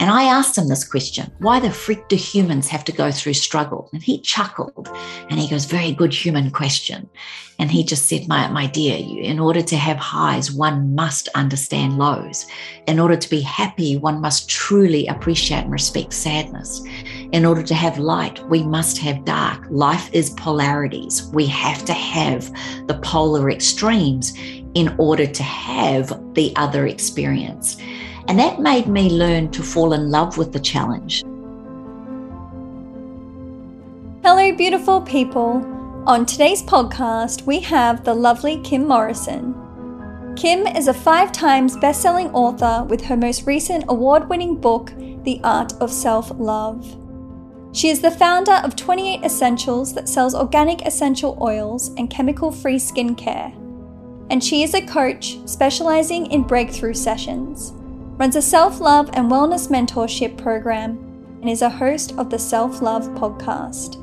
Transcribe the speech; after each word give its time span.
And 0.00 0.10
I 0.10 0.24
asked 0.24 0.58
him 0.58 0.68
this 0.68 0.86
question 0.86 1.30
why 1.38 1.60
the 1.60 1.70
frick 1.70 2.08
do 2.08 2.16
humans 2.16 2.68
have 2.68 2.84
to 2.84 2.92
go 2.92 3.12
through 3.12 3.34
struggle? 3.34 3.88
And 3.92 4.02
he 4.02 4.20
chuckled 4.20 4.88
and 5.30 5.38
he 5.38 5.48
goes, 5.48 5.66
Very 5.66 5.92
good 5.92 6.12
human 6.12 6.50
question. 6.50 7.08
And 7.60 7.70
he 7.70 7.84
just 7.84 8.08
said, 8.08 8.26
My, 8.26 8.48
my 8.48 8.66
dear, 8.66 8.96
in 8.98 9.38
order 9.38 9.62
to 9.62 9.76
have 9.76 9.96
highs, 9.96 10.50
one 10.50 10.94
must 10.94 11.28
understand 11.36 11.96
lows. 11.96 12.46
In 12.88 12.98
order 12.98 13.16
to 13.16 13.30
be 13.30 13.40
happy, 13.40 13.96
one 13.96 14.20
must 14.20 14.48
truly 14.48 15.06
appreciate 15.06 15.62
and 15.62 15.72
respect 15.72 16.12
sadness. 16.12 16.82
In 17.30 17.44
order 17.44 17.62
to 17.62 17.74
have 17.74 17.98
light, 17.98 18.44
we 18.48 18.64
must 18.64 18.98
have 18.98 19.24
dark. 19.24 19.64
Life 19.70 20.10
is 20.12 20.30
polarities. 20.30 21.30
We 21.32 21.46
have 21.46 21.84
to 21.84 21.92
have 21.92 22.52
the 22.88 22.98
polar 23.02 23.48
extremes 23.48 24.36
in 24.74 24.94
order 24.98 25.26
to 25.26 25.42
have 25.44 26.08
the 26.34 26.52
other 26.56 26.88
experience. 26.88 27.76
And 28.26 28.38
that 28.38 28.58
made 28.58 28.86
me 28.86 29.10
learn 29.10 29.50
to 29.50 29.62
fall 29.62 29.92
in 29.92 30.10
love 30.10 30.38
with 30.38 30.52
the 30.52 30.60
challenge. 30.60 31.22
Hello, 34.22 34.56
beautiful 34.56 35.02
people. 35.02 35.62
On 36.06 36.24
today's 36.24 36.62
podcast, 36.62 37.44
we 37.44 37.60
have 37.60 38.04
the 38.04 38.14
lovely 38.14 38.60
Kim 38.62 38.88
Morrison. 38.88 39.54
Kim 40.36 40.66
is 40.66 40.88
a 40.88 40.94
five 40.94 41.32
times 41.32 41.76
best 41.76 42.00
selling 42.00 42.30
author 42.30 42.84
with 42.88 43.04
her 43.04 43.16
most 43.16 43.46
recent 43.46 43.84
award 43.88 44.28
winning 44.30 44.58
book, 44.58 44.92
The 45.24 45.40
Art 45.44 45.74
of 45.74 45.92
Self 45.92 46.30
Love. 46.38 46.98
She 47.72 47.90
is 47.90 48.00
the 48.00 48.10
founder 48.10 48.60
of 48.64 48.74
28 48.74 49.22
Essentials 49.22 49.92
that 49.94 50.08
sells 50.08 50.34
organic 50.34 50.86
essential 50.86 51.36
oils 51.40 51.90
and 51.98 52.08
chemical 52.08 52.50
free 52.50 52.78
skincare. 52.78 53.54
And 54.30 54.42
she 54.42 54.62
is 54.62 54.72
a 54.72 54.86
coach 54.86 55.38
specializing 55.46 56.30
in 56.30 56.42
breakthrough 56.42 56.94
sessions 56.94 57.74
runs 58.16 58.36
a 58.36 58.42
self 58.42 58.80
love 58.80 59.10
and 59.14 59.30
wellness 59.30 59.68
mentorship 59.68 60.36
program, 60.36 60.98
and 61.40 61.50
is 61.50 61.62
a 61.62 61.68
host 61.68 62.12
of 62.16 62.30
the 62.30 62.38
Self 62.38 62.80
Love 62.80 63.08
podcast. 63.10 64.00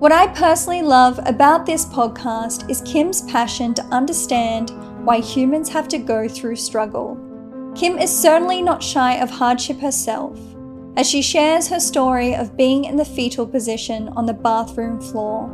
What 0.00 0.12
I 0.12 0.28
personally 0.28 0.82
love 0.82 1.20
about 1.26 1.66
this 1.66 1.84
podcast 1.84 2.68
is 2.70 2.82
Kim's 2.82 3.22
passion 3.30 3.74
to 3.74 3.84
understand 3.86 4.70
why 5.04 5.20
humans 5.20 5.68
have 5.68 5.88
to 5.88 5.98
go 5.98 6.26
through 6.26 6.56
struggle. 6.56 7.18
Kim 7.74 7.98
is 7.98 8.10
certainly 8.14 8.62
not 8.62 8.82
shy 8.82 9.14
of 9.16 9.30
hardship 9.30 9.78
herself, 9.78 10.38
as 10.96 11.08
she 11.08 11.22
shares 11.22 11.68
her 11.68 11.78
story 11.78 12.34
of 12.34 12.56
being 12.56 12.84
in 12.84 12.96
the 12.96 13.04
fetal 13.04 13.46
position 13.46 14.08
on 14.10 14.26
the 14.26 14.34
bathroom 14.34 15.00
floor, 15.00 15.48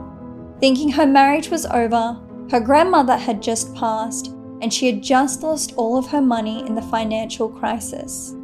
thinking 0.61 0.91
her 0.91 1.07
marriage 1.07 1.51
was 1.51 1.67
over, 1.67 2.19
her 2.51 2.61
grandmother 2.61 3.17
had 3.17 3.43
just 3.43 3.75
passed, 3.75 4.33
and 4.61 4.73
she 4.73 4.87
had 4.87 5.03
just 5.03 5.43
lost 5.43 5.75
all 5.77 5.97
of 5.97 6.07
her 6.09 6.21
money 6.21 6.67
in 6.67 6.75
the 6.75 6.83
financial 6.83 7.49
crisis. 7.49 8.35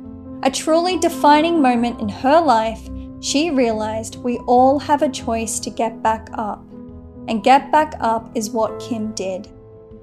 A 0.42 0.50
truly 0.50 0.98
defining 0.98 1.62
moment 1.62 2.00
in 2.00 2.08
her 2.08 2.40
life, 2.40 2.88
she 3.20 3.50
realized 3.50 4.16
we 4.16 4.38
all 4.40 4.78
have 4.78 5.02
a 5.02 5.08
choice 5.08 5.60
to 5.60 5.70
get 5.70 6.02
back 6.02 6.28
up. 6.34 6.64
And 7.28 7.44
get 7.44 7.70
back 7.70 7.94
up 8.00 8.36
is 8.36 8.50
what 8.50 8.80
Kim 8.80 9.12
did. 9.12 9.48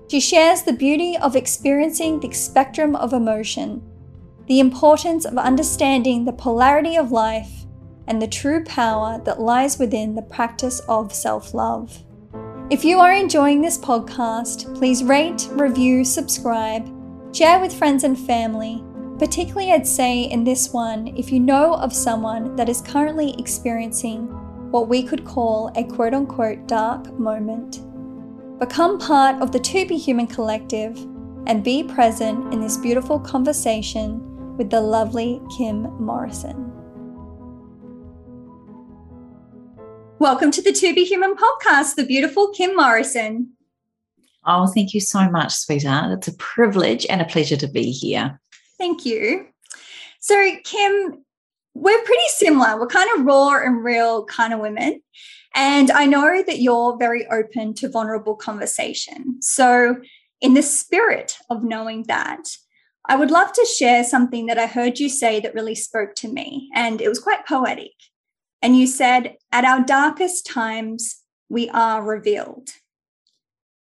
She 0.10 0.20
shares 0.20 0.64
the 0.64 0.74
beauty 0.74 1.18
of 1.18 1.36
experiencing 1.36 2.20
the 2.20 2.32
spectrum 2.32 2.96
of 2.96 3.14
emotion, 3.14 3.82
the 4.48 4.60
importance 4.60 5.26
of 5.26 5.38
understanding 5.38 6.26
the 6.26 6.34
polarity 6.34 6.96
of 6.96 7.12
life, 7.12 7.66
and 8.08 8.20
the 8.20 8.28
true 8.28 8.64
power 8.64 9.22
that 9.26 9.40
lies 9.40 9.78
within 9.78 10.16
the 10.16 10.22
practice 10.24 10.80
of 10.88 11.14
self 11.14 11.54
love. 11.54 12.04
If 12.72 12.86
you 12.86 13.00
are 13.00 13.12
enjoying 13.12 13.62
this 13.62 13.80
podcast, 13.80 14.78
please 14.78 15.04
rate, 15.04 15.50
review, 15.54 16.06
subscribe, 16.06 16.88
share 17.36 17.60
with 17.60 17.74
friends 17.74 18.04
and 18.04 18.16
family. 18.16 18.84
Particularly, 19.18 19.72
I'd 19.72 19.88
say 19.88 20.26
in 20.26 20.44
this 20.44 20.72
one, 20.72 21.08
if 21.18 21.32
you 21.32 21.40
know 21.40 21.74
of 21.74 21.92
someone 21.92 22.56
that 22.58 22.70
is 22.70 22.82
currently 22.82 23.34
experiencing 23.40 24.28
what 24.70 24.88
we 24.88 25.02
could 25.02 25.26
call 25.26 25.72
a 25.76 25.84
quote 25.84 26.14
unquote 26.14 26.68
dark 26.68 27.12
moment. 27.18 27.82
Become 28.60 29.00
part 29.00 29.42
of 29.42 29.52
the 29.52 29.60
To 29.60 29.88
Be 29.88 29.98
Human 29.98 30.28
collective 30.28 30.96
and 31.48 31.64
be 31.64 31.84
present 31.84 32.54
in 32.54 32.62
this 32.62 32.78
beautiful 32.78 33.20
conversation 33.20 34.22
with 34.58 34.70
the 34.70 34.80
lovely 34.80 35.42
Kim 35.58 35.84
Morrison. 36.00 36.69
Welcome 40.20 40.52
to 40.52 40.62
the 40.62 40.74
To 40.74 40.94
Be 40.94 41.06
Human 41.06 41.34
podcast, 41.34 41.96
the 41.96 42.06
beautiful 42.06 42.50
Kim 42.50 42.76
Morrison. 42.76 43.54
Oh, 44.46 44.68
thank 44.68 44.94
you 44.94 45.00
so 45.00 45.30
much, 45.30 45.54
sweetheart. 45.54 46.12
It's 46.12 46.28
a 46.28 46.34
privilege 46.34 47.06
and 47.10 47.22
a 47.22 47.26
pleasure 47.26 47.56
to 47.56 47.68
be 47.70 47.90
here. 47.90 48.42
Thank 48.78 49.06
you. 49.06 49.48
So, 50.20 50.36
Kim, 50.66 51.24
we're 51.74 52.04
pretty 52.04 52.28
similar. 52.36 52.78
We're 52.78 52.88
kind 52.88 53.10
of 53.18 53.26
raw 53.26 53.64
and 53.64 53.82
real 53.82 54.26
kind 54.26 54.54
of 54.54 54.60
women. 54.60 55.02
And 55.56 55.90
I 55.90 56.06
know 56.06 56.44
that 56.46 56.60
you're 56.60 56.98
very 56.98 57.26
open 57.28 57.74
to 57.76 57.88
vulnerable 57.88 58.36
conversation. 58.36 59.42
So, 59.42 60.02
in 60.42 60.54
the 60.54 60.64
spirit 60.64 61.38
of 61.50 61.64
knowing 61.64 62.04
that, 62.10 62.44
I 63.06 63.16
would 63.16 63.32
love 63.32 63.54
to 63.54 63.66
share 63.66 64.04
something 64.04 64.48
that 64.48 64.60
I 64.60 64.66
heard 64.66 65.00
you 65.00 65.08
say 65.08 65.40
that 65.40 65.56
really 65.56 65.76
spoke 65.76 66.14
to 66.16 66.28
me. 66.28 66.70
And 66.76 67.00
it 67.00 67.08
was 67.08 67.20
quite 67.20 67.48
poetic. 67.48 67.94
And 68.62 68.78
you 68.78 68.88
said, 68.88 69.38
At 69.52 69.66
our 69.66 69.84
darkest 69.84 70.46
times, 70.46 71.22
we 71.50 71.70
are 71.70 72.04
revealed. 72.04 72.70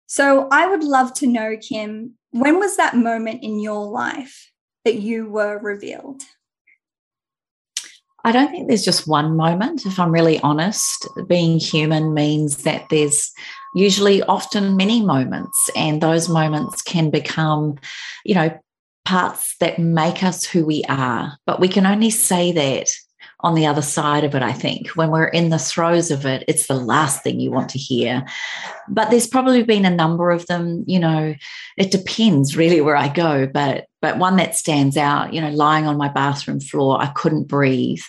So 0.07 0.49
I 0.51 0.67
would 0.67 0.85
love 0.85 1.15
to 1.15 1.27
know, 1.27 1.57
Kim, 1.57 2.15
when 2.31 2.59
was 2.59 2.77
that 2.77 2.97
moment 2.97 3.43
in 3.43 3.59
your 3.59 3.87
life 3.87 4.53
that 4.85 4.97
you 4.97 5.31
were 5.31 5.59
revealed? 5.59 6.23
I 8.25 8.31
don't 8.31 8.51
think 8.51 8.69
there's 8.69 8.85
just 8.85 9.09
one 9.09 9.37
moment, 9.37 9.85
if 9.85 9.99
I'm 9.99 10.13
really 10.13 10.39
honest. 10.41 11.09
Being 11.27 11.59
human 11.59 12.15
means 12.15 12.59
that 12.59 12.85
there's 12.89 13.33
usually 13.75 14.23
often 14.23 14.77
many 14.77 15.05
moments, 15.05 15.71
and 15.75 16.01
those 16.01 16.29
moments 16.29 16.83
can 16.83 17.11
become, 17.11 17.79
you 18.25 18.35
know, 18.35 18.57
parts 19.05 19.57
that 19.59 19.79
make 19.79 20.23
us 20.23 20.45
who 20.45 20.65
we 20.65 20.85
are. 20.89 21.37
But 21.47 21.59
we 21.59 21.69
can 21.69 21.85
only 21.85 22.11
say 22.11 22.53
that 22.53 22.89
on 23.43 23.55
the 23.55 23.67
other 23.67 23.83
side 23.83 24.25
of 24.25 24.35
it, 24.35 24.43
I 24.43 24.53
think. 24.53 24.89
When 24.91 25.11
we're 25.11 25.27
in 25.27 25.51
the 25.51 25.59
throes 25.59 26.11
of 26.11 26.25
it, 26.25 26.45
it's 26.47 26.67
the 26.67 26.75
last 26.75 27.23
thing 27.23 27.41
you 27.41 27.51
want 27.51 27.69
to 27.71 27.79
hear. 27.79 28.25
But 28.89 29.11
there's 29.11 29.27
probably 29.27 29.65
been 29.65 29.85
a 29.85 29.91
number 29.91 30.31
of 30.31 30.47
them, 30.47 30.85
you 30.87 30.99
know, 30.99 31.35
it 31.77 31.91
depends 31.91 32.57
really 32.57 32.81
where 32.81 32.97
I 32.97 33.09
go, 33.09 33.47
but 33.47 33.87
but 34.01 34.19
one 34.19 34.37
that 34.37 34.57
stands 34.57 34.97
out, 34.97 35.33
you 35.33 35.41
know, 35.41 35.51
lying 35.51 35.87
on 35.87 35.97
my 35.97 36.09
bathroom 36.09 36.59
floor, 36.59 37.01
I 37.01 37.07
couldn't 37.07 37.47
breathe. 37.47 38.03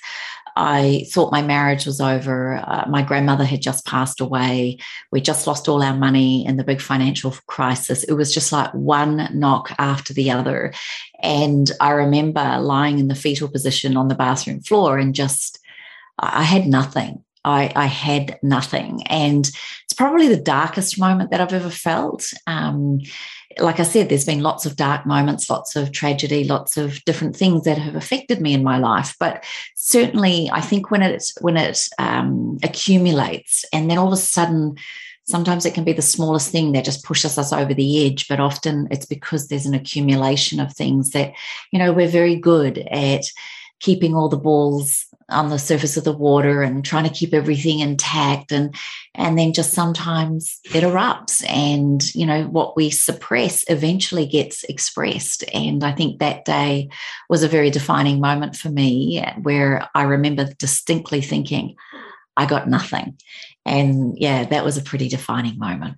I 0.55 1.05
thought 1.11 1.31
my 1.31 1.41
marriage 1.41 1.85
was 1.85 1.99
over. 1.99 2.55
Uh, 2.55 2.85
my 2.87 3.01
grandmother 3.01 3.43
had 3.43 3.61
just 3.61 3.85
passed 3.85 4.21
away. 4.21 4.77
We 5.11 5.21
just 5.21 5.47
lost 5.47 5.67
all 5.67 5.81
our 5.81 5.95
money 5.95 6.45
in 6.45 6.57
the 6.57 6.63
big 6.63 6.81
financial 6.81 7.31
crisis. 7.47 8.03
It 8.03 8.13
was 8.13 8.33
just 8.33 8.51
like 8.51 8.71
one 8.73 9.29
knock 9.33 9.73
after 9.79 10.13
the 10.13 10.31
other. 10.31 10.73
And 11.21 11.71
I 11.79 11.91
remember 11.91 12.59
lying 12.59 12.99
in 12.99 13.07
the 13.07 13.15
fetal 13.15 13.47
position 13.47 13.97
on 13.97 14.09
the 14.09 14.15
bathroom 14.15 14.61
floor 14.61 14.97
and 14.97 15.15
just, 15.15 15.59
I 16.19 16.43
had 16.43 16.67
nothing. 16.67 17.23
I, 17.45 17.71
I, 17.75 17.87
had 17.87 18.39
nothing. 18.41 19.03
And 19.07 19.49
it's 19.93 19.99
probably 19.99 20.27
the 20.27 20.41
darkest 20.41 20.99
moment 20.99 21.29
that 21.29 21.39
I've 21.39 21.53
ever 21.53 21.69
felt. 21.69 22.33
Um, 22.47 22.99
like 23.59 23.79
I 23.79 23.83
said, 23.83 24.09
there's 24.09 24.25
been 24.25 24.41
lots 24.41 24.65
of 24.65 24.75
dark 24.75 25.05
moments, 25.05 25.51
lots 25.51 25.75
of 25.75 25.91
tragedy, 25.91 26.45
lots 26.45 26.77
of 26.77 27.05
different 27.05 27.35
things 27.35 27.65
that 27.65 27.77
have 27.77 27.93
affected 27.93 28.41
me 28.41 28.55
in 28.55 28.63
my 28.63 28.79
life. 28.79 29.15
But 29.19 29.43
certainly, 29.75 30.49
I 30.51 30.61
think 30.61 30.89
when 30.89 31.03
it 31.03 31.23
when 31.41 31.57
it 31.57 31.79
um, 31.99 32.57
accumulates, 32.63 33.65
and 33.71 33.87
then 33.87 33.99
all 33.99 34.07
of 34.07 34.13
a 34.13 34.17
sudden, 34.17 34.77
sometimes 35.25 35.63
it 35.63 35.75
can 35.75 35.83
be 35.83 35.93
the 35.93 36.01
smallest 36.01 36.49
thing 36.51 36.71
that 36.71 36.85
just 36.85 37.05
pushes 37.05 37.37
us 37.37 37.53
over 37.53 37.75
the 37.75 38.07
edge. 38.07 38.27
But 38.27 38.39
often, 38.39 38.87
it's 38.89 39.05
because 39.05 39.47
there's 39.47 39.67
an 39.67 39.75
accumulation 39.75 40.59
of 40.59 40.73
things 40.73 41.11
that 41.11 41.33
you 41.71 41.77
know 41.77 41.93
we're 41.93 42.07
very 42.07 42.35
good 42.35 42.79
at 42.89 43.25
keeping 43.79 44.15
all 44.15 44.29
the 44.29 44.37
balls 44.37 45.05
on 45.29 45.49
the 45.49 45.59
surface 45.59 45.97
of 45.97 46.03
the 46.03 46.11
water 46.11 46.61
and 46.61 46.83
trying 46.83 47.03
to 47.03 47.09
keep 47.09 47.33
everything 47.33 47.79
intact. 47.79 48.51
And 48.51 48.75
and 49.15 49.37
then 49.37 49.53
just 49.53 49.73
sometimes 49.73 50.59
it 50.65 50.83
erupts 50.83 51.47
and 51.49 52.03
you 52.15 52.25
know 52.25 52.45
what 52.45 52.75
we 52.75 52.89
suppress 52.89 53.63
eventually 53.69 54.25
gets 54.25 54.63
expressed. 54.65 55.43
And 55.53 55.83
i 55.83 55.91
think 55.91 56.19
that 56.19 56.45
day 56.45 56.89
was 57.29 57.43
a 57.43 57.47
very 57.47 57.69
defining 57.69 58.19
moment 58.19 58.55
for 58.55 58.69
me 58.69 59.23
where 59.41 59.87
i 59.95 60.03
remember 60.03 60.51
distinctly 60.57 61.21
thinking 61.21 61.75
i 62.37 62.45
got 62.45 62.69
nothing. 62.69 63.17
And 63.65 64.17
yeah 64.17 64.45
that 64.45 64.65
was 64.65 64.77
a 64.77 64.81
pretty 64.81 65.09
defining 65.09 65.57
moment. 65.57 65.97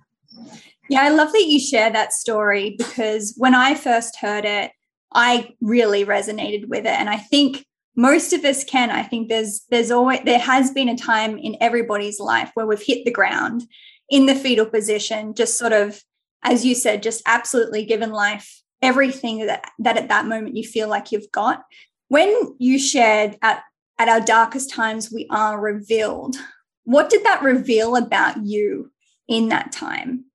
Yeah 0.88 1.02
i 1.02 1.08
love 1.08 1.32
that 1.32 1.46
you 1.46 1.58
share 1.60 1.90
that 1.90 2.12
story 2.12 2.74
because 2.76 3.34
when 3.36 3.54
i 3.54 3.74
first 3.74 4.16
heard 4.20 4.44
it 4.44 4.72
i 5.12 5.54
really 5.60 6.04
resonated 6.04 6.68
with 6.68 6.84
it. 6.84 6.98
And 7.00 7.08
i 7.08 7.16
think 7.16 7.64
most 7.96 8.32
of 8.32 8.44
us 8.44 8.62
can 8.64 8.90
i 8.90 9.02
think 9.02 9.28
there's 9.28 9.64
there's 9.70 9.90
always 9.90 10.20
there 10.24 10.38
has 10.38 10.70
been 10.70 10.88
a 10.88 10.96
time 10.96 11.38
in 11.38 11.56
everybody's 11.60 12.20
life 12.20 12.50
where 12.54 12.66
we've 12.66 12.82
hit 12.82 13.04
the 13.04 13.10
ground 13.10 13.64
in 14.10 14.26
the 14.26 14.34
fetal 14.34 14.66
position 14.66 15.34
just 15.34 15.58
sort 15.58 15.72
of 15.72 16.02
as 16.42 16.64
you 16.64 16.74
said 16.74 17.02
just 17.02 17.22
absolutely 17.26 17.84
given 17.84 18.10
life 18.10 18.62
everything 18.82 19.46
that 19.46 19.70
that 19.78 19.96
at 19.96 20.08
that 20.08 20.26
moment 20.26 20.56
you 20.56 20.62
feel 20.62 20.88
like 20.88 21.10
you've 21.10 21.30
got 21.32 21.64
When 22.08 22.54
you 22.58 22.78
shared 22.78 23.36
at, 23.42 23.62
at 23.98 24.08
our 24.08 24.20
darkest 24.20 24.70
times, 24.70 25.10
we 25.12 25.26
are 25.30 25.60
revealed, 25.60 26.36
what 26.84 27.10
did 27.10 27.24
that 27.24 27.42
reveal 27.42 27.96
about 27.96 28.44
you 28.44 28.92
in 29.28 29.48
that 29.48 29.72
time? 29.72 30.26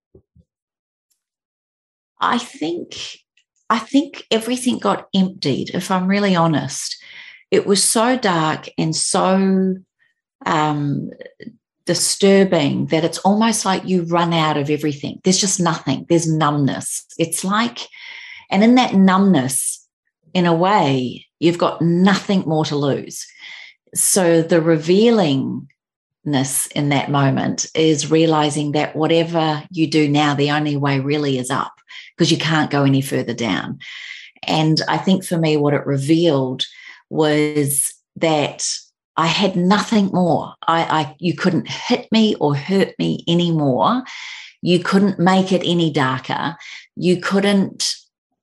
I 2.19 2.37
think 2.37 2.95
I 3.69 3.79
think 3.79 4.25
everything 4.29 4.79
got 4.79 5.07
emptied, 5.15 5.71
if 5.73 5.89
I'm 5.91 6.07
really 6.07 6.35
honest. 6.35 7.00
It 7.51 7.67
was 7.67 7.83
so 7.83 8.17
dark 8.17 8.69
and 8.77 8.95
so 8.95 9.75
um, 10.45 11.11
disturbing 11.85 12.87
that 12.87 13.03
it's 13.03 13.17
almost 13.19 13.65
like 13.65 13.85
you 13.85 14.03
run 14.03 14.33
out 14.33 14.57
of 14.57 14.69
everything. 14.69 15.19
There's 15.23 15.39
just 15.39 15.59
nothing, 15.59 16.05
there's 16.09 16.31
numbness. 16.31 17.05
It's 17.17 17.43
like, 17.43 17.79
and 18.49 18.63
in 18.63 18.75
that 18.75 18.93
numbness, 18.93 19.87
in 20.33 20.45
a 20.45 20.53
way, 20.53 21.25
you've 21.39 21.57
got 21.57 21.81
nothing 21.81 22.43
more 22.45 22.65
to 22.65 22.75
lose. 22.75 23.25
So 23.93 24.41
the 24.41 24.61
revealingness 24.61 26.71
in 26.71 26.89
that 26.89 27.11
moment 27.11 27.65
is 27.75 28.09
realizing 28.09 28.71
that 28.71 28.95
whatever 28.95 29.63
you 29.69 29.87
do 29.87 30.07
now, 30.07 30.33
the 30.33 30.51
only 30.51 30.77
way 30.77 31.01
really 31.01 31.37
is 31.37 31.49
up 31.49 31.73
because 32.15 32.31
you 32.31 32.37
can't 32.37 32.71
go 32.71 32.83
any 32.83 33.01
further 33.01 33.33
down. 33.33 33.79
And 34.43 34.81
I 34.87 34.97
think 34.97 35.25
for 35.25 35.37
me, 35.37 35.57
what 35.57 35.73
it 35.73 35.85
revealed 35.85 36.65
was 37.11 37.93
that 38.15 38.65
I 39.17 39.27
had 39.27 39.55
nothing 39.55 40.07
more. 40.07 40.55
I, 40.67 40.83
I 40.83 41.15
you 41.19 41.35
couldn't 41.35 41.67
hit 41.67 42.11
me 42.11 42.35
or 42.35 42.55
hurt 42.55 42.95
me 42.97 43.23
anymore. 43.27 44.03
You 44.61 44.79
couldn't 44.79 45.19
make 45.19 45.51
it 45.51 45.61
any 45.65 45.91
darker. 45.91 46.55
You 46.95 47.19
couldn't 47.19 47.93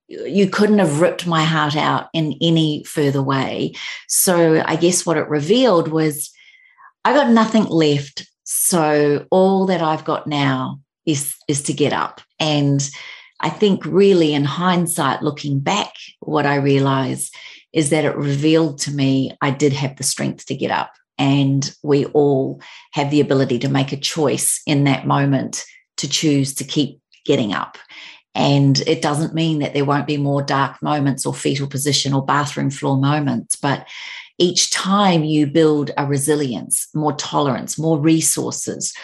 you 0.08 0.48
couldn't 0.48 0.78
have 0.78 1.00
ripped 1.00 1.26
my 1.26 1.44
heart 1.44 1.76
out 1.76 2.08
in 2.14 2.34
any 2.40 2.84
further 2.84 3.22
way. 3.22 3.74
So 4.06 4.62
I 4.64 4.76
guess 4.76 5.04
what 5.04 5.18
it 5.18 5.28
revealed 5.28 5.88
was 5.88 6.30
I 7.04 7.12
got 7.12 7.30
nothing 7.30 7.64
left. 7.64 8.26
So 8.44 9.26
all 9.30 9.66
that 9.66 9.82
I've 9.82 10.04
got 10.04 10.26
now 10.26 10.80
is 11.06 11.34
is 11.48 11.62
to 11.64 11.72
get 11.72 11.92
up 11.92 12.20
and 12.38 12.88
I 13.40 13.50
think, 13.50 13.84
really, 13.84 14.34
in 14.34 14.44
hindsight, 14.44 15.22
looking 15.22 15.60
back, 15.60 15.92
what 16.20 16.44
I 16.44 16.56
realized 16.56 17.34
is 17.72 17.90
that 17.90 18.04
it 18.04 18.16
revealed 18.16 18.78
to 18.80 18.90
me 18.90 19.36
I 19.40 19.50
did 19.50 19.72
have 19.72 19.96
the 19.96 20.02
strength 20.02 20.46
to 20.46 20.56
get 20.56 20.70
up. 20.70 20.92
And 21.18 21.74
we 21.82 22.06
all 22.06 22.62
have 22.92 23.10
the 23.10 23.20
ability 23.20 23.58
to 23.60 23.68
make 23.68 23.92
a 23.92 23.96
choice 23.96 24.62
in 24.66 24.84
that 24.84 25.06
moment 25.06 25.64
to 25.96 26.08
choose 26.08 26.54
to 26.54 26.64
keep 26.64 27.00
getting 27.24 27.52
up. 27.52 27.76
And 28.34 28.78
it 28.86 29.02
doesn't 29.02 29.34
mean 29.34 29.58
that 29.58 29.74
there 29.74 29.84
won't 29.84 30.06
be 30.06 30.16
more 30.16 30.42
dark 30.42 30.80
moments 30.80 31.26
or 31.26 31.34
fetal 31.34 31.66
position 31.66 32.14
or 32.14 32.24
bathroom 32.24 32.70
floor 32.70 32.96
moments, 32.96 33.56
but 33.56 33.88
each 34.38 34.70
time 34.70 35.24
you 35.24 35.48
build 35.48 35.90
a 35.96 36.06
resilience, 36.06 36.86
more 36.94 37.14
tolerance, 37.14 37.76
more 37.76 37.98
resources, 37.98 38.94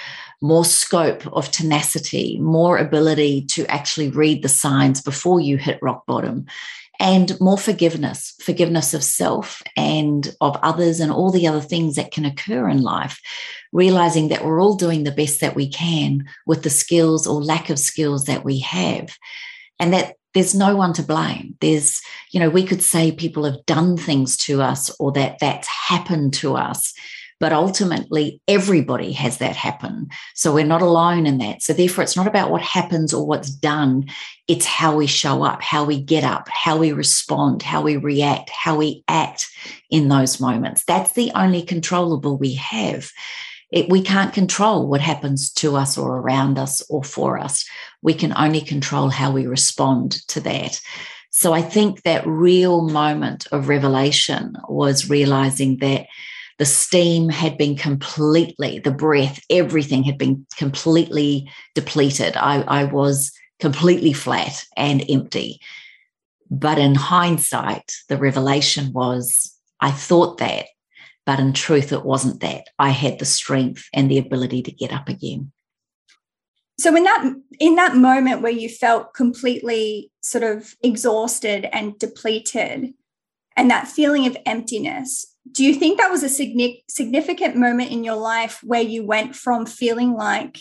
more 0.40 0.64
scope 0.64 1.26
of 1.32 1.50
tenacity, 1.50 2.38
more 2.38 2.78
ability 2.78 3.44
to 3.46 3.66
actually 3.66 4.10
read 4.10 4.42
the 4.42 4.48
signs 4.48 5.02
before 5.02 5.40
you 5.40 5.56
hit 5.56 5.78
rock 5.82 6.06
bottom, 6.06 6.46
and 7.04 7.38
more 7.38 7.58
forgiveness, 7.58 8.34
forgiveness 8.40 8.94
of 8.94 9.04
self 9.04 9.62
and 9.76 10.34
of 10.40 10.56
others, 10.62 11.00
and 11.00 11.12
all 11.12 11.30
the 11.30 11.46
other 11.46 11.60
things 11.60 11.96
that 11.96 12.10
can 12.10 12.24
occur 12.24 12.66
in 12.66 12.82
life. 12.82 13.20
Realizing 13.72 14.28
that 14.28 14.42
we're 14.42 14.62
all 14.62 14.74
doing 14.74 15.04
the 15.04 15.12
best 15.12 15.40
that 15.42 15.54
we 15.54 15.68
can 15.68 16.24
with 16.46 16.62
the 16.62 16.70
skills 16.70 17.26
or 17.26 17.42
lack 17.42 17.68
of 17.68 17.78
skills 17.78 18.24
that 18.24 18.42
we 18.42 18.60
have, 18.60 19.14
and 19.78 19.92
that 19.92 20.14
there's 20.32 20.54
no 20.54 20.76
one 20.76 20.94
to 20.94 21.02
blame. 21.02 21.56
There's, 21.60 22.00
you 22.30 22.40
know, 22.40 22.48
we 22.48 22.64
could 22.64 22.82
say 22.82 23.12
people 23.12 23.44
have 23.44 23.66
done 23.66 23.98
things 23.98 24.38
to 24.38 24.62
us 24.62 24.90
or 24.98 25.12
that 25.12 25.38
that's 25.40 25.68
happened 25.68 26.32
to 26.34 26.56
us. 26.56 26.94
But 27.40 27.52
ultimately, 27.52 28.40
everybody 28.48 29.12
has 29.12 29.38
that 29.38 29.56
happen. 29.56 30.08
So 30.34 30.54
we're 30.54 30.64
not 30.64 30.82
alone 30.82 31.26
in 31.26 31.38
that. 31.38 31.62
So 31.62 31.72
therefore, 31.72 32.04
it's 32.04 32.16
not 32.16 32.26
about 32.26 32.50
what 32.50 32.62
happens 32.62 33.12
or 33.12 33.26
what's 33.26 33.50
done. 33.50 34.06
It's 34.48 34.66
how 34.66 34.96
we 34.96 35.06
show 35.06 35.42
up, 35.42 35.60
how 35.62 35.84
we 35.84 36.00
get 36.00 36.24
up, 36.24 36.48
how 36.48 36.76
we 36.76 36.92
respond, 36.92 37.62
how 37.62 37.82
we 37.82 37.96
react, 37.96 38.50
how 38.50 38.76
we 38.76 39.02
act 39.08 39.46
in 39.90 40.08
those 40.08 40.40
moments. 40.40 40.84
That's 40.84 41.12
the 41.12 41.32
only 41.34 41.62
controllable 41.62 42.38
we 42.38 42.54
have. 42.54 43.10
It, 43.72 43.88
we 43.88 44.02
can't 44.02 44.32
control 44.32 44.86
what 44.86 45.00
happens 45.00 45.50
to 45.54 45.74
us 45.74 45.98
or 45.98 46.18
around 46.18 46.58
us 46.58 46.82
or 46.88 47.02
for 47.02 47.38
us. 47.38 47.68
We 48.02 48.14
can 48.14 48.32
only 48.36 48.60
control 48.60 49.10
how 49.10 49.32
we 49.32 49.46
respond 49.46 50.12
to 50.28 50.40
that. 50.40 50.80
So 51.30 51.52
I 51.52 51.62
think 51.62 52.02
that 52.02 52.24
real 52.24 52.82
moment 52.82 53.48
of 53.50 53.68
revelation 53.68 54.56
was 54.68 55.10
realizing 55.10 55.78
that 55.78 56.06
the 56.58 56.64
steam 56.64 57.28
had 57.28 57.58
been 57.58 57.76
completely, 57.76 58.78
the 58.78 58.92
breath, 58.92 59.40
everything 59.50 60.04
had 60.04 60.18
been 60.18 60.46
completely 60.56 61.50
depleted. 61.74 62.36
I, 62.36 62.62
I 62.62 62.84
was 62.84 63.32
completely 63.60 64.12
flat 64.12 64.64
and 64.76 65.04
empty. 65.08 65.60
But 66.50 66.78
in 66.78 66.94
hindsight, 66.94 67.92
the 68.08 68.16
revelation 68.16 68.92
was 68.92 69.52
I 69.80 69.90
thought 69.90 70.38
that, 70.38 70.66
but 71.26 71.40
in 71.40 71.52
truth, 71.52 71.92
it 71.92 72.04
wasn't 72.04 72.40
that. 72.40 72.68
I 72.78 72.90
had 72.90 73.18
the 73.18 73.24
strength 73.24 73.88
and 73.92 74.10
the 74.10 74.18
ability 74.18 74.62
to 74.62 74.72
get 74.72 74.92
up 74.92 75.08
again. 75.08 75.52
So 76.78 76.94
in 76.96 77.04
that 77.04 77.34
in 77.60 77.76
that 77.76 77.96
moment 77.96 78.42
where 78.42 78.52
you 78.52 78.68
felt 78.68 79.14
completely 79.14 80.10
sort 80.22 80.44
of 80.44 80.74
exhausted 80.82 81.68
and 81.72 81.98
depleted 81.98 82.94
and 83.56 83.70
that 83.70 83.88
feeling 83.88 84.26
of 84.26 84.36
emptiness, 84.46 85.26
do 85.50 85.64
you 85.64 85.74
think 85.74 85.98
that 85.98 86.10
was 86.10 86.22
a 86.22 86.28
significant 86.28 87.56
moment 87.56 87.90
in 87.90 88.02
your 88.02 88.16
life 88.16 88.60
where 88.62 88.82
you 88.82 89.04
went 89.04 89.36
from 89.36 89.66
feeling 89.66 90.14
like 90.14 90.58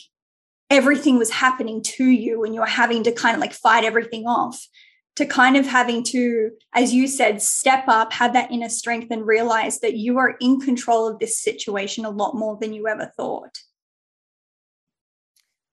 everything 0.70 1.18
was 1.18 1.30
happening 1.30 1.82
to 1.84 2.06
you 2.06 2.44
and 2.44 2.54
you 2.54 2.60
were 2.60 2.66
having 2.66 3.04
to 3.04 3.12
kind 3.12 3.36
of 3.36 3.42
like 3.42 3.54
fight 3.54 3.84
everything 3.84 4.26
off 4.26 4.68
to 5.16 5.26
kind 5.26 5.56
of 5.56 5.66
having 5.66 6.04
to, 6.04 6.50
as 6.74 6.94
you 6.94 7.08
said, 7.08 7.42
step 7.42 7.84
up, 7.88 8.12
have 8.14 8.34
that 8.34 8.52
inner 8.52 8.70
strength 8.70 9.12
and 9.12 9.28
realize 9.28 9.80
that 9.80 9.96
you 9.96 10.18
are 10.18 10.36
in 10.42 10.60
control 10.60 11.08
of 11.08 11.20
this 11.20 11.40
situation 11.40 12.06
a 12.06 12.10
lot 12.10 12.36
more 12.36 12.58
than 12.60 12.74
you 12.74 12.88
ever 12.88 13.12
thought? 13.16 13.60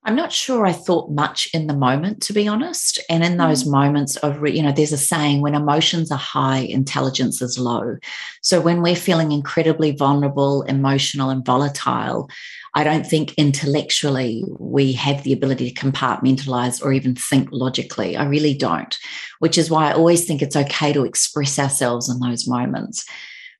I'm 0.05 0.17
not 0.17 0.32
sure 0.32 0.64
I 0.64 0.73
thought 0.73 1.11
much 1.11 1.47
in 1.52 1.67
the 1.67 1.76
moment, 1.76 2.23
to 2.23 2.32
be 2.32 2.49
honest. 2.49 2.99
And 3.11 3.23
in 3.23 3.37
those 3.37 3.64
mm. 3.64 3.73
moments 3.73 4.17
of, 4.17 4.47
you 4.49 4.62
know, 4.62 4.73
there's 4.73 4.93
a 4.93 4.99
saying 4.99 5.43
when 5.43 5.55
emotions 5.55 6.11
are 6.11 6.19
high, 6.19 6.61
intelligence 6.61 7.43
is 7.43 7.58
low. 7.58 7.99
So 8.41 8.62
when 8.62 8.81
we're 8.81 8.97
feeling 8.97 9.31
incredibly 9.31 9.91
vulnerable, 9.91 10.62
emotional, 10.62 11.29
and 11.29 11.44
volatile, 11.44 12.31
I 12.74 12.82
don't 12.82 13.06
think 13.06 13.34
intellectually 13.34 14.43
we 14.58 14.93
have 14.93 15.22
the 15.22 15.34
ability 15.34 15.70
to 15.70 15.81
compartmentalize 15.81 16.82
or 16.82 16.93
even 16.93 17.15
think 17.15 17.51
logically. 17.53 18.17
I 18.17 18.24
really 18.24 18.55
don't, 18.55 18.96
which 19.41 19.58
is 19.58 19.70
why 19.70 19.91
I 19.91 19.94
always 19.94 20.24
think 20.24 20.41
it's 20.41 20.56
okay 20.56 20.94
to 20.94 21.05
express 21.05 21.58
ourselves 21.58 22.08
in 22.08 22.20
those 22.20 22.48
moments. 22.48 23.05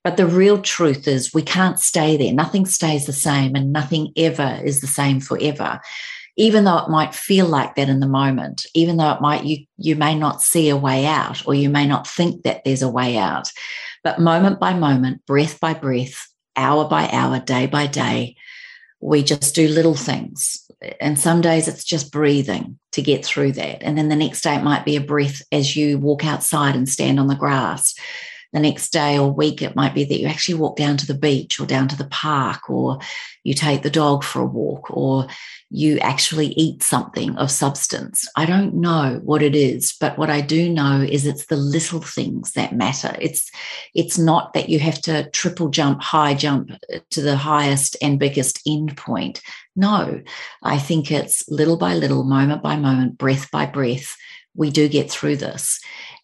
But 0.03 0.17
the 0.17 0.25
real 0.25 0.59
truth 0.59 1.07
is 1.07 1.35
we 1.35 1.43
can't 1.43 1.79
stay 1.79 2.17
there. 2.17 2.33
Nothing 2.33 2.65
stays 2.65 3.05
the 3.05 3.13
same 3.13 3.55
and 3.55 3.71
nothing 3.71 4.11
ever 4.17 4.59
is 4.63 4.81
the 4.81 4.87
same 4.87 5.19
forever 5.19 5.79
even 6.37 6.63
though 6.63 6.77
it 6.77 6.89
might 6.89 7.13
feel 7.13 7.45
like 7.45 7.75
that 7.75 7.89
in 7.89 7.99
the 7.99 8.07
moment, 8.07 8.65
even 8.73 8.97
though 8.97 9.11
it 9.11 9.21
might, 9.21 9.43
you, 9.43 9.65
you 9.77 9.95
may 9.95 10.15
not 10.15 10.41
see 10.41 10.69
a 10.69 10.77
way 10.77 11.05
out 11.05 11.45
or 11.45 11.53
you 11.53 11.69
may 11.69 11.85
not 11.85 12.07
think 12.07 12.43
that 12.43 12.63
there's 12.63 12.81
a 12.81 12.89
way 12.89 13.17
out. 13.17 13.51
But 14.03 14.19
moment 14.19 14.59
by 14.59 14.73
moment, 14.73 15.25
breath 15.25 15.59
by 15.59 15.73
breath, 15.73 16.27
hour 16.55 16.87
by 16.87 17.09
hour, 17.11 17.39
day 17.39 17.67
by 17.67 17.87
day, 17.87 18.35
we 18.99 19.23
just 19.23 19.55
do 19.55 19.67
little 19.67 19.95
things. 19.95 20.69
And 20.99 21.19
some 21.19 21.41
days 21.41 21.67
it's 21.67 21.83
just 21.83 22.11
breathing 22.11 22.79
to 22.93 23.01
get 23.01 23.25
through 23.25 23.53
that. 23.53 23.83
And 23.83 23.97
then 23.97 24.09
the 24.09 24.15
next 24.15 24.41
day 24.41 24.55
it 24.55 24.63
might 24.63 24.85
be 24.85 24.95
a 24.95 25.01
breath 25.01 25.41
as 25.51 25.75
you 25.75 25.97
walk 25.97 26.25
outside 26.25 26.75
and 26.75 26.87
stand 26.87 27.19
on 27.19 27.27
the 27.27 27.35
grass 27.35 27.95
the 28.53 28.59
next 28.59 28.91
day 28.91 29.17
or 29.17 29.31
week, 29.31 29.61
it 29.61 29.75
might 29.75 29.93
be 29.93 30.03
that 30.03 30.19
you 30.19 30.27
actually 30.27 30.55
walk 30.55 30.75
down 30.75 30.97
to 30.97 31.07
the 31.07 31.17
beach 31.17 31.59
or 31.59 31.65
down 31.65 31.87
to 31.87 31.97
the 31.97 32.07
park, 32.07 32.69
or 32.69 32.99
you 33.43 33.53
take 33.53 33.81
the 33.81 33.89
dog 33.89 34.23
for 34.23 34.41
a 34.41 34.45
walk, 34.45 34.91
or 34.91 35.27
you 35.69 35.97
actually 35.99 36.47
eat 36.47 36.83
something 36.83 37.35
of 37.37 37.49
substance. 37.49 38.27
I 38.35 38.45
don't 38.45 38.75
know 38.75 39.21
what 39.23 39.41
it 39.41 39.55
is, 39.55 39.95
but 39.99 40.17
what 40.17 40.29
I 40.29 40.41
do 40.41 40.69
know 40.69 41.01
is 41.01 41.25
it's 41.25 41.45
the 41.45 41.55
little 41.55 42.01
things 42.01 42.51
that 42.51 42.75
matter. 42.75 43.15
It's 43.21 43.49
it's 43.95 44.17
not 44.17 44.53
that 44.53 44.67
you 44.67 44.79
have 44.79 45.01
to 45.03 45.29
triple 45.29 45.69
jump, 45.69 46.01
high 46.01 46.33
jump 46.33 46.71
to 47.11 47.21
the 47.21 47.37
highest 47.37 47.95
and 48.01 48.19
biggest 48.19 48.61
end 48.67 48.97
point. 48.97 49.41
No, 49.77 50.21
I 50.61 50.77
think 50.77 51.09
it's 51.09 51.47
little 51.49 51.77
by 51.77 51.95
little, 51.95 52.25
moment 52.25 52.61
by 52.61 52.75
moment, 52.75 53.17
breath 53.17 53.49
by 53.49 53.65
breath. 53.65 54.17
We 54.53 54.69
do 54.71 54.89
get 54.89 55.09
through 55.09 55.37
this. 55.37 55.79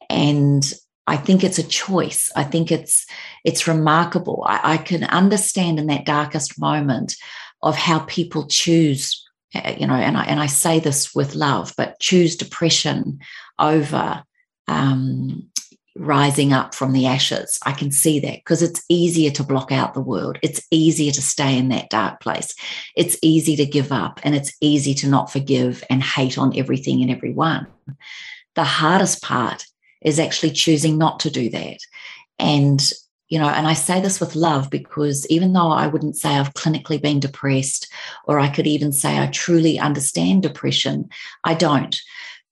And 0.10 0.70
I 1.08 1.16
think 1.18 1.44
it's 1.44 1.58
a 1.58 1.68
choice. 1.68 2.30
I 2.36 2.44
think 2.44 2.72
it's 2.72 3.06
it's 3.44 3.68
remarkable. 3.68 4.44
I, 4.46 4.74
I, 4.74 4.78
can 4.78 5.06
understand 5.06 5.80
in 5.80 5.88
that 5.88 6.06
darkest 6.06 6.60
moment 6.60 7.16
of 7.64 7.76
how 7.78 8.00
people 8.00 8.46
choose, 8.48 9.26
uh, 9.56 9.74
you 9.78 9.88
know, 9.88 9.94
and 9.94 10.18
I 10.18 10.26
and 10.26 10.40
I 10.40 10.48
say 10.48 10.80
this 10.80 11.16
with 11.16 11.34
love, 11.34 11.74
but 11.78 12.00
choose 12.00 12.36
depression 12.36 13.20
over 13.58 14.24
um, 14.68 15.50
rising 15.96 16.54
up 16.54 16.76
from 16.76 16.94
the 16.94 17.08
ashes. 17.08 17.58
I 17.66 17.72
can 17.72 17.92
see 17.92 18.20
that 18.20 18.36
because 18.36 18.62
it's 18.62 18.84
easier 18.90 19.32
to 19.32 19.44
block 19.44 19.72
out 19.72 19.94
the 19.94 20.02
world. 20.02 20.38
It's 20.44 20.62
easier 20.72 21.12
to 21.12 21.22
stay 21.22 21.58
in 21.58 21.70
that 21.70 21.90
dark 21.90 22.20
place. 22.20 22.54
It's 22.96 23.18
easy 23.22 23.56
to 23.56 23.66
give 23.66 23.92
up 23.92 24.20
and 24.24 24.36
it's 24.36 24.56
easy 24.62 24.94
to 24.96 25.08
not 25.08 25.32
forgive 25.32 25.84
and 25.90 26.04
hate 26.04 26.38
on 26.38 26.58
everything 26.58 27.02
and 27.02 27.10
everyone. 27.10 27.68
The 28.56 28.64
hardest 28.64 29.24
part 29.24 29.66
is 30.02 30.20
actually 30.20 30.52
choosing 30.52 30.98
not 30.98 31.20
to 31.22 31.30
do 31.30 31.50
that. 31.50 31.80
And 32.40 32.82
you 33.30 33.40
know, 33.40 33.50
and 33.50 33.68
I 33.68 33.74
say 33.74 34.00
this 34.00 34.22
with 34.22 34.36
love 34.36 34.70
because 34.70 35.28
even 35.28 35.52
though 35.52 35.70
I 35.70 35.88
wouldn't 35.88 36.16
say 36.16 36.30
I've 36.30 36.54
clinically 36.54 37.02
been 37.02 37.20
depressed, 37.20 37.92
or 38.26 38.40
I 38.40 38.48
could 38.48 38.68
even 38.68 38.94
say 38.94 39.20
I 39.20 39.28
truly 39.28 39.78
understand 39.78 40.44
depression, 40.44 41.10
I 41.44 41.54
don't. 41.54 42.00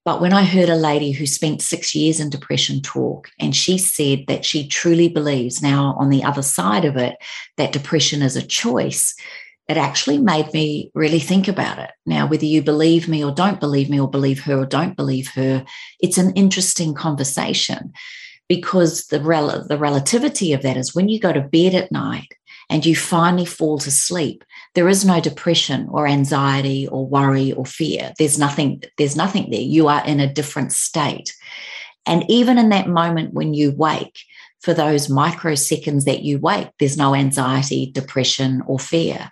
But 0.03 0.21
when 0.21 0.33
I 0.33 0.43
heard 0.43 0.69
a 0.69 0.75
lady 0.75 1.11
who 1.11 1.25
spent 1.25 1.63
six 1.63 1.95
years 1.95 2.19
in 2.19 2.29
depression 2.29 2.81
talk, 2.81 3.31
and 3.39 3.55
she 3.55 3.77
said 3.77 4.25
that 4.27 4.45
she 4.45 4.67
truly 4.67 5.07
believes 5.07 5.63
now 5.63 5.95
on 5.97 6.09
the 6.09 6.23
other 6.23 6.43
side 6.43 6.85
of 6.85 6.95
it 6.97 7.15
that 7.57 7.71
depression 7.71 8.21
is 8.21 8.35
a 8.35 8.45
choice, 8.45 9.15
it 9.67 9.77
actually 9.77 10.17
made 10.19 10.53
me 10.53 10.91
really 10.93 11.19
think 11.19 11.47
about 11.47 11.79
it. 11.79 11.91
Now, 12.05 12.27
whether 12.27 12.45
you 12.45 12.61
believe 12.61 13.07
me 13.07 13.23
or 13.23 13.31
don't 13.31 13.59
believe 13.59 13.89
me, 13.89 13.99
or 13.99 14.09
believe 14.09 14.43
her 14.43 14.59
or 14.59 14.65
don't 14.65 14.95
believe 14.95 15.29
her, 15.29 15.65
it's 15.99 16.17
an 16.17 16.33
interesting 16.33 16.93
conversation 16.93 17.93
because 18.47 19.07
the, 19.07 19.19
rel- 19.21 19.65
the 19.67 19.77
relativity 19.77 20.53
of 20.53 20.61
that 20.61 20.77
is 20.77 20.93
when 20.93 21.09
you 21.09 21.19
go 21.19 21.33
to 21.33 21.41
bed 21.41 21.73
at 21.73 21.91
night 21.91 22.27
and 22.69 22.85
you 22.85 22.95
finally 22.95 23.45
fall 23.45 23.79
to 23.79 23.91
sleep 23.91 24.43
there 24.75 24.89
is 24.89 25.05
no 25.05 25.19
depression 25.19 25.87
or 25.89 26.05
anxiety 26.05 26.87
or 26.89 27.07
worry 27.07 27.53
or 27.53 27.65
fear. 27.65 28.13
There's 28.19 28.37
nothing 28.37 28.83
there's 28.97 29.15
nothing 29.15 29.49
there. 29.49 29.61
You 29.61 29.87
are 29.87 30.05
in 30.05 30.19
a 30.19 30.31
different 30.31 30.73
state. 30.73 31.33
And 32.05 32.23
even 32.29 32.57
in 32.57 32.69
that 32.69 32.87
moment 32.87 33.33
when 33.33 33.53
you 33.53 33.71
wake 33.71 34.19
for 34.61 34.73
those 34.73 35.07
microseconds 35.07 36.03
that 36.03 36.23
you 36.23 36.39
wake 36.39 36.69
there's 36.77 36.97
no 36.97 37.15
anxiety 37.15 37.91
depression 37.91 38.61
or 38.67 38.79
fear 38.79 39.31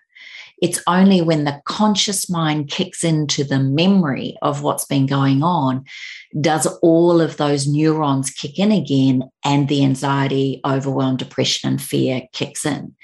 it's 0.63 0.81
only 0.87 1.21
when 1.21 1.43
the 1.43 1.61
conscious 1.65 2.29
mind 2.29 2.69
kicks 2.69 3.03
into 3.03 3.43
the 3.43 3.59
memory 3.59 4.37
of 4.41 4.63
what's 4.63 4.85
been 4.85 5.05
going 5.05 5.43
on 5.43 5.83
does 6.39 6.65
all 6.81 7.19
of 7.19 7.35
those 7.35 7.67
neurons 7.67 8.29
kick 8.29 8.57
in 8.57 8.71
again 8.71 9.29
and 9.43 9.67
the 9.67 9.83
anxiety, 9.83 10.61
overwhelm, 10.65 11.17
depression, 11.17 11.71
and 11.71 11.81
fear 11.81 12.21
kicks 12.31 12.65
in. 12.65 12.95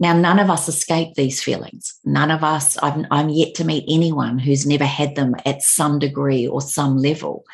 Now, 0.00 0.14
none 0.14 0.38
of 0.38 0.48
us 0.48 0.68
escape 0.68 1.12
these 1.16 1.42
feelings. 1.42 1.94
None 2.06 2.30
of 2.30 2.42
us, 2.42 2.78
I'm, 2.82 3.06
I'm 3.10 3.28
yet 3.28 3.54
to 3.56 3.64
meet 3.66 3.84
anyone 3.86 4.38
who's 4.38 4.66
never 4.66 4.86
had 4.86 5.16
them 5.16 5.34
at 5.44 5.60
some 5.60 5.98
degree 5.98 6.48
or 6.48 6.62
some 6.62 6.96
level. 6.96 7.44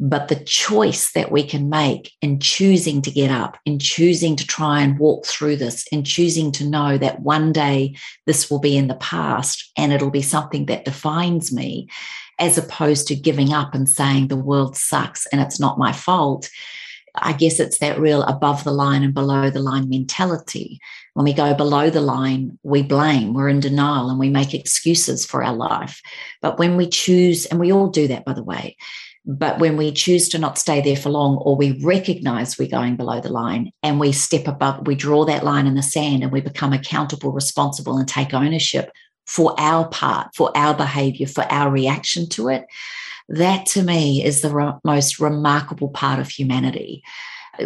But 0.00 0.28
the 0.28 0.36
choice 0.36 1.10
that 1.12 1.32
we 1.32 1.42
can 1.42 1.68
make 1.68 2.12
in 2.22 2.38
choosing 2.38 3.02
to 3.02 3.10
get 3.10 3.32
up, 3.32 3.58
in 3.64 3.80
choosing 3.80 4.36
to 4.36 4.46
try 4.46 4.80
and 4.80 4.98
walk 4.98 5.26
through 5.26 5.56
this, 5.56 5.86
in 5.88 6.04
choosing 6.04 6.52
to 6.52 6.68
know 6.68 6.98
that 6.98 7.20
one 7.20 7.52
day 7.52 7.96
this 8.24 8.48
will 8.48 8.60
be 8.60 8.76
in 8.76 8.86
the 8.86 8.94
past 8.94 9.72
and 9.76 9.92
it'll 9.92 10.10
be 10.10 10.22
something 10.22 10.66
that 10.66 10.84
defines 10.84 11.52
me, 11.52 11.88
as 12.38 12.56
opposed 12.56 13.08
to 13.08 13.16
giving 13.16 13.52
up 13.52 13.74
and 13.74 13.88
saying 13.88 14.28
the 14.28 14.36
world 14.36 14.76
sucks 14.76 15.26
and 15.26 15.40
it's 15.40 15.58
not 15.58 15.78
my 15.78 15.92
fault. 15.92 16.48
I 17.16 17.32
guess 17.32 17.58
it's 17.58 17.78
that 17.78 17.98
real 17.98 18.22
above 18.22 18.62
the 18.62 18.70
line 18.70 19.02
and 19.02 19.14
below 19.14 19.50
the 19.50 19.58
line 19.58 19.88
mentality. 19.88 20.78
When 21.14 21.24
we 21.24 21.32
go 21.32 21.54
below 21.54 21.90
the 21.90 22.00
line, 22.00 22.58
we 22.62 22.82
blame, 22.82 23.34
we're 23.34 23.48
in 23.48 23.58
denial, 23.58 24.08
and 24.10 24.20
we 24.20 24.30
make 24.30 24.54
excuses 24.54 25.26
for 25.26 25.42
our 25.42 25.54
life. 25.54 26.00
But 26.40 26.58
when 26.60 26.76
we 26.76 26.88
choose, 26.88 27.46
and 27.46 27.58
we 27.58 27.72
all 27.72 27.88
do 27.88 28.06
that, 28.08 28.24
by 28.24 28.34
the 28.34 28.44
way, 28.44 28.76
but 29.24 29.58
when 29.58 29.76
we 29.76 29.92
choose 29.92 30.28
to 30.30 30.38
not 30.38 30.58
stay 30.58 30.80
there 30.80 30.96
for 30.96 31.10
long, 31.10 31.36
or 31.38 31.56
we 31.56 31.80
recognize 31.82 32.58
we're 32.58 32.68
going 32.68 32.96
below 32.96 33.20
the 33.20 33.28
line 33.28 33.70
and 33.82 34.00
we 34.00 34.12
step 34.12 34.46
above, 34.46 34.86
we 34.86 34.94
draw 34.94 35.24
that 35.24 35.44
line 35.44 35.66
in 35.66 35.74
the 35.74 35.82
sand 35.82 36.22
and 36.22 36.32
we 36.32 36.40
become 36.40 36.72
accountable, 36.72 37.32
responsible, 37.32 37.98
and 37.98 38.08
take 38.08 38.32
ownership 38.32 38.90
for 39.26 39.54
our 39.58 39.86
part, 39.88 40.28
for 40.34 40.50
our 40.56 40.74
behavior, 40.74 41.26
for 41.26 41.44
our 41.44 41.70
reaction 41.70 42.28
to 42.30 42.48
it, 42.48 42.64
that 43.28 43.66
to 43.66 43.82
me 43.82 44.24
is 44.24 44.40
the 44.40 44.80
most 44.84 45.20
remarkable 45.20 45.90
part 45.90 46.18
of 46.18 46.28
humanity 46.30 47.02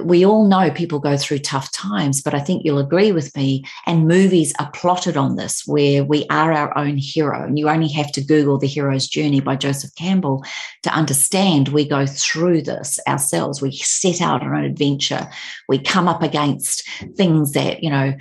we 0.05 0.25
all 0.25 0.47
know 0.47 0.71
people 0.71 0.99
go 0.99 1.17
through 1.17 1.41
tough 1.41 1.71
times, 1.73 2.23
but 2.23 2.35
I 2.35 2.41
think 2.41 2.65
you'll 2.65 2.79
agree 2.79 3.13
with 3.13 3.35
me. 3.37 3.65
And 3.87 4.09
movies 4.09 4.55
are 4.59 4.71
plotted 4.71 5.17
on 5.17 5.37
this, 5.37 5.67
where 5.67 6.05
we 6.05 6.27
are 6.31 6.53
our 6.53 6.77
own 6.77 6.97
hero. 6.97 7.45
And 7.45 7.59
you 7.59 7.69
only 7.69 7.89
have 7.89 8.11
to 8.13 8.25
Google 8.25 8.59
The 8.59 8.67
Hero's 8.67 9.07
Journey 9.07 9.41
by 9.41 9.57
Joseph 9.57 9.95
Campbell 9.97 10.45
to 10.83 10.91
understand 10.95 11.69
we 11.69 11.87
go 11.87 12.07
through 12.07 12.63
this 12.63 12.99
ourselves. 13.07 13.61
We 13.61 13.73
set 13.73 14.21
out 14.21 14.43
on 14.43 14.55
an 14.55 14.65
adventure. 14.65 15.29
We 15.69 15.79
come 15.79 16.09
up 16.09 16.23
against 16.23 16.87
things 17.17 17.53
that, 17.53 17.83
you 17.83 17.91
know, 17.91 18.15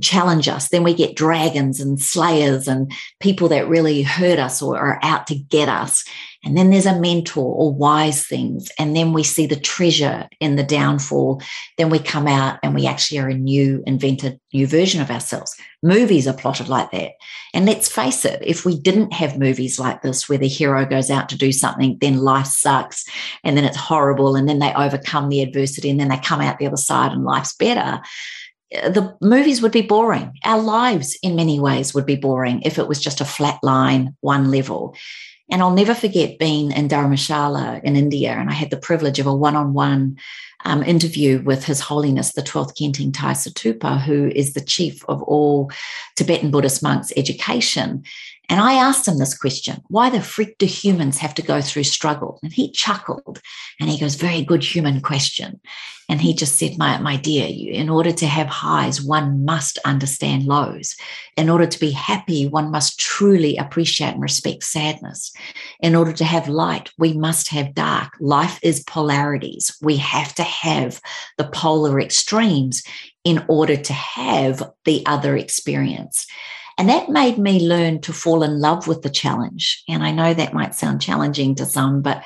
challenge 0.00 0.48
us. 0.48 0.68
Then 0.68 0.82
we 0.82 0.94
get 0.94 1.16
dragons 1.16 1.80
and 1.80 2.00
slayers 2.00 2.68
and 2.68 2.92
people 3.20 3.48
that 3.48 3.68
really 3.68 4.02
hurt 4.02 4.38
us 4.38 4.60
or 4.60 4.76
are 4.78 4.98
out 5.02 5.26
to 5.28 5.34
get 5.34 5.68
us. 5.68 6.04
And 6.46 6.56
then 6.56 6.70
there's 6.70 6.86
a 6.86 6.98
mentor 6.98 7.44
or 7.44 7.74
wise 7.74 8.24
things. 8.24 8.70
And 8.78 8.94
then 8.94 9.12
we 9.12 9.24
see 9.24 9.46
the 9.46 9.58
treasure 9.58 10.28
in 10.38 10.54
the 10.54 10.62
downfall. 10.62 11.42
Then 11.76 11.90
we 11.90 11.98
come 11.98 12.28
out 12.28 12.60
and 12.62 12.72
we 12.72 12.86
actually 12.86 13.18
are 13.18 13.28
a 13.28 13.34
new, 13.34 13.82
invented, 13.84 14.38
new 14.54 14.68
version 14.68 15.00
of 15.00 15.10
ourselves. 15.10 15.56
Movies 15.82 16.28
are 16.28 16.32
plotted 16.32 16.68
like 16.68 16.92
that. 16.92 17.10
And 17.52 17.66
let's 17.66 17.88
face 17.88 18.24
it, 18.24 18.40
if 18.46 18.64
we 18.64 18.78
didn't 18.78 19.12
have 19.12 19.40
movies 19.40 19.80
like 19.80 20.02
this 20.02 20.28
where 20.28 20.38
the 20.38 20.46
hero 20.46 20.86
goes 20.86 21.10
out 21.10 21.28
to 21.30 21.36
do 21.36 21.50
something, 21.50 21.98
then 22.00 22.18
life 22.18 22.46
sucks 22.46 23.04
and 23.42 23.56
then 23.56 23.64
it's 23.64 23.76
horrible. 23.76 24.36
And 24.36 24.48
then 24.48 24.60
they 24.60 24.72
overcome 24.72 25.28
the 25.28 25.42
adversity 25.42 25.90
and 25.90 25.98
then 25.98 26.10
they 26.10 26.18
come 26.18 26.40
out 26.40 26.60
the 26.60 26.68
other 26.68 26.76
side 26.76 27.10
and 27.10 27.24
life's 27.24 27.56
better 27.56 28.00
eh, 28.70 28.88
the 28.88 29.16
movies 29.20 29.60
would 29.62 29.72
be 29.72 29.82
boring. 29.82 30.32
Our 30.44 30.62
lives, 30.62 31.18
in 31.24 31.34
many 31.34 31.58
ways, 31.58 31.92
would 31.92 32.06
be 32.06 32.14
boring 32.14 32.62
if 32.62 32.78
it 32.78 32.86
was 32.86 33.00
just 33.00 33.20
a 33.20 33.24
flat 33.24 33.58
line, 33.64 34.14
one 34.20 34.52
level. 34.52 34.94
And 35.50 35.62
I'll 35.62 35.70
never 35.70 35.94
forget 35.94 36.38
being 36.38 36.72
in 36.72 36.88
Dharamshala 36.88 37.84
in 37.84 37.94
India, 37.94 38.32
and 38.32 38.50
I 38.50 38.52
had 38.52 38.70
the 38.70 38.76
privilege 38.76 39.18
of 39.18 39.26
a 39.26 39.34
one 39.34 39.54
on 39.54 39.72
one 39.74 40.18
interview 40.84 41.40
with 41.42 41.64
His 41.64 41.80
Holiness, 41.80 42.32
the 42.32 42.42
12th 42.42 42.76
Kenting 42.76 43.12
Tai 43.12 43.32
Situpa, 43.32 44.00
who 44.00 44.32
is 44.34 44.54
the 44.54 44.60
chief 44.60 45.04
of 45.08 45.22
all 45.22 45.70
Tibetan 46.16 46.50
Buddhist 46.50 46.82
monks' 46.82 47.12
education. 47.16 48.02
And 48.48 48.60
I 48.60 48.74
asked 48.74 49.08
him 49.08 49.18
this 49.18 49.36
question 49.36 49.82
why 49.88 50.10
the 50.10 50.22
freak 50.22 50.58
do 50.58 50.66
humans 50.66 51.18
have 51.18 51.34
to 51.34 51.42
go 51.42 51.60
through 51.60 51.84
struggle? 51.84 52.38
And 52.42 52.52
he 52.52 52.70
chuckled 52.70 53.40
and 53.80 53.90
he 53.90 53.98
goes, 53.98 54.14
Very 54.14 54.42
good 54.42 54.62
human 54.62 55.00
question. 55.00 55.60
And 56.08 56.20
he 56.20 56.34
just 56.34 56.56
said, 56.56 56.78
My, 56.78 56.98
my 56.98 57.16
dear, 57.16 57.48
you, 57.48 57.72
in 57.72 57.88
order 57.88 58.12
to 58.12 58.26
have 58.26 58.46
highs, 58.46 59.02
one 59.02 59.44
must 59.44 59.78
understand 59.84 60.44
lows. 60.44 60.94
In 61.36 61.50
order 61.50 61.66
to 61.66 61.80
be 61.80 61.90
happy, 61.90 62.46
one 62.46 62.70
must 62.70 63.00
truly 63.00 63.56
appreciate 63.56 64.12
and 64.12 64.22
respect 64.22 64.62
sadness. 64.62 65.32
In 65.80 65.96
order 65.96 66.12
to 66.12 66.24
have 66.24 66.48
light, 66.48 66.90
we 66.98 67.12
must 67.12 67.48
have 67.48 67.74
dark. 67.74 68.12
Life 68.20 68.60
is 68.62 68.84
polarities. 68.84 69.76
We 69.82 69.96
have 69.96 70.34
to 70.36 70.44
have 70.44 71.00
the 71.38 71.48
polar 71.48 72.00
extremes 72.00 72.84
in 73.24 73.44
order 73.48 73.76
to 73.76 73.92
have 73.92 74.62
the 74.84 75.04
other 75.06 75.36
experience. 75.36 76.26
And 76.78 76.88
that 76.88 77.08
made 77.08 77.38
me 77.38 77.66
learn 77.66 78.00
to 78.02 78.12
fall 78.12 78.42
in 78.42 78.60
love 78.60 78.86
with 78.86 79.02
the 79.02 79.10
challenge. 79.10 79.82
And 79.88 80.02
I 80.02 80.10
know 80.10 80.34
that 80.34 80.52
might 80.52 80.74
sound 80.74 81.00
challenging 81.00 81.54
to 81.54 81.64
some, 81.64 82.02
but 82.02 82.22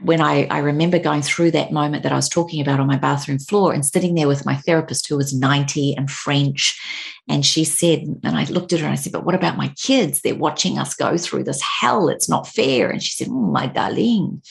when 0.00 0.20
I, 0.20 0.46
I 0.46 0.58
remember 0.58 0.98
going 0.98 1.22
through 1.22 1.50
that 1.52 1.70
moment 1.70 2.02
that 2.02 2.12
I 2.12 2.16
was 2.16 2.28
talking 2.28 2.60
about 2.60 2.80
on 2.80 2.86
my 2.86 2.96
bathroom 2.96 3.38
floor 3.38 3.72
and 3.72 3.84
sitting 3.84 4.14
there 4.14 4.28
with 4.28 4.46
my 4.46 4.56
therapist 4.56 5.06
who 5.06 5.16
was 5.16 5.34
90 5.34 5.94
and 5.96 6.10
French. 6.10 6.80
And 7.28 7.44
she 7.44 7.64
said, 7.64 8.04
and 8.24 8.36
I 8.36 8.44
looked 8.44 8.72
at 8.72 8.80
her 8.80 8.86
and 8.86 8.92
I 8.92 8.96
said, 8.96 9.12
But 9.12 9.24
what 9.24 9.34
about 9.34 9.58
my 9.58 9.68
kids? 9.76 10.22
They're 10.22 10.34
watching 10.34 10.78
us 10.78 10.94
go 10.94 11.18
through 11.18 11.44
this 11.44 11.60
hell. 11.60 12.08
It's 12.08 12.28
not 12.28 12.48
fair. 12.48 12.88
And 12.88 13.02
she 13.02 13.12
said, 13.12 13.28
Oh, 13.30 13.34
my 13.34 13.66
darling, 13.66 14.42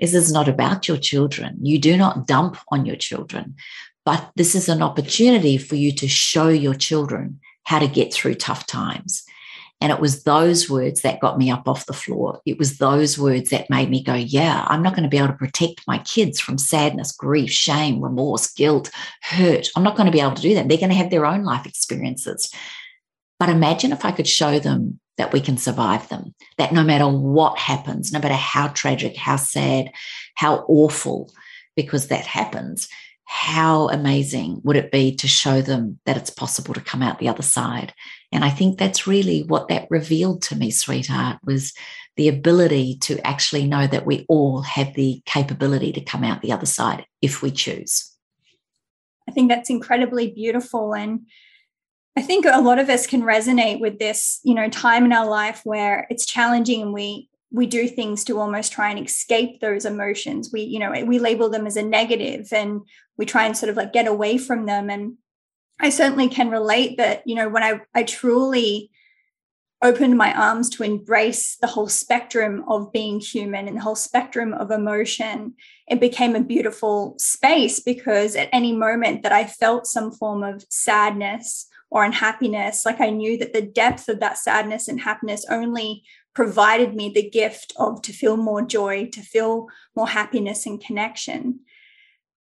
this 0.00 0.14
is 0.14 0.32
not 0.32 0.48
about 0.48 0.86
your 0.86 0.98
children. 0.98 1.58
You 1.60 1.78
do 1.78 1.96
not 1.96 2.26
dump 2.26 2.58
on 2.70 2.86
your 2.86 2.96
children, 2.96 3.56
but 4.04 4.30
this 4.36 4.54
is 4.54 4.68
an 4.68 4.82
opportunity 4.82 5.58
for 5.58 5.74
you 5.74 5.90
to 5.92 6.06
show 6.06 6.48
your 6.48 6.74
children 6.74 7.40
how 7.64 7.78
to 7.78 7.88
get 7.88 8.12
through 8.12 8.34
tough 8.34 8.66
times. 8.66 9.24
And 9.80 9.90
it 9.90 9.98
was 9.98 10.22
those 10.22 10.70
words 10.70 11.02
that 11.02 11.20
got 11.20 11.38
me 11.38 11.50
up 11.50 11.66
off 11.66 11.86
the 11.86 11.92
floor. 11.92 12.40
It 12.46 12.56
was 12.56 12.78
those 12.78 13.18
words 13.18 13.50
that 13.50 13.68
made 13.68 13.90
me 13.90 14.00
go, 14.00 14.14
yeah, 14.14 14.64
I'm 14.68 14.80
not 14.80 14.92
going 14.92 15.02
to 15.02 15.08
be 15.08 15.18
able 15.18 15.28
to 15.28 15.34
protect 15.34 15.82
my 15.88 15.98
kids 15.98 16.38
from 16.38 16.56
sadness, 16.56 17.10
grief, 17.10 17.50
shame, 17.50 18.00
remorse, 18.00 18.52
guilt, 18.52 18.90
hurt. 19.22 19.68
I'm 19.74 19.82
not 19.82 19.96
going 19.96 20.06
to 20.06 20.12
be 20.12 20.20
able 20.20 20.36
to 20.36 20.42
do 20.42 20.54
that. 20.54 20.68
They're 20.68 20.78
going 20.78 20.90
to 20.90 20.94
have 20.96 21.10
their 21.10 21.26
own 21.26 21.42
life 21.42 21.66
experiences. 21.66 22.54
But 23.40 23.48
imagine 23.48 23.90
if 23.90 24.04
I 24.04 24.12
could 24.12 24.28
show 24.28 24.60
them 24.60 25.00
that 25.18 25.32
we 25.32 25.40
can 25.40 25.56
survive 25.56 26.08
them, 26.08 26.32
that 26.58 26.72
no 26.72 26.84
matter 26.84 27.08
what 27.08 27.58
happens, 27.58 28.12
no 28.12 28.20
matter 28.20 28.34
how 28.34 28.68
tragic, 28.68 29.16
how 29.16 29.34
sad, 29.34 29.90
how 30.36 30.64
awful, 30.68 31.32
because 31.74 32.06
that 32.06 32.24
happens, 32.24 32.88
how 33.34 33.88
amazing 33.88 34.60
would 34.62 34.76
it 34.76 34.92
be 34.92 35.10
to 35.16 35.26
show 35.26 35.62
them 35.62 35.98
that 36.04 36.18
it's 36.18 36.28
possible 36.28 36.74
to 36.74 36.82
come 36.82 37.02
out 37.02 37.18
the 37.18 37.30
other 37.30 37.42
side? 37.42 37.94
And 38.30 38.44
I 38.44 38.50
think 38.50 38.76
that's 38.76 39.06
really 39.06 39.42
what 39.42 39.68
that 39.68 39.86
revealed 39.88 40.42
to 40.42 40.54
me, 40.54 40.70
sweetheart, 40.70 41.38
was 41.42 41.72
the 42.16 42.28
ability 42.28 42.98
to 43.00 43.26
actually 43.26 43.66
know 43.66 43.86
that 43.86 44.04
we 44.04 44.26
all 44.28 44.60
have 44.60 44.92
the 44.92 45.22
capability 45.24 45.92
to 45.92 46.04
come 46.04 46.24
out 46.24 46.42
the 46.42 46.52
other 46.52 46.66
side 46.66 47.06
if 47.22 47.40
we 47.40 47.50
choose. 47.50 48.14
I 49.26 49.32
think 49.32 49.48
that's 49.48 49.70
incredibly 49.70 50.30
beautiful. 50.30 50.94
And 50.94 51.20
I 52.14 52.20
think 52.20 52.44
a 52.44 52.60
lot 52.60 52.78
of 52.78 52.90
us 52.90 53.06
can 53.06 53.22
resonate 53.22 53.80
with 53.80 53.98
this, 53.98 54.40
you 54.44 54.54
know, 54.54 54.68
time 54.68 55.06
in 55.06 55.12
our 55.12 55.26
life 55.26 55.62
where 55.64 56.06
it's 56.10 56.26
challenging 56.26 56.82
and 56.82 56.92
we 56.92 57.30
we 57.52 57.66
do 57.66 57.86
things 57.86 58.24
to 58.24 58.40
almost 58.40 58.72
try 58.72 58.90
and 58.90 59.04
escape 59.04 59.60
those 59.60 59.84
emotions. 59.84 60.50
We, 60.52 60.62
you 60.62 60.78
know, 60.78 60.90
we 61.04 61.18
label 61.18 61.50
them 61.50 61.66
as 61.66 61.76
a 61.76 61.82
negative 61.82 62.48
and 62.52 62.80
we 63.18 63.26
try 63.26 63.44
and 63.44 63.56
sort 63.56 63.70
of 63.70 63.76
like 63.76 63.92
get 63.92 64.06
away 64.06 64.38
from 64.38 64.64
them. 64.64 64.88
And 64.88 65.18
I 65.78 65.90
certainly 65.90 66.28
can 66.28 66.50
relate 66.50 66.96
that, 66.96 67.22
you 67.26 67.34
know, 67.34 67.48
when 67.48 67.62
I, 67.62 67.80
I 67.94 68.04
truly 68.04 68.90
opened 69.82 70.16
my 70.16 70.32
arms 70.32 70.70
to 70.70 70.84
embrace 70.84 71.56
the 71.56 71.66
whole 71.66 71.88
spectrum 71.88 72.64
of 72.68 72.92
being 72.92 73.20
human 73.20 73.66
and 73.66 73.76
the 73.76 73.82
whole 73.82 73.96
spectrum 73.96 74.54
of 74.54 74.70
emotion, 74.70 75.54
it 75.88 76.00
became 76.00 76.34
a 76.34 76.40
beautiful 76.40 77.14
space 77.18 77.80
because 77.80 78.36
at 78.36 78.48
any 78.52 78.72
moment 78.72 79.24
that 79.24 79.32
I 79.32 79.44
felt 79.44 79.86
some 79.86 80.12
form 80.12 80.42
of 80.42 80.64
sadness 80.70 81.68
or 81.90 82.04
unhappiness, 82.04 82.86
like 82.86 83.00
I 83.00 83.10
knew 83.10 83.36
that 83.38 83.52
the 83.52 83.60
depth 83.60 84.08
of 84.08 84.20
that 84.20 84.38
sadness 84.38 84.88
and 84.88 85.00
happiness 85.00 85.44
only 85.50 86.04
provided 86.34 86.94
me 86.94 87.10
the 87.10 87.28
gift 87.28 87.72
of 87.76 88.02
to 88.02 88.12
feel 88.12 88.36
more 88.36 88.62
joy, 88.62 89.06
to 89.12 89.20
feel 89.20 89.68
more 89.94 90.08
happiness 90.08 90.66
and 90.66 90.82
connection. 90.82 91.60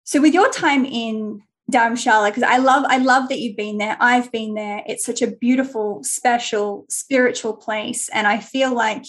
So 0.05 0.21
with 0.21 0.35
your 0.35 0.51
time 0.51 0.85
in 0.85 1.43
Dharamshala 1.71 2.29
because 2.29 2.43
I 2.43 2.59
love 2.59 2.85
I 2.89 2.99
love 2.99 3.29
that 3.29 3.39
you've 3.39 3.57
been 3.57 3.79
there. 3.79 3.97
I've 4.01 4.31
been 4.31 4.55
there. 4.55 4.83
It's 4.87 5.05
such 5.05 5.23
a 5.23 5.27
beautiful, 5.27 6.03
special, 6.03 6.87
spiritual 6.89 7.55
place 7.57 8.09
and 8.11 8.27
I 8.27 8.39
feel 8.39 8.75
like 8.75 9.05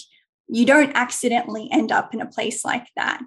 you 0.48 0.66
don't 0.66 0.96
accidentally 0.96 1.70
end 1.72 1.92
up 1.92 2.14
in 2.14 2.22
a 2.22 2.30
place 2.30 2.64
like 2.64 2.88
that. 2.96 3.22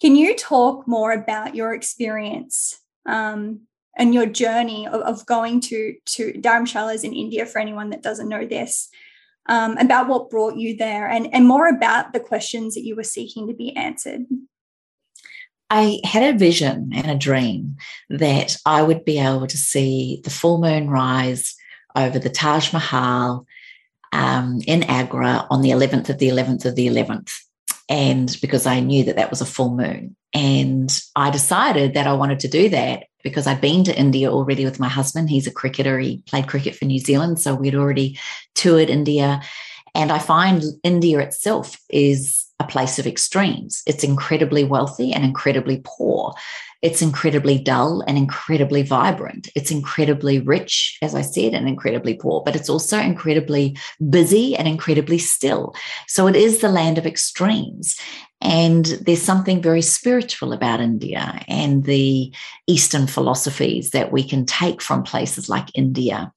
Can 0.00 0.16
you 0.16 0.34
talk 0.36 0.88
more 0.88 1.12
about 1.12 1.54
your 1.54 1.72
experience 1.72 2.80
um, 3.06 3.60
and 3.96 4.12
your 4.12 4.26
journey 4.26 4.86
of, 4.86 5.00
of, 5.02 5.26
going 5.26 5.60
to 5.60 5.94
to 6.06 6.32
Dharamshalas 6.32 7.04
in 7.04 7.12
India 7.12 7.46
for 7.46 7.60
anyone 7.60 7.90
that 7.90 8.02
doesn't 8.02 8.28
know 8.28 8.44
this? 8.44 8.88
Um, 9.46 9.76
about 9.76 10.08
what 10.08 10.30
brought 10.30 10.56
you 10.56 10.74
there 10.74 11.06
and, 11.06 11.28
and 11.34 11.46
more 11.46 11.68
about 11.68 12.14
the 12.14 12.20
questions 12.20 12.74
that 12.74 12.84
you 12.84 12.96
were 12.96 13.02
seeking 13.02 13.46
to 13.46 13.52
be 13.52 13.76
answered. 13.76 14.22
I 15.68 16.00
had 16.04 16.34
a 16.34 16.38
vision 16.38 16.92
and 16.94 17.10
a 17.10 17.14
dream 17.14 17.76
that 18.08 18.56
I 18.64 18.82
would 18.82 19.04
be 19.04 19.18
able 19.18 19.46
to 19.46 19.56
see 19.56 20.20
the 20.24 20.30
full 20.30 20.60
moon 20.60 20.88
rise 20.88 21.54
over 21.94 22.18
the 22.18 22.30
Taj 22.30 22.72
Mahal 22.72 23.46
um, 24.12 24.60
in 24.66 24.84
Agra 24.84 25.46
on 25.50 25.62
the 25.62 25.70
11th 25.70 26.08
of 26.08 26.18
the 26.18 26.28
11th 26.28 26.64
of 26.64 26.76
the 26.76 26.86
11th. 26.86 27.32
And 27.88 28.36
because 28.40 28.66
I 28.66 28.80
knew 28.80 29.04
that 29.04 29.16
that 29.16 29.30
was 29.30 29.40
a 29.40 29.46
full 29.46 29.74
moon. 29.74 30.16
And 30.32 30.96
I 31.16 31.30
decided 31.30 31.94
that 31.94 32.06
I 32.06 32.12
wanted 32.12 32.40
to 32.40 32.48
do 32.48 32.68
that 32.70 33.04
because 33.24 33.48
I'd 33.48 33.60
been 33.60 33.82
to 33.84 33.98
India 33.98 34.30
already 34.30 34.64
with 34.64 34.78
my 34.78 34.88
husband. 34.88 35.30
He's 35.30 35.48
a 35.48 35.50
cricketer, 35.52 35.98
he 35.98 36.22
played 36.28 36.46
cricket 36.46 36.76
for 36.76 36.84
New 36.84 37.00
Zealand. 37.00 37.40
So 37.40 37.54
we'd 37.54 37.74
already 37.74 38.18
toured 38.54 38.90
India. 38.90 39.42
And 39.94 40.10
I 40.10 40.18
find 40.18 40.62
India 40.82 41.20
itself 41.20 41.78
is 41.88 42.44
a 42.60 42.64
place 42.64 42.98
of 42.98 43.06
extremes. 43.06 43.82
It's 43.86 44.04
incredibly 44.04 44.64
wealthy 44.64 45.12
and 45.12 45.24
incredibly 45.24 45.82
poor. 45.84 46.34
It's 46.82 47.00
incredibly 47.00 47.58
dull 47.58 48.02
and 48.06 48.18
incredibly 48.18 48.82
vibrant. 48.82 49.48
It's 49.54 49.70
incredibly 49.70 50.38
rich, 50.38 50.98
as 51.00 51.14
I 51.14 51.22
said, 51.22 51.54
and 51.54 51.66
incredibly 51.66 52.14
poor, 52.14 52.42
but 52.44 52.54
it's 52.54 52.68
also 52.68 52.98
incredibly 52.98 53.76
busy 54.10 54.54
and 54.54 54.68
incredibly 54.68 55.18
still. 55.18 55.74
So 56.06 56.26
it 56.26 56.36
is 56.36 56.58
the 56.58 56.68
land 56.68 56.98
of 56.98 57.06
extremes. 57.06 57.96
And 58.42 58.84
there's 58.84 59.22
something 59.22 59.62
very 59.62 59.80
spiritual 59.80 60.52
about 60.52 60.80
India 60.80 61.42
and 61.48 61.84
the 61.84 62.32
Eastern 62.66 63.06
philosophies 63.06 63.90
that 63.90 64.12
we 64.12 64.22
can 64.22 64.44
take 64.44 64.82
from 64.82 65.02
places 65.02 65.48
like 65.48 65.68
India. 65.74 66.30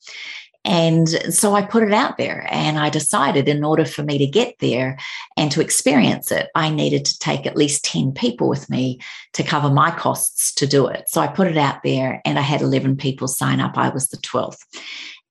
And 0.66 1.08
so 1.34 1.56
I 1.56 1.62
put 1.62 1.84
it 1.84 1.94
out 1.94 2.18
there 2.18 2.46
and 2.52 2.78
I 2.78 2.89
decided 2.89 3.48
in 3.48 3.63
order 3.63 3.86
for 3.86 4.04
me 4.04 4.17
to 4.17 4.28
get 4.28 4.56
there 4.60 4.98
and 5.38 5.52
to 5.52 5.62
experience 5.62 6.32
it, 6.32 6.50
I 6.56 6.70
needed 6.70 7.06
to 7.06 7.20
take 7.20 7.46
at 7.46 7.56
least 7.56 7.86
10 7.86 8.12
people 8.12 8.50
with 8.50 8.70
me 8.70 9.00
to 9.34 9.43
cover 9.43 9.70
my 9.70 9.91
costs 9.91 10.54
to 10.56 10.67
do 10.67 10.88
it. 10.88 11.08
So 11.10 11.22
I 11.22 11.28
put 11.28 11.48
it 11.48 11.58
out 11.58 11.84
there 11.84 12.22
and 12.26 12.38
I 12.38 12.41
had 12.41 12.62
11 12.62 12.98
people 12.98 13.28
sign 13.28 13.62
up. 13.62 13.78
I 13.78 13.89
was 13.89 14.08
the 14.08 14.17
12th 14.17 14.60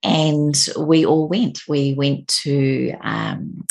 and 0.02 0.68
we 0.78 1.04
all 1.04 1.28
went. 1.28 1.60
We 1.68 1.94
went 1.94 2.28
to 2.28 2.94
um, 3.02 3.64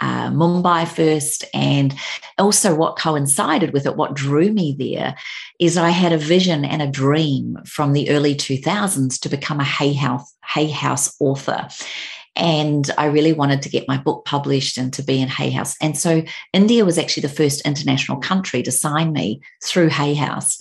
uh, 0.00 0.30
Mumbai 0.30 0.88
first, 0.88 1.44
and 1.54 1.94
also 2.38 2.74
what 2.74 2.98
coincided 2.98 3.72
with 3.72 3.86
it, 3.86 3.96
what 3.96 4.14
drew 4.14 4.52
me 4.52 4.74
there, 4.78 5.16
is 5.58 5.76
I 5.76 5.90
had 5.90 6.12
a 6.12 6.18
vision 6.18 6.64
and 6.64 6.82
a 6.82 6.90
dream 6.90 7.58
from 7.66 7.92
the 7.92 8.10
early 8.10 8.34
2000s 8.34 9.20
to 9.20 9.28
become 9.28 9.60
a 9.60 9.64
Hay 9.64 9.92
House, 9.92 10.34
Hay 10.44 10.68
House 10.68 11.14
author. 11.20 11.68
And 12.36 12.90
I 12.96 13.06
really 13.06 13.32
wanted 13.32 13.60
to 13.62 13.68
get 13.68 13.88
my 13.88 13.98
book 13.98 14.24
published 14.24 14.78
and 14.78 14.92
to 14.94 15.02
be 15.02 15.20
in 15.20 15.28
Hay 15.28 15.50
House. 15.50 15.76
And 15.80 15.98
so 15.98 16.22
India 16.52 16.84
was 16.84 16.96
actually 16.96 17.22
the 17.22 17.28
first 17.28 17.60
international 17.62 18.18
country 18.18 18.62
to 18.62 18.70
sign 18.70 19.12
me 19.12 19.40
through 19.64 19.88
Hay 19.88 20.14
House. 20.14 20.58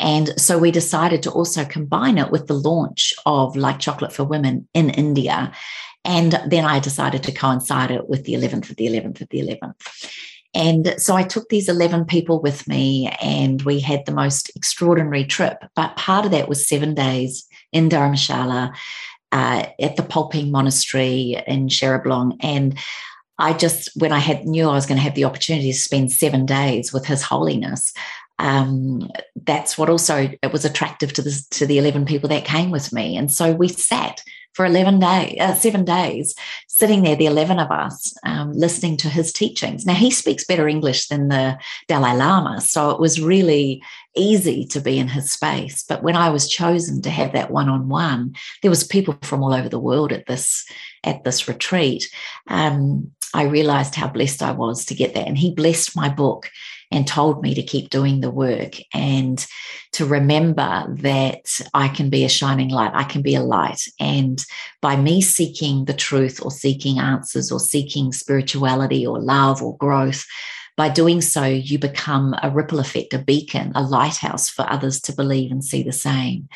And 0.00 0.38
so 0.40 0.58
we 0.58 0.70
decided 0.70 1.22
to 1.22 1.30
also 1.30 1.64
combine 1.64 2.18
it 2.18 2.30
with 2.30 2.48
the 2.48 2.54
launch 2.54 3.14
of 3.24 3.56
Like 3.56 3.78
Chocolate 3.78 4.12
for 4.12 4.24
Women 4.24 4.68
in 4.74 4.90
India. 4.90 5.52
And 6.04 6.40
then 6.46 6.64
I 6.64 6.80
decided 6.80 7.22
to 7.24 7.32
coincide 7.32 7.92
it 7.92 8.08
with 8.08 8.24
the 8.24 8.34
11th 8.34 8.70
of 8.70 8.76
the 8.76 8.86
11th 8.86 9.20
of 9.20 9.28
the 9.28 9.40
11th. 9.40 10.10
And 10.54 10.94
so 10.98 11.14
I 11.14 11.22
took 11.22 11.48
these 11.48 11.68
11 11.68 12.04
people 12.04 12.40
with 12.40 12.68
me 12.68 13.10
and 13.22 13.62
we 13.62 13.80
had 13.80 14.04
the 14.04 14.12
most 14.12 14.50
extraordinary 14.54 15.24
trip. 15.24 15.64
But 15.74 15.96
part 15.96 16.26
of 16.26 16.30
that 16.32 16.48
was 16.48 16.68
seven 16.68 16.94
days 16.94 17.46
in 17.72 17.88
Dharamshala 17.88 18.74
uh, 19.32 19.66
at 19.80 19.96
the 19.96 20.02
Palpung 20.02 20.50
Monastery 20.50 21.42
in 21.46 21.68
Sherabling. 21.68 22.36
And 22.40 22.78
I 23.38 23.54
just, 23.54 23.90
when 23.96 24.12
I 24.12 24.18
had 24.18 24.44
knew 24.44 24.68
I 24.68 24.74
was 24.74 24.86
going 24.86 24.98
to 24.98 25.02
have 25.02 25.14
the 25.14 25.24
opportunity 25.24 25.72
to 25.72 25.78
spend 25.78 26.12
seven 26.12 26.46
days 26.46 26.92
with 26.92 27.06
His 27.06 27.22
Holiness, 27.22 27.92
um, 28.38 29.10
that's 29.44 29.76
what 29.76 29.88
also 29.88 30.30
it 30.42 30.52
was 30.52 30.64
attractive 30.64 31.12
to 31.14 31.22
the 31.22 31.46
to 31.50 31.66
the 31.66 31.78
eleven 31.78 32.04
people 32.04 32.28
that 32.28 32.44
came 32.44 32.70
with 32.70 32.92
me. 32.92 33.16
And 33.16 33.32
so 33.32 33.52
we 33.52 33.68
sat 33.68 34.22
for 34.54 34.64
11 34.64 34.98
days, 34.98 35.36
uh, 35.40 35.54
seven 35.54 35.84
days, 35.84 36.34
sitting 36.68 37.02
there, 37.02 37.16
the 37.16 37.26
11 37.26 37.58
of 37.58 37.70
us, 37.70 38.14
um, 38.24 38.52
listening 38.52 38.96
to 38.98 39.08
his 39.08 39.32
teachings. 39.32 39.86
Now, 39.86 39.94
he 39.94 40.10
speaks 40.10 40.44
better 40.44 40.68
English 40.68 41.08
than 41.08 41.28
the 41.28 41.58
Dalai 41.88 42.14
Lama. 42.16 42.60
So 42.60 42.90
it 42.90 43.00
was 43.00 43.20
really 43.20 43.82
easy 44.14 44.66
to 44.66 44.80
be 44.80 44.98
in 44.98 45.08
his 45.08 45.32
space. 45.32 45.84
But 45.88 46.02
when 46.02 46.16
I 46.16 46.30
was 46.30 46.48
chosen 46.48 47.00
to 47.02 47.10
have 47.10 47.32
that 47.32 47.50
one 47.50 47.68
on 47.68 47.88
one, 47.88 48.34
there 48.60 48.70
was 48.70 48.84
people 48.84 49.16
from 49.22 49.42
all 49.42 49.54
over 49.54 49.68
the 49.68 49.78
world 49.78 50.12
at 50.12 50.26
this 50.26 50.66
at 51.04 51.24
this 51.24 51.48
retreat. 51.48 52.08
Um, 52.48 53.10
I 53.34 53.44
realized 53.44 53.94
how 53.94 54.08
blessed 54.08 54.42
I 54.42 54.52
was 54.52 54.84
to 54.86 54.94
get 54.94 55.14
that. 55.14 55.26
And 55.26 55.38
he 55.38 55.54
blessed 55.54 55.96
my 55.96 56.08
book 56.08 56.50
and 56.92 57.06
told 57.06 57.42
me 57.42 57.54
to 57.54 57.62
keep 57.62 57.90
doing 57.90 58.20
the 58.20 58.30
work 58.30 58.76
and 58.92 59.46
to 59.92 60.06
remember 60.06 60.86
that 60.88 61.60
I 61.74 61.88
can 61.88 62.10
be 62.10 62.24
a 62.24 62.28
shining 62.28 62.68
light, 62.68 62.92
I 62.94 63.04
can 63.04 63.22
be 63.22 63.34
a 63.34 63.42
light. 63.42 63.82
And 63.98 64.42
by 64.80 64.96
me 64.96 65.20
seeking 65.20 65.86
the 65.86 65.94
truth 65.94 66.40
or 66.42 66.50
seeking 66.50 66.98
answers 66.98 67.50
or 67.50 67.60
seeking 67.60 68.12
spirituality 68.12 69.06
or 69.06 69.20
love 69.20 69.62
or 69.62 69.76
growth, 69.76 70.24
by 70.76 70.88
doing 70.88 71.20
so, 71.20 71.44
you 71.44 71.78
become 71.78 72.34
a 72.42 72.50
ripple 72.50 72.80
effect, 72.80 73.12
a 73.12 73.18
beacon, 73.18 73.72
a 73.74 73.82
lighthouse 73.82 74.48
for 74.48 74.68
others 74.70 75.00
to 75.02 75.12
believe 75.12 75.50
and 75.50 75.62
see 75.62 75.82
the 75.82 75.92
same. 75.92 76.48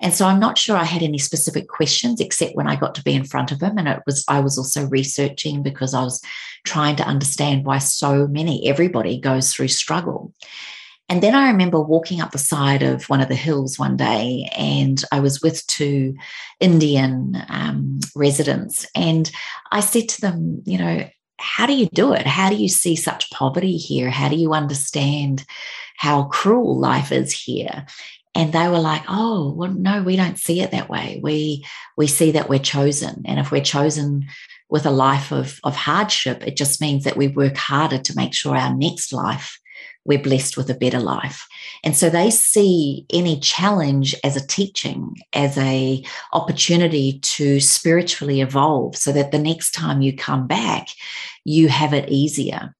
And 0.00 0.14
so 0.14 0.26
I'm 0.26 0.38
not 0.38 0.58
sure 0.58 0.76
I 0.76 0.84
had 0.84 1.02
any 1.02 1.18
specific 1.18 1.68
questions 1.68 2.20
except 2.20 2.54
when 2.54 2.68
I 2.68 2.76
got 2.76 2.94
to 2.96 3.02
be 3.02 3.14
in 3.14 3.24
front 3.24 3.50
of 3.50 3.60
him. 3.60 3.78
And 3.78 3.88
it 3.88 4.00
was, 4.06 4.24
I 4.28 4.40
was 4.40 4.56
also 4.56 4.86
researching 4.86 5.62
because 5.62 5.92
I 5.92 6.02
was 6.02 6.22
trying 6.64 6.96
to 6.96 7.06
understand 7.06 7.64
why 7.64 7.78
so 7.78 8.28
many, 8.28 8.68
everybody 8.68 9.20
goes 9.20 9.52
through 9.52 9.68
struggle. 9.68 10.32
And 11.08 11.22
then 11.22 11.34
I 11.34 11.48
remember 11.48 11.80
walking 11.80 12.20
up 12.20 12.32
the 12.32 12.38
side 12.38 12.82
of 12.82 13.08
one 13.08 13.22
of 13.22 13.28
the 13.28 13.34
hills 13.34 13.78
one 13.78 13.96
day, 13.96 14.50
and 14.56 15.02
I 15.10 15.20
was 15.20 15.40
with 15.40 15.66
two 15.66 16.14
Indian 16.60 17.42
um, 17.48 18.00
residents. 18.14 18.86
And 18.94 19.30
I 19.72 19.80
said 19.80 20.10
to 20.10 20.20
them, 20.20 20.62
you 20.66 20.76
know, 20.76 21.08
how 21.38 21.66
do 21.66 21.74
you 21.74 21.86
do 21.94 22.12
it? 22.12 22.26
How 22.26 22.50
do 22.50 22.56
you 22.56 22.68
see 22.68 22.94
such 22.94 23.30
poverty 23.30 23.76
here? 23.76 24.10
How 24.10 24.28
do 24.28 24.36
you 24.36 24.52
understand 24.52 25.46
how 25.96 26.24
cruel 26.24 26.78
life 26.78 27.10
is 27.10 27.32
here? 27.32 27.86
And 28.38 28.52
they 28.52 28.68
were 28.68 28.78
like 28.78 29.02
oh 29.08 29.52
well 29.54 29.72
no 29.72 30.02
we 30.02 30.16
don't 30.16 30.38
see 30.38 30.62
it 30.62 30.70
that 30.70 30.88
way 30.88 31.20
we 31.22 31.66
we 31.96 32.06
see 32.06 32.30
that 32.30 32.48
we're 32.48 32.58
chosen 32.58 33.22
and 33.26 33.38
if 33.38 33.50
we're 33.50 33.62
chosen 33.62 34.26
with 34.70 34.86
a 34.86 34.90
life 34.90 35.32
of 35.32 35.58
of 35.64 35.76
hardship 35.76 36.46
it 36.46 36.56
just 36.56 36.80
means 36.80 37.04
that 37.04 37.16
we 37.16 37.28
work 37.28 37.56
harder 37.56 37.98
to 37.98 38.16
make 38.16 38.32
sure 38.32 38.56
our 38.56 38.74
next 38.74 39.12
life 39.12 39.58
we're 40.08 40.18
blessed 40.18 40.56
with 40.56 40.70
a 40.70 40.74
better 40.74 40.98
life. 40.98 41.46
And 41.84 41.94
so 41.94 42.08
they 42.08 42.30
see 42.30 43.04
any 43.12 43.38
challenge 43.40 44.14
as 44.24 44.36
a 44.36 44.46
teaching, 44.46 45.14
as 45.34 45.58
a 45.58 46.02
opportunity 46.32 47.20
to 47.20 47.60
spiritually 47.60 48.40
evolve 48.40 48.96
so 48.96 49.12
that 49.12 49.32
the 49.32 49.38
next 49.38 49.72
time 49.72 50.00
you 50.00 50.16
come 50.16 50.46
back, 50.46 50.88
you 51.44 51.68
have 51.68 51.92
it 51.92 52.08
easier. 52.08 52.74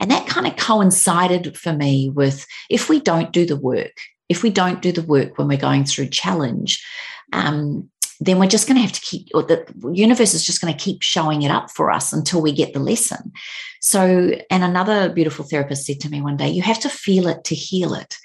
And 0.00 0.12
that 0.12 0.28
kind 0.28 0.46
of 0.46 0.56
coincided 0.56 1.58
for 1.58 1.72
me 1.72 2.10
with 2.10 2.46
if 2.70 2.88
we 2.88 3.00
don't 3.00 3.32
do 3.32 3.44
the 3.44 3.56
work, 3.56 3.98
if 4.28 4.42
we 4.42 4.50
don't 4.50 4.82
do 4.82 4.92
the 4.92 5.02
work 5.02 5.38
when 5.38 5.48
we're 5.48 5.58
going 5.58 5.84
through 5.84 6.08
challenge, 6.08 6.84
um, 7.32 7.88
then 8.20 8.38
we're 8.38 8.48
just 8.48 8.66
going 8.66 8.76
to 8.76 8.82
have 8.82 8.92
to 8.92 9.00
keep, 9.00 9.28
or 9.32 9.42
the 9.42 9.64
universe 9.92 10.34
is 10.34 10.44
just 10.44 10.60
going 10.60 10.72
to 10.72 10.84
keep 10.84 11.02
showing 11.02 11.42
it 11.42 11.50
up 11.50 11.70
for 11.70 11.90
us 11.90 12.12
until 12.12 12.42
we 12.42 12.52
get 12.52 12.72
the 12.72 12.80
lesson. 12.80 13.32
So, 13.80 14.32
and 14.50 14.64
another 14.64 15.08
beautiful 15.08 15.44
therapist 15.44 15.86
said 15.86 16.00
to 16.00 16.10
me 16.10 16.20
one 16.20 16.36
day, 16.36 16.48
you 16.48 16.62
have 16.62 16.80
to 16.80 16.88
feel 16.88 17.28
it 17.28 17.44
to 17.44 17.54
heal 17.54 17.94
it. 17.94 18.16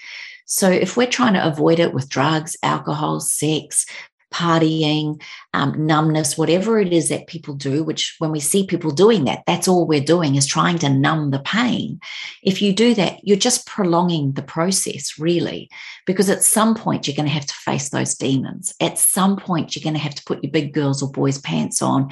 So, 0.46 0.70
if 0.70 0.98
we're 0.98 1.08
trying 1.08 1.34
to 1.34 1.46
avoid 1.46 1.80
it 1.80 1.94
with 1.94 2.10
drugs, 2.10 2.58
alcohol, 2.63 3.20
sex, 3.20 3.86
partying, 4.34 5.22
um, 5.54 5.86
numbness, 5.86 6.38
whatever 6.38 6.80
it 6.80 6.91
is 6.91 7.10
that 7.10 7.28
people 7.28 7.54
do, 7.54 7.84
which 7.84 8.15
when 8.19 8.32
we 8.32 8.39
see 8.39 8.65
people 8.65 8.91
doing 8.91 9.26
that, 9.26 9.43
that's 9.48 9.67
all 9.67 9.88
we're 9.88 10.02
doing 10.02 10.36
is 10.36 10.48
trying 10.48 10.80
to 10.80 10.89
numb 10.89 11.32
the 11.32 11.39
pain. 11.39 12.00
If 12.41 12.62
you 12.62 12.74
do 12.74 12.93
that, 12.96 13.19
you're 13.24 13.38
just 13.38 13.67
prolonging 13.67 14.34
the 14.34 14.41
process, 14.41 15.19
really, 15.19 15.69
because 16.06 16.30
at 16.30 16.43
some 16.43 16.76
point 16.76 17.08
you're 17.08 17.15
going 17.15 17.28
to 17.28 17.34
have 17.34 17.46
to 17.46 17.54
face 17.54 17.89
those 17.89 18.15
demons. 18.15 18.74
At 18.82 18.98
some 18.98 19.38
point, 19.38 19.76
you're 19.76 19.84
going 19.84 19.93
to 19.93 20.00
have 20.00 20.15
to 20.15 20.24
put 20.26 20.43
your 20.43 20.52
big 20.52 20.74
girls 20.74 21.04
or 21.04 21.12
boys' 21.12 21.38
pants 21.38 21.82
on 21.82 22.12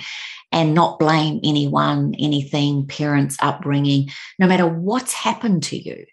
and 0.52 0.74
not 0.74 1.00
blame 1.00 1.40
anyone, 1.44 2.14
anything, 2.20 2.86
parents, 2.86 3.38
upbringing, 3.42 4.10
no 4.38 4.48
matter 4.48 4.68
what's 4.68 5.14
happened 5.14 5.64
to 5.64 5.78
you 5.78 6.06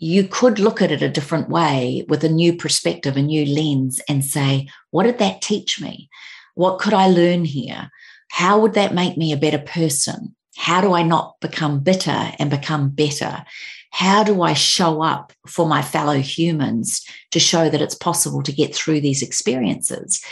you 0.00 0.24
could 0.24 0.58
look 0.58 0.80
at 0.80 0.90
it 0.90 1.02
a 1.02 1.10
different 1.10 1.50
way 1.50 2.06
with 2.08 2.24
a 2.24 2.28
new 2.28 2.56
perspective, 2.56 3.18
a 3.18 3.22
new 3.22 3.44
lens, 3.44 4.00
and 4.08 4.24
say, 4.24 4.66
what 4.90 5.02
did 5.02 5.18
that 5.18 5.42
teach 5.42 5.78
me? 5.78 6.08
What 6.54 6.78
could 6.78 6.94
I 6.94 7.06
learn 7.06 7.44
here? 7.44 7.90
How 8.30 8.58
would 8.58 8.72
that 8.74 8.94
make 8.94 9.18
me 9.18 9.30
a 9.30 9.36
better 9.36 9.58
person? 9.58 10.34
How 10.56 10.80
do 10.80 10.94
I 10.94 11.02
not 11.02 11.38
become 11.40 11.80
bitter 11.80 12.32
and 12.38 12.48
become 12.48 12.88
better? 12.88 13.44
How 13.90 14.24
do 14.24 14.40
I 14.40 14.54
show 14.54 15.02
up 15.02 15.34
for 15.46 15.66
my 15.66 15.82
fellow 15.82 16.18
humans 16.18 17.04
to 17.32 17.38
show 17.38 17.68
that 17.68 17.82
it's 17.82 17.94
possible 17.94 18.42
to 18.44 18.52
get 18.52 18.74
through 18.74 19.02
these 19.02 19.20
experiences? 19.20 20.24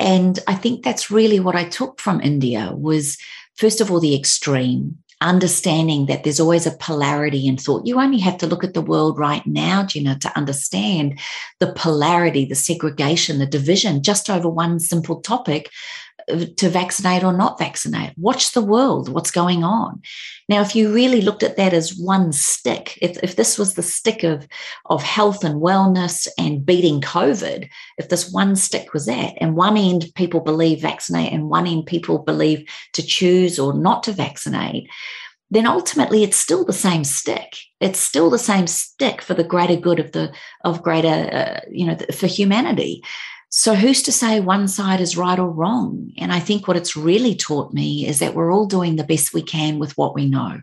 And 0.00 0.38
I 0.46 0.54
think 0.54 0.82
that's 0.82 1.10
really 1.10 1.38
what 1.38 1.54
I 1.54 1.64
took 1.64 2.00
from 2.00 2.22
India 2.22 2.72
was 2.74 3.18
first 3.56 3.82
of 3.82 3.90
all 3.90 4.00
the 4.00 4.16
extreme 4.16 4.98
understanding 5.22 6.06
that 6.06 6.24
there's 6.24 6.40
always 6.40 6.66
a 6.66 6.72
polarity 6.72 7.46
in 7.46 7.56
thought. 7.56 7.86
You 7.86 8.00
only 8.00 8.18
have 8.18 8.38
to 8.38 8.46
look 8.46 8.64
at 8.64 8.74
the 8.74 8.80
world 8.80 9.18
right 9.18 9.46
now, 9.46 9.84
Gina, 9.84 10.18
to 10.18 10.36
understand 10.36 11.18
the 11.58 11.72
polarity, 11.72 12.44
the 12.44 12.54
segregation, 12.54 13.38
the 13.38 13.46
division 13.46 14.02
just 14.02 14.28
over 14.28 14.48
one 14.48 14.80
simple 14.80 15.20
topic 15.20 15.70
to 16.56 16.68
vaccinate 16.68 17.24
or 17.24 17.32
not 17.32 17.58
vaccinate. 17.58 18.12
Watch 18.16 18.52
the 18.52 18.62
world, 18.62 19.08
what's 19.08 19.30
going 19.30 19.64
on. 19.64 20.02
Now, 20.48 20.60
if 20.60 20.74
you 20.74 20.92
really 20.92 21.22
looked 21.22 21.42
at 21.42 21.56
that 21.56 21.72
as 21.72 21.96
one 21.96 22.32
stick, 22.32 22.98
if, 23.00 23.16
if 23.22 23.36
this 23.36 23.58
was 23.58 23.74
the 23.74 23.82
stick 23.82 24.22
of, 24.22 24.46
of 24.86 25.02
health 25.02 25.44
and 25.44 25.62
wellness 25.62 26.26
and 26.38 26.64
beating 26.64 27.00
COVID, 27.00 27.68
if 27.98 28.08
this 28.08 28.30
one 28.30 28.56
stick 28.56 28.92
was 28.92 29.06
that, 29.06 29.34
and 29.38 29.56
one 29.56 29.76
end 29.76 30.06
people 30.14 30.40
believe 30.40 30.80
vaccinate 30.80 31.32
and 31.32 31.48
one 31.48 31.66
end 31.66 31.86
people 31.86 32.18
believe 32.18 32.68
to 32.92 33.02
choose 33.02 33.58
or 33.58 33.74
not 33.74 34.02
to 34.04 34.12
vaccinate, 34.12 34.88
then 35.52 35.66
ultimately 35.66 36.22
it's 36.22 36.38
still 36.38 36.64
the 36.64 36.72
same 36.72 37.04
stick. 37.04 37.58
It's 37.78 38.00
still 38.00 38.30
the 38.30 38.38
same 38.38 38.66
stick 38.66 39.20
for 39.20 39.34
the 39.34 39.44
greater 39.44 39.76
good 39.76 40.00
of 40.00 40.12
the 40.12 40.32
of 40.64 40.82
greater, 40.82 41.08
uh, 41.08 41.60
you 41.70 41.86
know, 41.86 41.96
for 42.14 42.26
humanity. 42.26 43.04
So, 43.54 43.74
who's 43.74 44.02
to 44.04 44.12
say 44.12 44.40
one 44.40 44.66
side 44.66 45.02
is 45.02 45.14
right 45.14 45.38
or 45.38 45.50
wrong? 45.50 46.10
And 46.16 46.32
I 46.32 46.40
think 46.40 46.66
what 46.66 46.76
it's 46.78 46.96
really 46.96 47.34
taught 47.34 47.74
me 47.74 48.06
is 48.06 48.18
that 48.20 48.34
we're 48.34 48.50
all 48.50 48.64
doing 48.64 48.96
the 48.96 49.04
best 49.04 49.34
we 49.34 49.42
can 49.42 49.78
with 49.78 49.94
what 49.98 50.14
we 50.14 50.26
know. 50.26 50.62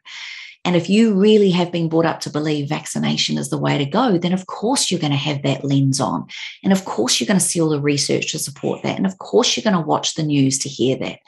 And 0.66 0.76
if 0.76 0.90
you 0.90 1.14
really 1.14 1.52
have 1.52 1.72
been 1.72 1.88
brought 1.88 2.08
up 2.08 2.20
to 2.22 2.32
believe 2.32 2.68
vaccination 2.68 3.38
is 3.38 3.52
the 3.52 3.60
way 3.60 3.78
to 3.78 3.86
go, 3.86 4.18
then 4.18 4.34
of 4.34 4.48
course 4.48 4.90
you're 4.90 5.00
going 5.00 5.12
to 5.12 5.18
have 5.18 5.44
that 5.44 5.64
lens 5.64 6.00
on. 6.00 6.26
And 6.64 6.74
of 6.74 6.86
course 6.86 7.20
you're 7.20 7.28
going 7.28 7.40
to 7.40 7.46
see 7.46 7.62
all 7.62 7.70
the 7.70 7.80
research 7.80 8.32
to 8.32 8.40
support 8.40 8.82
that. 8.82 8.98
And 8.98 9.06
of 9.06 9.20
course 9.20 9.56
you're 9.56 9.72
going 9.72 9.80
to 9.80 9.88
watch 9.88 10.16
the 10.16 10.24
news 10.24 10.58
to 10.58 10.70
hear 10.70 10.98
that. 10.98 11.20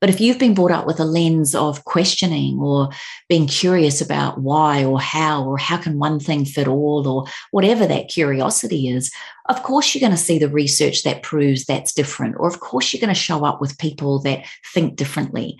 But 0.00 0.10
if 0.10 0.20
you've 0.20 0.38
been 0.38 0.54
brought 0.54 0.70
up 0.70 0.86
with 0.86 1.00
a 1.00 1.04
lens 1.04 1.54
of 1.54 1.84
questioning 1.84 2.58
or 2.60 2.90
being 3.28 3.46
curious 3.46 4.00
about 4.00 4.40
why 4.40 4.84
or 4.84 5.00
how 5.00 5.44
or 5.44 5.58
how 5.58 5.76
can 5.76 5.98
one 5.98 6.20
thing 6.20 6.44
fit 6.44 6.68
all 6.68 7.08
or 7.08 7.24
whatever 7.50 7.86
that 7.86 8.08
curiosity 8.08 8.88
is, 8.88 9.12
of 9.48 9.62
course 9.62 9.94
you're 9.94 10.00
going 10.00 10.12
to 10.12 10.16
see 10.16 10.38
the 10.38 10.48
research 10.48 11.02
that 11.02 11.22
proves 11.22 11.64
that's 11.64 11.92
different. 11.92 12.36
Or 12.38 12.46
of 12.46 12.60
course 12.60 12.92
you're 12.92 13.00
going 13.00 13.14
to 13.14 13.20
show 13.20 13.44
up 13.44 13.60
with 13.60 13.78
people 13.78 14.20
that 14.20 14.44
think 14.72 14.96
differently. 14.96 15.58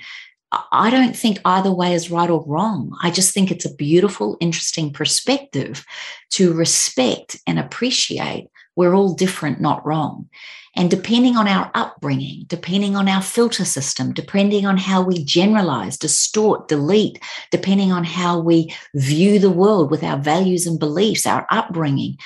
I 0.73 0.89
don't 0.91 1.15
think 1.15 1.41
either 1.45 1.73
way 1.73 1.93
is 1.93 2.11
right 2.11 2.31
or 2.31 2.43
wrong. 2.47 2.97
I 3.03 3.11
just 3.11 3.35
think 3.35 3.51
it's 3.51 3.67
a 3.67 3.75
beautiful, 3.75 4.39
interesting 4.41 4.93
perspective 4.93 5.85
to 6.31 6.55
respect 6.55 7.37
and 7.47 7.59
appreciate 7.59 8.49
we're 8.75 8.95
all 8.95 9.13
different, 9.13 9.61
not 9.61 9.85
wrong. 9.85 10.29
And 10.79 10.93
depending 10.93 11.37
on 11.37 11.49
our 11.49 11.73
upbringing, 11.75 12.45
depending 12.47 12.95
on 12.95 13.09
our 13.09 13.21
filter 13.21 13.65
system, 13.65 14.15
depending 14.15 14.65
on 14.65 14.77
how 14.77 15.03
we 15.03 15.25
generalize, 15.25 15.99
distort, 15.99 16.69
delete, 16.69 17.21
depending 17.51 17.91
on 17.91 18.05
how 18.05 18.39
we 18.39 18.73
view 18.95 19.41
the 19.41 19.51
world 19.51 19.91
with 19.91 20.05
our 20.05 20.17
values 20.17 20.69
and 20.69 20.79
beliefs, 20.79 21.27
our 21.27 21.49
upbringing, 21.51 22.17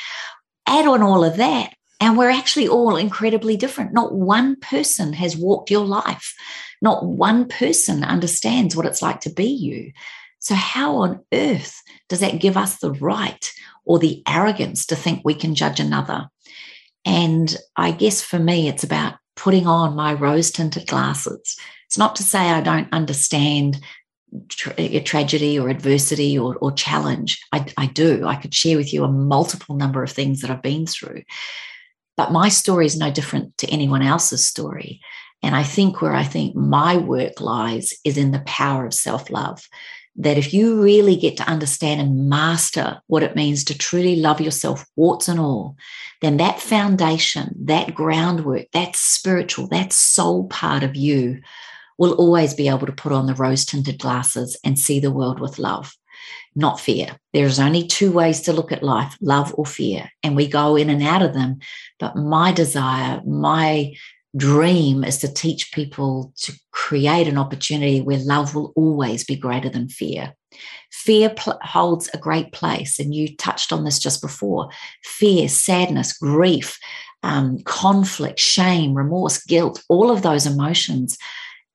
add 0.67 0.87
on 0.87 1.01
all 1.01 1.25
of 1.25 1.39
that. 1.39 1.73
And 1.99 2.19
we're 2.19 2.29
actually 2.29 2.69
all 2.69 2.97
incredibly 2.97 3.57
different. 3.57 3.95
Not 3.95 4.13
one 4.15 4.57
person 4.57 5.15
has 5.15 5.35
walked 5.35 5.71
your 5.71 5.87
life. 5.87 6.35
Not 6.83 7.07
one 7.07 7.49
person 7.49 8.05
understands 8.05 8.77
what 8.77 8.85
it's 8.85 9.01
like 9.01 9.21
to 9.21 9.31
be 9.31 9.47
you. 9.47 9.93
So, 10.41 10.55
how 10.55 10.97
on 10.97 11.25
earth 11.33 11.81
does 12.11 12.21
that 12.21 12.41
give 12.41 12.59
us 12.59 12.81
the 12.81 12.93
right 12.93 13.51
or 13.87 13.99
the 13.99 14.23
arrogance 14.29 14.85
to 14.87 14.97
think 14.97 15.23
we 15.25 15.35
can 15.35 15.55
judge 15.55 15.81
another? 15.81 16.29
And 17.05 17.57
I 17.77 17.91
guess 17.91 18.23
for 18.23 18.39
me, 18.39 18.69
it's 18.69 18.85
about 18.85 19.15
putting 19.37 19.67
on 19.67 19.97
my 19.97 20.13
rose 20.13 20.51
tinted 20.51 20.87
glasses. 20.87 21.57
It's 21.87 21.99
not 21.99 22.17
to 22.17 22.23
say 22.23 22.39
I 22.39 22.61
don't 22.61 22.93
understand 22.93 23.81
tra- 24.49 24.75
eh, 24.79 24.89
eh, 24.93 25.01
tragedy 25.01 25.59
or 25.59 25.69
adversity 25.69 26.39
or, 26.39 26.57
or 26.57 26.73
challenge. 26.73 27.41
I, 27.53 27.67
I 27.77 27.87
do. 27.87 28.27
I 28.27 28.37
could 28.37 28.55
share 28.55 28.77
with 28.77 28.93
you 28.93 29.05
a 29.05 29.09
multiple 29.09 29.77
number 29.77 30.03
of 30.03 30.11
things 30.11 30.41
that 30.41 30.51
I've 30.51 30.63
been 30.63 30.87
through. 30.87 31.23
But 32.17 32.33
my 32.33 32.49
story 32.49 32.87
is 32.87 32.97
no 32.97 33.11
different 33.11 33.57
to 33.59 33.67
anyone 33.69 34.03
else's 34.03 34.47
story. 34.47 35.01
And 35.43 35.57
I 35.57 35.63
think 35.65 36.01
where 36.01 36.15
I 36.15 36.25
think 36.25 36.55
my 36.55 36.97
work 36.97 37.41
lies 37.41 37.95
is 38.05 38.17
in 38.17 38.31
the 38.31 38.43
power 38.47 38.87
of 38.87 38.95
self 38.95 39.29
love 39.31 39.67
that 40.17 40.37
if 40.37 40.53
you 40.53 40.83
really 40.83 41.17
get 41.17 41.37
to 41.39 41.49
understand 41.49 42.01
and 42.01 42.29
master 42.29 43.01
what 43.07 43.23
it 43.23 43.37
means 43.37 43.65
to 43.65 43.77
truly 43.77 44.17
love 44.17 44.41
yourself, 44.41 44.85
warts 44.97 45.29
and 45.29 45.41
all, 45.41 45.77
then 46.21 46.37
that 46.37 46.61
foundation, 46.61 47.55
that 47.65 47.95
groundwork, 47.95 48.67
that 48.73 48.95
spiritual, 48.95 49.67
that 49.69 49.93
soul 49.93 50.47
part 50.49 50.83
of 50.83 50.95
you 50.97 51.41
will 51.99 52.13
always 52.15 52.53
be 52.55 52.69
able 52.69 52.87
to 52.87 52.93
put 52.93 53.13
on 53.13 53.27
the 53.27 53.35
rose 53.35 53.65
tinted 53.65 53.99
glasses 53.99 54.59
and 54.65 54.79
see 54.79 55.01
the 55.01 55.11
world 55.11 55.41
with 55.41 55.59
love, 55.59 55.97
not 56.55 56.81
fear. 56.81 57.19
There's 57.33 57.59
only 57.59 57.87
two 57.87 58.13
ways 58.13 58.43
to 58.43 58.53
look 58.53 58.73
at 58.73 58.83
life 58.83 59.17
love 59.21 59.55
or 59.57 59.65
fear, 59.65 60.11
and 60.23 60.37
we 60.37 60.47
go 60.47 60.77
in 60.77 60.91
and 60.91 61.03
out 61.03 61.23
of 61.23 61.33
them. 61.33 61.61
But 61.99 62.17
my 62.17 62.53
desire, 62.53 63.23
my 63.25 63.95
dream 64.37 65.05
is 65.05 65.19
to 65.19 65.33
teach 65.33 65.73
people 65.73 66.33
to 66.39 66.53
create 66.71 67.29
an 67.29 67.39
opportunity 67.39 68.01
where 68.01 68.19
love 68.19 68.55
will 68.55 68.73
always 68.77 69.25
be 69.25 69.37
greater 69.37 69.69
than 69.69 69.89
fear. 69.89 70.35
Fear 70.91 71.31
pl- 71.31 71.59
holds 71.63 72.09
a 72.13 72.19
great 72.19 72.53
place, 72.53 72.99
and 72.99 73.15
you 73.15 73.37
touched 73.37 73.73
on 73.73 73.85
this 73.85 73.99
just 73.99 74.23
before. 74.23 74.69
Fear, 75.05 75.49
sadness, 75.49 76.13
grief, 76.17 76.79
um, 77.23 77.59
conflict, 77.65 78.39
shame, 78.39 78.95
remorse, 78.95 79.43
guilt, 79.45 79.83
all 79.89 80.11
of 80.11 80.23
those 80.23 80.47
emotions, 80.47 81.17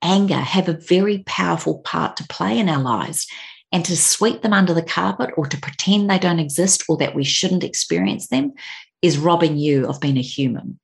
anger 0.02 0.36
have 0.36 0.70
a 0.70 0.74
very 0.74 1.24
powerful 1.26 1.80
part 1.80 2.18
to 2.18 2.28
play 2.28 2.58
in 2.60 2.70
our 2.70 2.82
lives. 2.82 3.28
And 3.74 3.84
to 3.84 3.98
sweep 3.98 4.44
them 4.44 4.54
under 4.54 4.74
the 4.74 4.82
carpet 4.82 5.32
or 5.36 5.46
to 5.46 5.58
pretend 5.58 6.10
they 6.10 6.20
don't 6.20 6.40
exist 6.40 6.86
or 6.88 6.96
that 6.98 7.16
we 7.16 7.26
shouldn't 7.26 7.66
experience 7.66 8.28
them 8.30 8.54
is 9.02 9.18
robbing 9.18 9.58
you 9.58 9.86
of 9.88 10.00
being 10.00 10.18
a 10.18 10.22
human. 10.22 10.80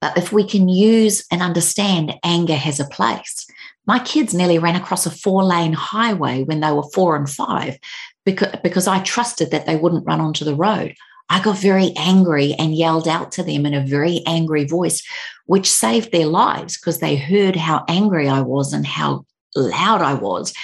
But 0.00 0.16
if 0.16 0.32
we 0.32 0.44
can 0.44 0.68
use 0.68 1.26
and 1.30 1.42
understand 1.42 2.14
anger 2.22 2.54
has 2.54 2.80
a 2.80 2.84
place, 2.84 3.46
my 3.86 3.98
kids 3.98 4.34
nearly 4.34 4.58
ran 4.58 4.76
across 4.76 5.06
a 5.06 5.10
four 5.10 5.42
lane 5.44 5.72
highway 5.72 6.44
when 6.44 6.60
they 6.60 6.70
were 6.70 6.90
four 6.94 7.16
and 7.16 7.28
five 7.28 7.78
because, 8.24 8.54
because 8.62 8.86
I 8.86 9.02
trusted 9.02 9.50
that 9.50 9.66
they 9.66 9.76
wouldn't 9.76 10.06
run 10.06 10.20
onto 10.20 10.44
the 10.44 10.54
road. 10.54 10.94
I 11.30 11.42
got 11.42 11.58
very 11.58 11.92
angry 11.96 12.54
and 12.58 12.74
yelled 12.74 13.06
out 13.06 13.32
to 13.32 13.42
them 13.42 13.66
in 13.66 13.74
a 13.74 13.84
very 13.84 14.22
angry 14.26 14.64
voice, 14.64 15.02
which 15.46 15.70
saved 15.70 16.10
their 16.10 16.26
lives 16.26 16.78
because 16.78 17.00
they 17.00 17.16
heard 17.16 17.56
how 17.56 17.84
angry 17.88 18.28
I 18.28 18.40
was 18.40 18.72
and 18.72 18.86
how 18.86 19.26
loud 19.54 20.00
I 20.00 20.14
was. 20.14 20.54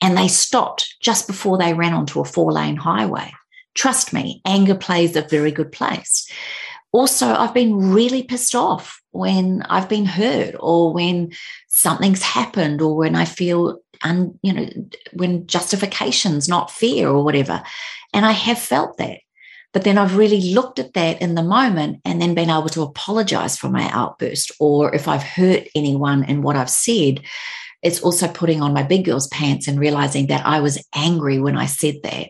And 0.00 0.16
they 0.16 0.28
stopped 0.28 0.96
just 1.00 1.26
before 1.26 1.58
they 1.58 1.74
ran 1.74 1.92
onto 1.92 2.20
a 2.20 2.24
four 2.24 2.52
lane 2.52 2.76
highway. 2.76 3.32
Trust 3.74 4.12
me, 4.12 4.42
anger 4.44 4.74
plays 4.74 5.16
a 5.16 5.22
very 5.22 5.50
good 5.50 5.72
place. 5.72 6.30
Also, 6.92 7.26
I've 7.26 7.54
been 7.54 7.92
really 7.92 8.22
pissed 8.22 8.54
off 8.54 9.00
when 9.12 9.62
I've 9.68 9.88
been 9.88 10.04
hurt 10.04 10.54
or 10.60 10.92
when 10.92 11.32
something's 11.68 12.22
happened 12.22 12.82
or 12.82 12.94
when 12.94 13.16
I 13.16 13.24
feel 13.24 13.80
and 14.02 14.38
you 14.42 14.52
know 14.52 14.68
when 15.12 15.46
justification's 15.46 16.48
not 16.48 16.70
fair 16.70 17.08
or 17.08 17.24
whatever. 17.24 17.62
And 18.12 18.26
i 18.26 18.32
have 18.32 18.58
felt 18.58 18.98
that. 18.98 19.18
But 19.72 19.84
then 19.84 19.96
i've 19.96 20.16
really 20.16 20.52
looked 20.52 20.78
at 20.78 20.92
that 20.94 21.22
in 21.22 21.34
the 21.34 21.42
moment 21.42 22.00
and 22.04 22.20
then 22.20 22.34
been 22.34 22.50
able 22.50 22.68
to 22.70 22.82
apologize 22.82 23.56
for 23.56 23.70
my 23.70 23.88
outburst 23.90 24.52
or 24.60 24.94
if 24.94 25.08
i've 25.08 25.22
hurt 25.22 25.66
anyone 25.74 26.24
in 26.24 26.42
what 26.42 26.56
i've 26.56 26.68
said 26.68 27.22
it's 27.82 28.02
also 28.02 28.28
putting 28.28 28.60
on 28.60 28.74
my 28.74 28.82
big 28.82 29.06
girl's 29.06 29.28
pants 29.28 29.66
and 29.66 29.80
realizing 29.80 30.26
that 30.26 30.44
i 30.44 30.60
was 30.60 30.86
angry 30.94 31.38
when 31.38 31.56
i 31.56 31.64
said 31.64 31.94
that 32.02 32.28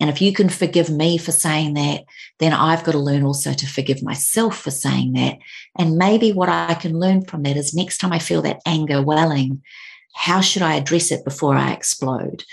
and 0.00 0.08
if 0.08 0.20
you 0.22 0.32
can 0.32 0.48
forgive 0.48 0.90
me 0.90 1.18
for 1.18 1.32
saying 1.32 1.74
that, 1.74 2.04
then 2.38 2.52
I've 2.52 2.84
got 2.84 2.92
to 2.92 2.98
learn 2.98 3.24
also 3.24 3.52
to 3.52 3.66
forgive 3.66 4.02
myself 4.02 4.60
for 4.60 4.70
saying 4.70 5.12
that. 5.14 5.38
And 5.76 5.98
maybe 5.98 6.32
what 6.32 6.48
I 6.48 6.74
can 6.74 6.98
learn 6.98 7.24
from 7.24 7.42
that 7.42 7.56
is 7.56 7.74
next 7.74 7.98
time 7.98 8.12
I 8.12 8.18
feel 8.18 8.42
that 8.42 8.60
anger 8.64 9.02
welling, 9.02 9.62
how 10.14 10.40
should 10.40 10.62
I 10.62 10.74
address 10.74 11.10
it 11.10 11.24
before 11.24 11.56
I 11.56 11.72
explode? 11.72 12.44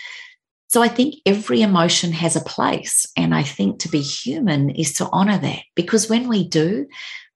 So 0.69 0.81
I 0.81 0.87
think 0.87 1.15
every 1.25 1.61
emotion 1.61 2.11
has 2.13 2.35
a 2.35 2.41
place. 2.41 3.05
And 3.15 3.35
I 3.35 3.43
think 3.43 3.79
to 3.79 3.89
be 3.89 4.01
human 4.01 4.71
is 4.71 4.93
to 4.93 5.07
honor 5.11 5.37
that 5.37 5.59
because 5.75 6.09
when 6.09 6.27
we 6.27 6.47
do, 6.47 6.87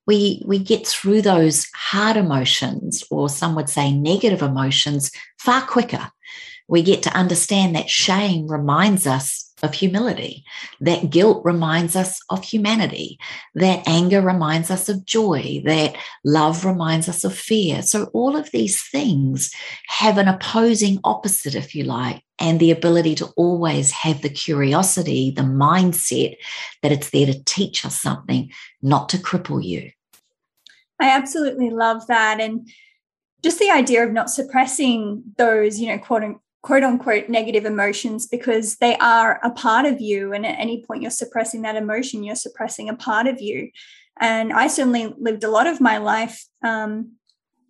we, 0.08 0.41
we 0.45 0.58
get 0.58 0.88
through 0.88 1.22
those 1.22 1.67
hard 1.76 2.17
emotions, 2.17 3.04
or 3.12 3.30
some 3.30 3.54
would 3.56 3.69
say 3.69 3.93
negative 3.93 4.41
emotions, 4.41 5.12
far 5.38 5.62
quicker. 5.62 6.12
We 6.67 6.82
get 6.82 7.04
to 7.04 7.15
understand 7.15 7.76
that 7.76 7.91
shame 7.91 8.48
reminds 8.48 9.06
us 9.06 9.48
of 9.63 9.74
humility. 9.74 10.43
That 10.80 11.10
guilt 11.10 11.41
reminds 11.43 11.95
us 11.95 12.19
of 12.30 12.43
humanity. 12.43 13.19
That 13.56 13.88
anger 13.88 14.22
reminds 14.22 14.72
us 14.72 14.89
of 14.89 15.06
joy. 15.06 15.62
That 15.65 15.95
love 16.24 16.65
reminds 16.65 17.10
us 17.10 17.24
of 17.24 17.36
fear. 17.38 17.82
So, 17.82 18.06
all 18.13 18.36
of 18.36 18.52
these 18.52 18.82
things 18.82 19.52
have 19.88 20.17
an 20.17 20.28
opposing 20.28 21.00
opposite, 21.04 21.56
if 21.56 21.76
you 21.76 21.84
like, 21.84 22.24
and 22.39 22.60
the 22.60 22.72
ability 22.72 23.15
to 23.15 23.28
always 23.36 23.91
have 23.91 24.22
the 24.22 24.30
curiosity, 24.30 25.32
the 25.32 25.41
mindset 25.41 26.36
that 26.82 26.91
it's 26.91 27.10
there 27.10 27.26
to 27.28 27.43
teach 27.43 27.86
us 27.86 28.00
something, 28.00 28.52
not 28.82 29.10
to 29.10 29.17
cripple 29.17 29.63
you. 29.63 29.91
I 31.00 31.10
absolutely 31.10 31.69
love 31.69 32.08
that. 32.08 32.41
And 32.41 32.69
just 33.41 33.60
the 33.60 33.69
idea 33.69 34.06
of 34.06 34.12
not 34.12 34.30
suppressing 34.30 35.24
those, 35.38 35.80
you 35.80 35.88
know, 35.88 35.98
quote 35.98 36.24
quote 36.62 36.84
unquote 36.84 37.30
negative 37.30 37.65
emotions 37.65 38.28
because 38.28 38.76
they 38.78 38.98
are 38.98 39.39
a 39.43 39.52
part 39.52 39.86
of 39.86 40.02
you. 40.02 40.34
And 40.34 40.45
at 40.45 40.60
any 40.60 40.84
point 40.86 41.02
you're 41.02 41.12
suppressing 41.12 41.62
that 41.62 41.76
emotion, 41.76 42.24
you're 42.24 42.36
suppressing 42.36 42.89
a 42.89 42.95
part 42.95 43.28
of 43.28 43.41
you. 43.41 43.69
And 44.19 44.52
I 44.52 44.67
certainly 44.67 45.13
lived 45.17 45.43
a 45.43 45.50
lot 45.50 45.67
of 45.67 45.80
my 45.80 45.98
life 45.98 46.43
um, 46.63 47.13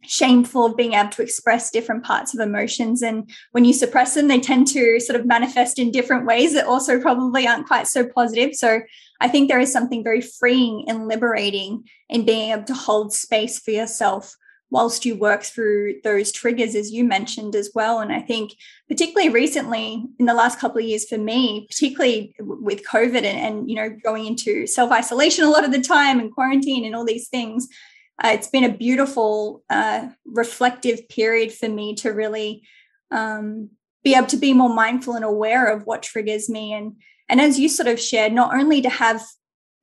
shameful 0.03 0.65
of 0.65 0.77
being 0.77 0.93
able 0.93 1.09
to 1.09 1.21
express 1.21 1.69
different 1.69 2.03
parts 2.03 2.33
of 2.33 2.39
emotions. 2.39 3.01
And 3.01 3.29
when 3.51 3.65
you 3.65 3.73
suppress 3.73 4.15
them, 4.15 4.27
they 4.27 4.39
tend 4.39 4.67
to 4.69 4.99
sort 4.99 5.19
of 5.19 5.27
manifest 5.27 5.77
in 5.77 5.91
different 5.91 6.25
ways 6.25 6.53
that 6.53 6.65
also 6.65 6.99
probably 6.99 7.47
aren't 7.47 7.67
quite 7.67 7.87
so 7.87 8.07
positive. 8.07 8.55
So 8.55 8.81
I 9.21 9.27
think 9.27 9.49
there 9.49 9.59
is 9.59 9.71
something 9.71 10.03
very 10.03 10.21
freeing 10.21 10.85
and 10.87 11.07
liberating 11.07 11.83
in 12.07 12.25
being 12.25 12.51
able 12.51 12.63
to 12.63 12.73
hold 12.73 13.13
space 13.13 13.59
for 13.59 13.71
yourself 13.71 14.35
whilst 14.71 15.05
you 15.05 15.15
work 15.15 15.43
through 15.43 15.95
those 16.03 16.31
triggers 16.31 16.75
as 16.75 16.91
you 16.91 17.03
mentioned 17.03 17.55
as 17.55 17.71
well. 17.73 17.99
And 17.99 18.11
i 18.11 18.21
think 18.21 18.51
particularly 18.87 19.29
recently 19.29 20.05
in 20.19 20.25
the 20.25 20.33
last 20.33 20.59
couple 20.59 20.79
of 20.79 20.85
years 20.85 21.07
for 21.07 21.17
me 21.17 21.67
particularly 21.69 22.35
with 22.39 22.85
covid 22.85 23.23
and, 23.23 23.25
and 23.25 23.69
you 23.69 23.75
know 23.75 23.89
going 24.03 24.25
into 24.25 24.67
self-isolation 24.67 25.43
a 25.43 25.49
lot 25.49 25.65
of 25.65 25.71
the 25.71 25.81
time 25.81 26.19
and 26.19 26.33
quarantine 26.33 26.85
and 26.85 26.95
all 26.95 27.05
these 27.05 27.29
things 27.29 27.67
uh, 28.23 28.29
it's 28.33 28.47
been 28.47 28.63
a 28.63 28.77
beautiful 28.77 29.63
uh, 29.69 30.07
reflective 30.25 31.07
period 31.07 31.53
for 31.53 31.69
me 31.69 31.95
to 31.95 32.09
really 32.09 32.63
um, 33.11 33.69
be 34.03 34.15
able 34.15 34.27
to 34.27 34.37
be 34.37 34.53
more 34.53 34.73
mindful 34.73 35.15
and 35.15 35.25
aware 35.25 35.67
of 35.67 35.85
what 35.85 36.03
triggers 36.03 36.49
me. 36.49 36.73
And 36.73 36.95
and 37.27 37.39
as 37.39 37.59
you 37.59 37.69
sort 37.69 37.87
of 37.87 37.99
shared 37.99 38.33
not 38.33 38.53
only 38.53 38.81
to 38.81 38.89
have 38.89 39.23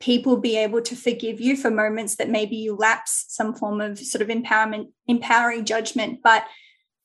people 0.00 0.37
be 0.37 0.56
able 0.56 0.82
to 0.82 0.94
forgive 0.94 1.40
you 1.40 1.56
for 1.56 1.70
moments 1.70 2.16
that 2.16 2.28
maybe 2.28 2.56
you 2.56 2.74
lapse 2.74 3.24
some 3.28 3.54
form 3.54 3.80
of 3.80 3.98
sort 3.98 4.22
of 4.22 4.28
empowerment, 4.28 4.88
empowering 5.06 5.64
judgment, 5.64 6.20
but 6.22 6.44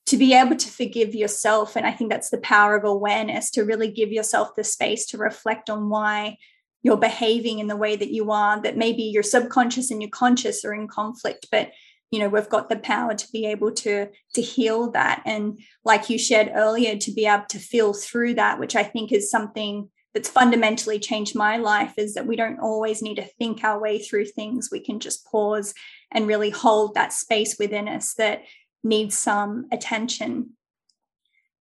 to 0.07 0.17
be 0.17 0.33
able 0.33 0.57
to 0.57 0.67
forgive 0.67 1.15
yourself. 1.15 1.75
And 1.75 1.85
I 1.85 1.91
think 1.91 2.09
that's 2.09 2.31
the 2.31 2.39
power 2.39 2.75
of 2.75 2.83
awareness 2.83 3.49
to 3.51 3.63
really 3.63 3.89
give 3.89 4.11
yourself 4.11 4.55
the 4.55 4.63
space 4.63 5.05
to 5.07 5.17
reflect 5.17 5.69
on 5.69 5.89
why 5.89 6.37
you're 6.83 6.97
behaving 6.97 7.59
in 7.59 7.67
the 7.67 7.77
way 7.77 7.95
that 7.95 8.11
you 8.11 8.31
are, 8.31 8.61
that 8.61 8.75
maybe 8.75 9.03
your 9.03 9.23
subconscious 9.23 9.91
and 9.91 10.01
your 10.01 10.09
conscious 10.09 10.65
are 10.65 10.73
in 10.73 10.87
conflict, 10.87 11.47
but 11.51 11.71
you 12.11 12.19
know 12.19 12.27
we've 12.27 12.49
got 12.49 12.69
the 12.69 12.75
power 12.75 13.15
to 13.15 13.31
be 13.31 13.45
able 13.45 13.71
to 13.71 14.07
to 14.35 14.41
heal 14.41 14.91
that 14.91 15.23
and 15.25 15.59
like 15.83 16.09
you 16.09 16.19
shared 16.19 16.51
earlier 16.53 16.97
to 16.97 17.11
be 17.11 17.25
able 17.25 17.45
to 17.47 17.57
feel 17.57 17.93
through 17.93 18.33
that 18.33 18.59
which 18.59 18.75
i 18.75 18.83
think 18.83 19.11
is 19.11 19.31
something 19.31 19.89
that's 20.13 20.29
fundamentally 20.29 20.99
changed 20.99 21.35
my 21.35 21.57
life 21.57 21.93
is 21.97 22.13
that 22.13 22.27
we 22.27 22.35
don't 22.35 22.59
always 22.59 23.01
need 23.01 23.15
to 23.15 23.25
think 23.25 23.63
our 23.63 23.79
way 23.79 23.99
through 23.99 24.25
things. 24.25 24.69
We 24.71 24.79
can 24.79 24.99
just 24.99 25.25
pause 25.25 25.73
and 26.11 26.27
really 26.27 26.49
hold 26.49 26.95
that 26.95 27.13
space 27.13 27.57
within 27.57 27.87
us 27.87 28.13
that 28.15 28.43
needs 28.83 29.17
some 29.17 29.67
attention. 29.71 30.51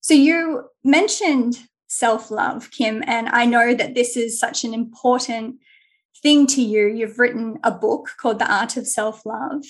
So, 0.01 0.13
you 0.13 0.69
mentioned 0.83 1.59
self 1.87 2.31
love, 2.31 2.71
Kim, 2.71 3.03
and 3.05 3.29
I 3.29 3.45
know 3.45 3.73
that 3.73 3.95
this 3.95 4.15
is 4.15 4.39
such 4.39 4.63
an 4.63 4.73
important 4.73 5.57
thing 6.21 6.47
to 6.47 6.61
you. 6.61 6.87
You've 6.87 7.19
written 7.19 7.59
a 7.63 7.71
book 7.71 8.09
called 8.17 8.39
The 8.39 8.51
Art 8.51 8.77
of 8.77 8.87
Self 8.87 9.25
Love. 9.25 9.63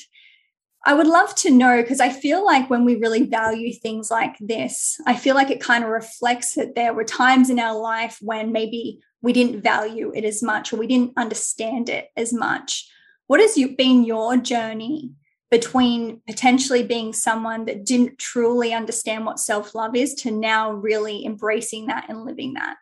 I 0.86 0.94
would 0.94 1.08
love 1.08 1.36
to 1.36 1.52
know 1.52 1.82
because 1.82 2.00
I 2.00 2.10
feel 2.10 2.46
like 2.46 2.70
when 2.70 2.86
we 2.86 2.96
really 2.96 3.24
value 3.24 3.74
things 3.74 4.10
like 4.10 4.38
this, 4.40 5.00
I 5.06 5.16
feel 5.16 5.36
like 5.36 5.52
it 5.52 5.62
kind 5.62 5.84
of 5.84 5.90
reflects 5.90 6.56
that 6.56 6.76
there 6.76 6.94
were 6.94 7.04
times 7.04 7.50
in 7.50 7.60
our 7.60 7.78
life 7.78 8.18
when 8.22 8.52
maybe 8.52 9.02
we 9.22 9.34
didn't 9.34 9.62
value 9.62 10.12
it 10.16 10.24
as 10.24 10.42
much 10.42 10.72
or 10.72 10.78
we 10.78 10.88
didn't 10.88 11.14
understand 11.18 11.90
it 11.90 12.08
as 12.16 12.32
much. 12.32 12.90
What 13.28 13.42
has 13.42 13.58
you, 13.58 13.76
been 13.76 14.06
your 14.06 14.38
journey 14.38 15.12
between 15.52 16.22
potentially 16.28 16.84
being 16.84 17.12
someone 17.12 17.66
that 17.66 17.86
didn't 17.86 18.18
truly 18.18 18.74
understand 18.74 19.26
what 19.26 19.40
self 19.40 19.76
love 19.76 19.96
is 19.96 20.14
to 20.14 20.32
now 20.32 20.72
really 20.72 21.26
embracing 21.26 21.88
that 21.88 22.06
and 22.08 22.24
living 22.24 22.54
that? 22.54 22.78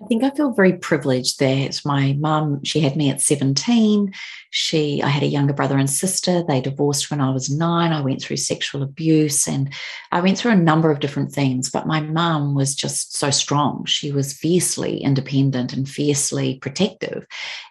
I 0.00 0.06
think 0.06 0.22
I 0.22 0.30
feel 0.30 0.52
very 0.52 0.74
privileged 0.74 1.40
that 1.40 1.80
my 1.84 2.16
mum, 2.20 2.62
she 2.64 2.80
had 2.80 2.96
me 2.96 3.10
at 3.10 3.20
17. 3.20 4.12
She, 4.50 5.02
I 5.02 5.08
had 5.08 5.22
a 5.22 5.26
younger 5.26 5.52
brother 5.52 5.76
and 5.76 5.90
sister. 5.90 6.42
They 6.42 6.60
divorced 6.60 7.10
when 7.10 7.20
I 7.20 7.30
was 7.30 7.50
nine. 7.50 7.92
I 7.92 8.00
went 8.00 8.22
through 8.22 8.38
sexual 8.38 8.82
abuse 8.82 9.46
and 9.46 9.72
I 10.12 10.20
went 10.20 10.38
through 10.38 10.52
a 10.52 10.56
number 10.56 10.90
of 10.90 11.00
different 11.00 11.32
things. 11.32 11.70
But 11.70 11.86
my 11.86 12.00
mum 12.00 12.54
was 12.54 12.74
just 12.74 13.16
so 13.16 13.30
strong. 13.30 13.84
She 13.84 14.12
was 14.12 14.32
fiercely 14.32 14.98
independent 14.98 15.72
and 15.72 15.88
fiercely 15.88 16.58
protective. 16.58 17.26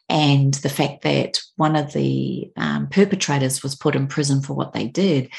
And 0.10 0.54
the 0.56 0.70
fact 0.70 1.02
that 1.02 1.42
one 1.58 1.76
of 1.76 1.92
the 1.92 2.50
um, 2.56 2.88
perpetrators 2.88 3.62
was 3.62 3.76
put 3.76 3.96
in 3.96 4.08
prison 4.08 4.42
for 4.42 4.54
what 4.54 4.72
they 4.72 4.88
did 4.88 5.30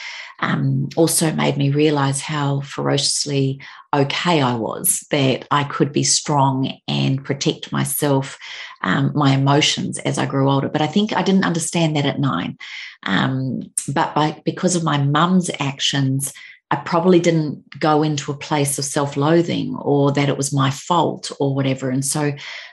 um, 0.40 0.88
also 0.94 1.32
made 1.32 1.56
me 1.56 1.70
realize 1.70 2.20
how 2.20 2.60
ferociously 2.60 3.60
okay 3.94 4.42
I 4.42 4.54
was, 4.54 5.06
that 5.10 5.46
I 5.50 5.64
could 5.64 5.92
be 5.92 6.04
strong 6.04 6.72
and 6.86 7.24
protect 7.24 7.72
myself, 7.72 8.38
um, 8.82 9.12
my 9.14 9.32
emotions 9.32 9.98
as 9.98 10.18
I 10.18 10.26
grew 10.26 10.50
older. 10.50 10.68
But 10.68 10.82
I 10.82 10.86
think 10.86 11.12
I 11.12 11.22
didn't 11.22 11.44
understand 11.44 11.96
that 11.96 12.06
at 12.06 12.20
nine. 12.20 12.58
Um, 13.04 13.62
but 13.92 14.14
by, 14.14 14.40
because 14.44 14.76
of 14.76 14.84
my 14.84 14.98
mum's 14.98 15.50
actions, 15.60 16.32
I 16.70 16.76
probably 16.76 17.18
didn't 17.18 17.80
go 17.80 18.02
into 18.02 18.30
a 18.30 18.36
place 18.36 18.78
of 18.78 18.84
self 18.84 19.16
loathing 19.16 19.74
or 19.76 20.12
that 20.12 20.28
it 20.28 20.36
was 20.36 20.52
my 20.52 20.70
fault 20.70 21.32
or 21.40 21.54
whatever. 21.54 21.88
And 21.88 22.04
so 22.04 22.32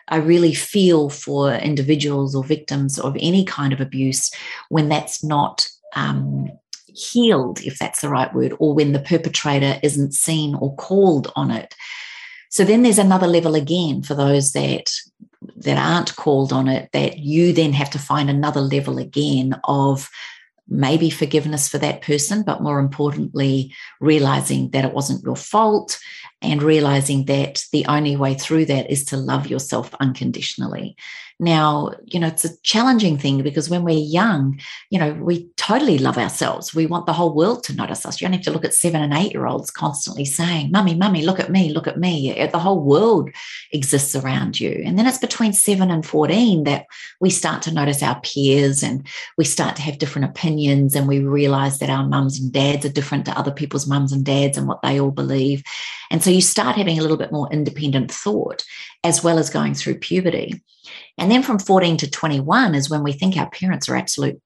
I 0.09 0.17
really 0.17 0.53
feel 0.53 1.09
for 1.09 1.53
individuals 1.53 2.35
or 2.35 2.43
victims 2.43 2.99
of 2.99 3.15
any 3.19 3.45
kind 3.45 3.71
of 3.71 3.79
abuse 3.79 4.31
when 4.69 4.89
that's 4.89 5.23
not 5.23 5.69
um, 5.95 6.49
healed, 6.87 7.61
if 7.61 7.79
that's 7.79 8.01
the 8.01 8.09
right 8.09 8.33
word, 8.33 8.53
or 8.59 8.73
when 8.73 8.91
the 8.91 8.99
perpetrator 8.99 9.79
isn't 9.81 10.13
seen 10.13 10.55
or 10.55 10.75
called 10.75 11.31
on 11.35 11.51
it. 11.51 11.73
So 12.49 12.63
then 12.63 12.83
there's 12.83 12.99
another 12.99 13.27
level 13.27 13.55
again 13.55 14.01
for 14.01 14.13
those 14.13 14.53
that 14.53 14.91
that 15.57 15.77
aren't 15.77 16.15
called 16.15 16.51
on 16.53 16.67
it 16.67 16.89
that 16.93 17.19
you 17.19 17.53
then 17.53 17.73
have 17.73 17.89
to 17.91 17.99
find 17.99 18.29
another 18.29 18.61
level 18.61 18.97
again 18.97 19.59
of 19.65 20.09
maybe 20.67 21.09
forgiveness 21.09 21.67
for 21.69 21.77
that 21.77 22.01
person, 22.01 22.43
but 22.43 22.61
more 22.61 22.79
importantly, 22.79 23.73
realizing 24.01 24.69
that 24.71 24.85
it 24.85 24.93
wasn't 24.93 25.23
your 25.23 25.35
fault 25.35 25.99
and 26.45 26.61
realizing 26.61 27.25
that 27.25 27.63
the 27.71 27.85
only 27.87 28.15
way 28.15 28.33
through 28.33 28.65
that 28.65 28.89
is 28.89 29.05
to 29.05 29.17
love 29.17 29.47
yourself 29.47 29.93
unconditionally. 29.99 30.95
Now, 31.37 31.91
you 32.05 32.17
know, 32.19 32.27
it's 32.27 32.45
a 32.45 32.57
challenging 32.61 33.17
thing 33.17 33.43
because 33.43 33.69
when 33.69 33.83
we're 33.83 33.97
young, 33.97 34.57
you 34.89 34.97
know, 34.97 35.13
we 35.13 35.49
totally 35.57 35.97
love 35.97 36.17
ourselves. 36.17 36.73
We 36.73 36.85
want 36.85 37.07
the 37.07 37.13
whole 37.13 37.35
world 37.35 37.65
to 37.65 37.75
notice 37.75 38.05
us. 38.05 38.21
You 38.21 38.25
only 38.25 38.37
have 38.37 38.45
to 38.45 38.51
look 38.51 38.63
at 38.63 38.73
seven 38.73 39.01
and 39.01 39.13
eight 39.13 39.33
year 39.33 39.45
olds 39.45 39.69
constantly 39.69 40.23
saying, 40.23 40.71
Mummy, 40.71 40.95
Mummy, 40.95 41.25
look 41.25 41.41
at 41.41 41.51
me, 41.51 41.73
look 41.73 41.87
at 41.87 41.99
me. 41.99 42.33
The 42.49 42.59
whole 42.59 42.81
world 42.81 43.31
exists 43.73 44.15
around 44.15 44.61
you. 44.61 44.81
And 44.85 44.97
then 44.97 45.07
it's 45.07 45.17
between 45.17 45.51
seven 45.51 45.91
and 45.91 46.05
14 46.05 46.63
that 46.63 46.85
we 47.19 47.29
start 47.29 47.61
to 47.63 47.73
notice 47.73 48.01
our 48.01 48.19
peers 48.21 48.81
and 48.81 49.05
we 49.37 49.43
start 49.43 49.75
to 49.75 49.81
have 49.81 49.97
different 49.97 50.29
opinions 50.29 50.95
and 50.95 51.05
we 51.05 51.19
realize 51.19 51.79
that 51.79 51.89
our 51.89 52.07
mums 52.07 52.39
and 52.39 52.53
dads 52.53 52.85
are 52.85 52.89
different 52.89 53.25
to 53.25 53.37
other 53.37 53.51
people's 53.51 53.87
mums 53.87 54.13
and 54.13 54.23
dads 54.23 54.57
and 54.57 54.69
what 54.69 54.81
they 54.83 55.01
all 55.01 55.11
believe. 55.11 55.63
And 56.11 56.23
so 56.23 56.29
you 56.35 56.41
start 56.41 56.75
having 56.75 56.99
a 56.99 57.01
little 57.01 57.17
bit 57.17 57.31
more 57.31 57.51
independent 57.51 58.11
thought 58.11 58.63
as 59.03 59.23
well 59.23 59.39
as 59.39 59.49
going 59.49 59.73
through 59.73 59.99
puberty. 59.99 60.61
And 61.17 61.31
then 61.31 61.43
from 61.43 61.59
14 61.59 61.97
to 61.97 62.09
21 62.09 62.75
is 62.75 62.89
when 62.89 63.03
we 63.03 63.13
think 63.13 63.37
our 63.37 63.49
parents 63.49 63.89
are 63.89 63.95
absolute 63.95 64.41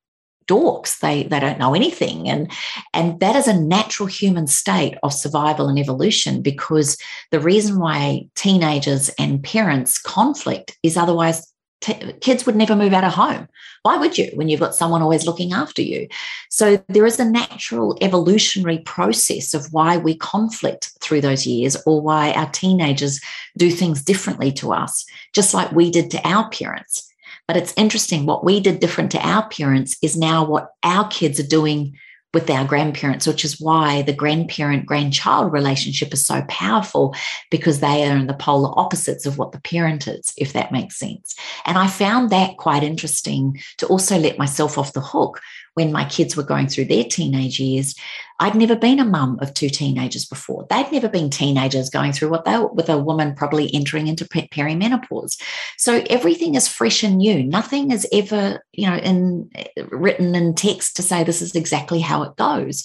dorks 0.48 1.00
they 1.00 1.24
they 1.24 1.40
don't 1.40 1.60
know 1.60 1.76
anything 1.76 2.28
and 2.28 2.52
and 2.96 3.20
that 3.20 3.36
is 3.36 3.48
a 3.48 3.62
natural 3.62 4.08
human 4.08 4.48
state 4.48 4.98
of 5.04 5.14
survival 5.14 5.68
and 5.68 5.78
evolution 5.78 6.42
because 6.42 6.98
the 7.30 7.40
reason 7.40 7.78
why 7.78 8.28
teenagers 8.34 9.10
and 9.20 9.44
parents 9.44 10.00
conflict 10.00 10.76
is 10.82 10.98
otherwise 10.98 11.54
t- 11.82 12.14
kids 12.22 12.46
would 12.46 12.56
never 12.56 12.76
move 12.76 12.94
out 12.94 13.04
of 13.04 13.14
home 13.14 13.48
why 13.84 13.98
would 13.98 14.18
you 14.18 14.30
when 14.34 14.50
you've 14.50 14.60
got 14.60 14.76
someone 14.76 15.02
always 15.02 15.26
looking 15.26 15.54
after 15.54 15.82
you? 15.82 16.08
So 16.50 16.84
there 16.90 17.06
is 17.06 17.20
a 17.20 17.26
natural 17.26 17.98
evolutionary 18.02 18.80
process 18.80 19.54
of 19.54 19.72
why 19.72 19.98
we 19.98 20.16
conflict 20.18 20.92
through 21.02 21.22
those 21.22 21.48
years 21.48 21.78
or 21.86 22.02
why 22.02 22.34
our 22.34 22.50
teenagers 22.52 23.22
do 23.58 23.72
things 23.72 24.04
differently 24.04 24.52
to 24.54 24.74
us, 24.74 25.06
just 25.34 25.54
like 25.54 25.72
we 25.72 25.92
did 25.92 26.12
to 26.12 26.28
our 26.28 26.50
parents. 26.50 27.06
But 27.48 27.58
it's 27.58 27.74
interesting, 27.78 28.26
what 28.26 28.44
we 28.44 28.60
did 28.60 28.80
different 28.80 29.12
to 29.12 29.28
our 29.28 29.48
parents 29.50 29.98
is 30.04 30.16
now 30.16 30.46
what 30.46 30.72
our 30.84 31.08
kids 31.08 31.40
are 31.40 31.48
doing 31.48 31.98
with 32.34 32.50
our 32.50 32.66
grandparents, 32.66 33.26
which 33.26 33.44
is 33.44 33.60
why 33.60 34.04
the 34.04 34.14
grandparent 34.14 34.86
grandchild 34.86 35.52
relationship 35.52 36.14
is 36.14 36.26
so 36.26 36.44
powerful 36.48 37.16
because 37.50 37.80
they 37.80 38.08
are 38.08 38.16
in 38.16 38.28
the 38.28 38.34
polar 38.34 38.78
opposites 38.78 39.26
of 39.26 39.38
what 39.38 39.52
the 39.52 39.62
parent 39.62 40.08
is, 40.08 40.34
if 40.38 40.54
that 40.54 40.72
makes 40.72 40.98
sense. 40.98 41.36
And 41.66 41.78
I 41.78 41.88
found 41.88 42.30
that 42.30 42.58
quite 42.58 42.84
interesting 42.84 43.60
to 43.78 43.88
also 43.88 44.18
let 44.18 44.38
myself 44.38 44.78
off 44.78 44.94
the 44.94 45.02
hook 45.02 45.42
when 45.80 45.94
my 45.94 46.04
kids 46.04 46.36
were 46.36 46.44
going 46.44 46.68
through 46.68 46.84
their 46.84 47.06
teenage 47.06 47.58
years. 47.58 47.96
I'd 48.42 48.54
never 48.54 48.76
been 48.76 49.00
a 49.00 49.06
mum 49.06 49.40
of 49.42 49.54
two 49.54 49.70
teenagers 49.70 50.26
before. 50.26 50.68
They'd 50.70 50.92
never 50.92 51.08
been 51.08 51.30
teenagers 51.30 51.90
going 51.90 52.12
through 52.12 52.30
what 52.30 52.44
they 52.44 52.58
were 52.58 52.68
with 52.68 52.90
a 52.90 52.98
woman 52.98 53.34
probably 53.34 53.74
entering 53.74 54.08
into 54.08 54.26
perimenopause. 54.26 55.42
So 55.78 56.04
everything 56.10 56.56
is 56.56 56.68
fresh 56.68 57.02
and 57.02 57.20
new. 57.20 57.44
Nothing 57.44 57.92
is 57.92 58.06
ever, 58.12 58.62
you 58.74 58.90
know, 58.90 58.98
in 58.98 59.50
written 59.90 60.36
in 60.36 60.54
text 60.54 60.98
to 60.98 61.02
say 61.02 61.24
this 61.24 61.42
is 61.42 61.56
exactly 61.56 62.02
how 62.02 62.24
it 62.24 62.36
goes. 62.36 62.84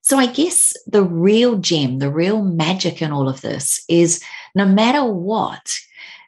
So 0.00 0.16
I 0.18 0.26
guess 0.26 0.72
the 0.86 1.02
real 1.02 1.56
gem, 1.56 1.98
the 1.98 2.10
real 2.10 2.42
magic 2.42 3.02
in 3.02 3.12
all 3.12 3.28
of 3.28 3.42
this 3.42 3.84
is 3.88 4.22
no 4.54 4.64
matter 4.64 5.04
what, 5.04 5.74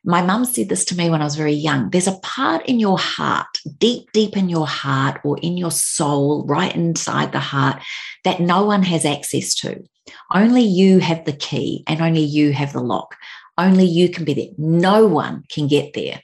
my 0.06 0.22
mum 0.22 0.44
said 0.44 0.68
this 0.68 0.84
to 0.86 0.96
me 0.96 1.10
when 1.10 1.20
I 1.20 1.24
was 1.24 1.34
very 1.34 1.52
young. 1.52 1.90
There's 1.90 2.06
a 2.06 2.18
part 2.20 2.64
in 2.66 2.78
your 2.78 2.96
heart, 2.96 3.58
deep, 3.78 4.12
deep 4.12 4.36
in 4.36 4.48
your 4.48 4.66
heart 4.66 5.20
or 5.24 5.36
in 5.38 5.56
your 5.56 5.72
soul, 5.72 6.46
right 6.46 6.74
inside 6.74 7.32
the 7.32 7.40
heart, 7.40 7.82
that 8.22 8.40
no 8.40 8.64
one 8.64 8.84
has 8.84 9.04
access 9.04 9.52
to. 9.56 9.82
Only 10.32 10.62
you 10.62 11.00
have 11.00 11.24
the 11.24 11.32
key 11.32 11.82
and 11.88 12.00
only 12.00 12.22
you 12.22 12.52
have 12.52 12.72
the 12.72 12.80
lock. 12.80 13.16
Only 13.58 13.84
you 13.84 14.08
can 14.08 14.24
be 14.24 14.34
there. 14.34 14.54
No 14.56 15.06
one 15.06 15.42
can 15.50 15.66
get 15.66 15.94
there. 15.94 16.22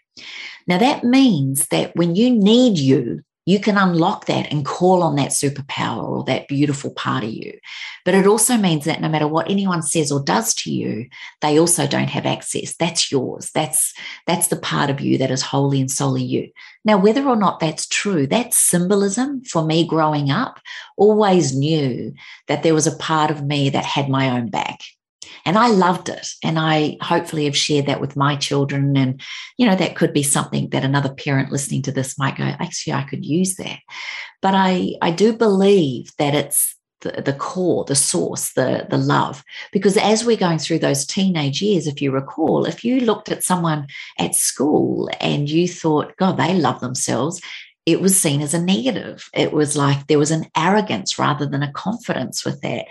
Now, 0.69 0.79
that 0.79 1.03
means 1.03 1.67
that 1.69 1.97
when 1.97 2.15
you 2.15 2.31
need 2.31 2.79
you, 2.79 3.23
you 3.47 3.59
can 3.59 3.77
unlock 3.77 4.27
that 4.27 4.53
and 4.53 4.65
call 4.65 5.03
on 5.03 5.17
that 5.17 5.31
superpower 5.31 6.05
or 6.05 6.25
that 6.25 6.47
beautiful 6.47 6.93
part 6.93 7.25
of 7.25 7.31
you. 7.31 7.59
But 8.05 8.15
it 8.15 8.27
also 8.27 8.57
means 8.57 8.85
that 8.85 9.01
no 9.01 9.09
matter 9.09 9.29
what 9.29 9.51
anyone 9.51 9.83
says 9.83 10.11
or 10.11 10.23
does 10.23 10.55
to 10.55 10.73
you, 10.73 11.09
they 11.41 11.59
also 11.59 11.87
don't 11.87 12.11
have 12.11 12.27
access. 12.27 12.75
That's 12.77 13.13
yours. 13.13 13.51
That's 13.55 13.95
that's 14.27 14.49
the 14.49 14.57
part 14.57 14.91
of 14.91 15.01
you 15.01 15.19
that 15.19 15.31
is 15.31 15.43
wholly 15.43 15.81
and 15.81 15.91
solely 15.91 16.25
you. 16.25 16.51
Now, 16.85 16.99
whether 16.99 17.27
or 17.29 17.37
not 17.37 17.61
that's 17.61 17.87
true, 17.87 18.27
that 18.29 18.55
symbolism 18.55 19.45
for 19.45 19.65
me 19.65 19.87
growing 19.87 20.31
up 20.31 20.59
always 20.97 21.55
knew 21.55 22.15
that 22.49 22.63
there 22.63 22.75
was 22.75 22.87
a 22.87 22.97
part 22.97 23.31
of 23.31 23.45
me 23.45 23.71
that 23.71 23.85
had 23.85 24.09
my 24.09 24.31
own 24.31 24.51
back. 24.51 24.81
And 25.45 25.59
I 25.59 25.69
loved 25.69 26.09
it. 26.09 26.29
And 26.43 26.59
I 26.59 26.99
hopefully 27.01 27.47
have 27.47 27.57
shared 27.57 27.87
that 27.87 28.01
with 28.01 28.17
my 28.17 28.37
children. 28.37 28.97
And, 28.97 29.21
you 29.57 29.67
know, 29.67 29.75
that 29.75 29.97
could 29.97 30.13
be 30.13 30.23
something 30.23 30.69
that 30.71 30.85
another 30.85 31.13
parent 31.13 31.51
listening 31.51 31.83
to 31.83 31.93
this 31.93 32.19
might 32.19 32.37
go, 32.37 32.45
actually, 32.45 32.93
I 32.93 33.03
could 33.03 33.25
use 33.25 33.57
that. 33.57 33.79
But 34.41 34.55
I, 34.55 34.95
I 35.03 35.11
do 35.11 35.33
believe 35.33 36.13
that 36.19 36.35
it's 36.35 36.77
the, 37.03 37.23
the 37.23 37.33
core, 37.33 37.85
the 37.85 37.95
source, 37.95 38.53
the, 38.55 38.87
the 38.89 38.99
love. 38.99 39.45
Because 39.73 39.97
as 39.97 40.25
we're 40.25 40.37
going 40.37 40.59
through 40.59 40.79
those 40.81 41.07
teenage 41.07 41.61
years, 41.61 41.87
if 41.87 42.01
you 42.01 42.11
recall, 42.11 42.65
if 42.65 42.85
you 42.85 43.01
looked 43.01 43.31
at 43.31 43.45
someone 43.45 43.87
at 44.19 44.35
school 44.35 45.11
and 45.21 45.49
you 45.49 45.69
thought, 45.69 46.17
God, 46.17 46.37
they 46.37 46.55
love 46.55 46.81
themselves, 46.81 47.41
it 47.85 48.01
was 48.01 48.19
seen 48.19 48.41
as 48.43 48.55
a 48.55 48.63
negative. 48.63 49.29
It 49.35 49.53
was 49.53 49.77
like 49.77 50.07
there 50.07 50.19
was 50.19 50.31
an 50.31 50.47
arrogance 50.57 51.19
rather 51.19 51.47
than 51.47 51.63
a 51.63 51.73
confidence 51.73 52.45
with 52.45 52.61
that. 52.61 52.87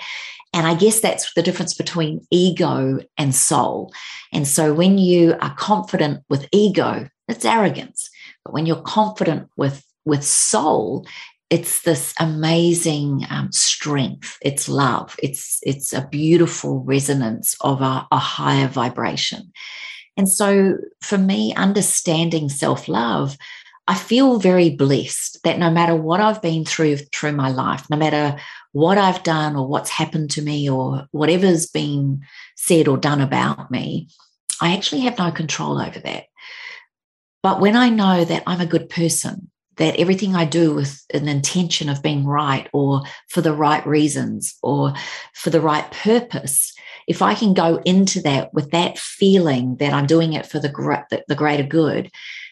And 0.54 0.67
I 0.67 0.76
guess 0.76 1.00
that's 1.00 1.34
the 1.34 1.41
difference 1.41 1.74
between 1.74 2.26
ego 2.30 3.00
and 3.17 3.34
soul. 3.34 3.93
And 4.34 4.45
so 4.45 4.74
when 4.74 4.97
you 4.97 5.36
are 5.41 5.56
confident 5.56 6.24
with 6.30 6.47
ego, 6.52 7.08
it's 7.30 7.45
arrogance. 7.45 8.10
But 8.43 8.54
when 8.54 8.65
you're 8.65 8.82
confident 8.82 9.50
with, 9.56 9.86
with 10.04 10.26
soul, 10.26 11.08
it's 11.52 11.82
this 11.82 12.14
amazing 12.18 13.26
um, 13.30 13.52
strength. 13.52 14.38
It's 14.42 14.70
love. 14.70 15.18
It's, 15.22 15.60
it's 15.64 15.92
a 15.92 16.08
beautiful 16.10 16.80
resonance 16.80 17.58
of 17.60 17.82
a, 17.82 18.08
a 18.10 18.18
higher 18.18 18.70
vibration. 18.70 19.52
And 20.16 20.30
so 20.30 20.78
for 21.02 21.18
me, 21.18 21.54
understanding 21.56 22.48
self 22.48 22.88
love, 22.88 23.38
I 23.86 23.96
feel 23.96 24.40
very 24.40 24.70
blessed 24.70 25.40
that 25.44 25.60
no 25.60 25.70
matter 25.70 25.94
what 25.94 26.22
I've 26.22 26.42
been 26.42 26.64
through 26.64 26.98
through 26.98 27.34
my 27.34 27.50
life, 27.50 27.90
no 27.90 27.98
matter 27.98 28.38
what 28.72 28.98
I've 28.98 29.24
done 29.24 29.58
or 29.58 29.68
what's 29.68 29.90
happened 29.90 30.32
to 30.32 30.42
me 30.42 30.70
or 30.70 31.08
whatever's 31.12 31.66
been 31.66 32.22
said 32.56 32.88
or 32.88 32.98
done 32.98 33.20
about 33.20 33.70
me, 33.72 34.08
I 34.62 34.74
actually 34.74 35.02
have 35.02 35.18
no 35.18 35.32
control 35.32 35.82
over 35.82 36.00
that. 36.00 36.26
But 37.44 37.60
when 37.60 37.76
I 37.76 37.90
know 37.90 38.24
that 38.24 38.44
I'm 38.48 38.62
a 38.62 38.66
good 38.66 38.88
person, 38.88 39.50
that 39.82 39.98
everything 39.98 40.36
I 40.36 40.46
do 40.46 40.76
with 40.76 41.04
an 41.12 41.28
intention 41.28 41.89
of 41.89 42.04
being 42.04 42.26
right 42.26 42.70
or 42.72 43.02
for 43.30 43.41
the 43.41 43.54
right 43.54 43.86
reasons 43.86 44.56
or 44.62 44.94
for 45.34 45.50
the 45.50 45.62
right 45.62 45.89
purpose, 45.91 46.74
if 47.08 47.22
I 47.24 47.34
can 47.34 47.56
go 47.56 47.82
into 47.84 48.22
that 48.22 48.54
with 48.54 48.72
that 48.72 49.00
feeling 49.00 49.78
that 49.78 49.91
I'm 49.91 50.06
doing 50.06 50.34
it 50.34 50.46
for 50.46 50.60
the, 50.60 51.24
the 51.28 51.36
greater 51.36 51.63
good, 51.63 52.12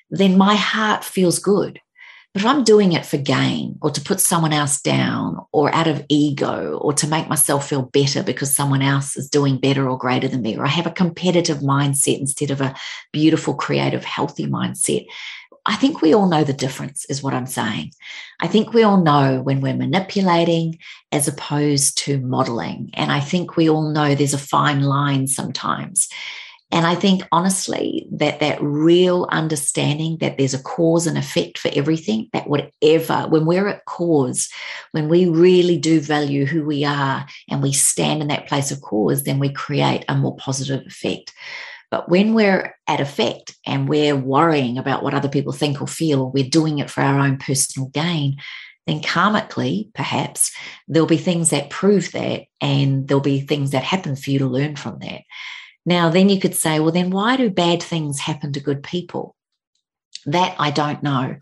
then 0.09 0.37
my 0.37 0.55
heart 0.55 1.03
feels 1.03 1.37
good. 1.37 1.79
But 2.33 2.41
if 2.41 2.45
I'm 2.47 2.63
doing 2.63 2.93
it 2.93 3.05
for 3.05 3.17
gain 3.17 3.77
or 3.81 3.91
to 3.91 4.01
put 4.01 4.19
someone 4.19 4.53
else 4.53 4.81
down 4.81 5.39
or 5.51 5.73
out 5.73 5.87
of 5.87 6.05
ego 6.09 6.79
or 6.81 6.93
to 6.93 7.07
make 7.07 7.27
myself 7.27 7.69
feel 7.69 7.83
better 7.83 8.21
because 8.23 8.55
someone 8.55 8.81
else 8.83 9.17
is 9.17 9.29
doing 9.29 9.57
better 9.57 9.87
or 9.87 9.97
greater 9.97 10.27
than 10.27 10.41
me, 10.41 10.57
or 10.57 10.65
I 10.65 10.69
have 10.69 10.85
a 10.87 10.91
competitive 10.91 11.59
mindset 11.59 12.19
instead 12.19 12.51
of 12.51 12.61
a 12.61 12.75
beautiful, 13.11 13.55
creative, 13.55 14.03
healthy 14.03 14.45
mindset, 14.45 15.07
I 15.69 15.75
think 15.75 16.01
we 16.01 16.15
all 16.15 16.27
know 16.27 16.43
the 16.43 16.51
difference, 16.51 17.05
is 17.05 17.21
what 17.21 17.35
I'm 17.35 17.45
saying. 17.45 17.91
I 18.41 18.47
think 18.47 18.73
we 18.73 18.81
all 18.81 19.01
know 19.01 19.39
when 19.43 19.61
we're 19.61 19.75
manipulating 19.75 20.79
as 21.11 21.27
opposed 21.27 21.95
to 21.99 22.19
modeling. 22.19 22.89
And 22.95 23.11
I 23.11 23.19
think 23.19 23.55
we 23.55 23.69
all 23.69 23.91
know 23.91 24.15
there's 24.15 24.33
a 24.33 24.39
fine 24.39 24.81
line 24.81 25.27
sometimes. 25.27 26.09
And 26.71 26.87
I 26.87 26.95
think 26.95 27.21
honestly 27.31 28.07
that 28.11 28.39
that 28.39 28.61
real 28.63 29.27
understanding 29.31 30.17
that 30.21 30.39
there's 30.39 30.55
a 30.55 30.63
cause 30.63 31.05
and 31.05 31.19
effect 31.19 31.59
for 31.59 31.69
everything, 31.75 32.29
that 32.33 32.49
whatever, 32.49 33.27
when 33.27 33.45
we're 33.45 33.67
at 33.67 33.85
cause, 33.85 34.49
when 34.91 35.07
we 35.07 35.29
really 35.29 35.77
do 35.77 35.99
value 35.99 36.47
who 36.47 36.65
we 36.65 36.83
are 36.83 37.27
and 37.47 37.61
we 37.61 37.73
stand 37.73 38.23
in 38.23 38.27
that 38.29 38.47
place 38.47 38.71
of 38.71 38.81
cause, 38.81 39.23
then 39.23 39.37
we 39.37 39.53
create 39.53 40.03
a 40.09 40.15
more 40.15 40.35
positive 40.37 40.83
effect. 40.87 41.31
But 41.91 42.09
when 42.09 42.33
we're 42.33 42.75
at 42.87 43.01
effect 43.01 43.55
and 43.65 43.89
we're 43.89 44.15
worrying 44.15 44.77
about 44.77 45.03
what 45.03 45.13
other 45.13 45.29
people 45.29 45.53
think 45.53 45.81
or 45.81 45.87
feel, 45.87 46.21
or 46.21 46.31
we're 46.31 46.47
doing 46.47 46.79
it 46.79 46.89
for 46.89 47.01
our 47.01 47.19
own 47.19 47.37
personal 47.37 47.89
gain, 47.89 48.37
then 48.85 49.01
karmically, 49.01 49.93
perhaps, 49.93 50.51
there'll 50.87 51.07
be 51.07 51.17
things 51.17 51.49
that 51.49 51.69
prove 51.69 52.11
that, 52.11 52.43
and 52.61 53.07
there'll 53.07 53.21
be 53.21 53.41
things 53.41 53.71
that 53.71 53.83
happen 53.83 54.15
for 54.15 54.31
you 54.31 54.39
to 54.39 54.47
learn 54.47 54.75
from 54.75 54.99
that. 54.99 55.21
Now, 55.85 56.09
then 56.09 56.29
you 56.29 56.39
could 56.39 56.55
say, 56.55 56.79
well, 56.79 56.91
then 56.91 57.09
why 57.09 57.37
do 57.37 57.49
bad 57.49 57.81
things 57.81 58.19
happen 58.19 58.53
to 58.53 58.59
good 58.59 58.83
people? 58.83 59.35
That 60.25 60.55
I 60.59 60.71
don't 60.71 61.01
know. 61.01 61.35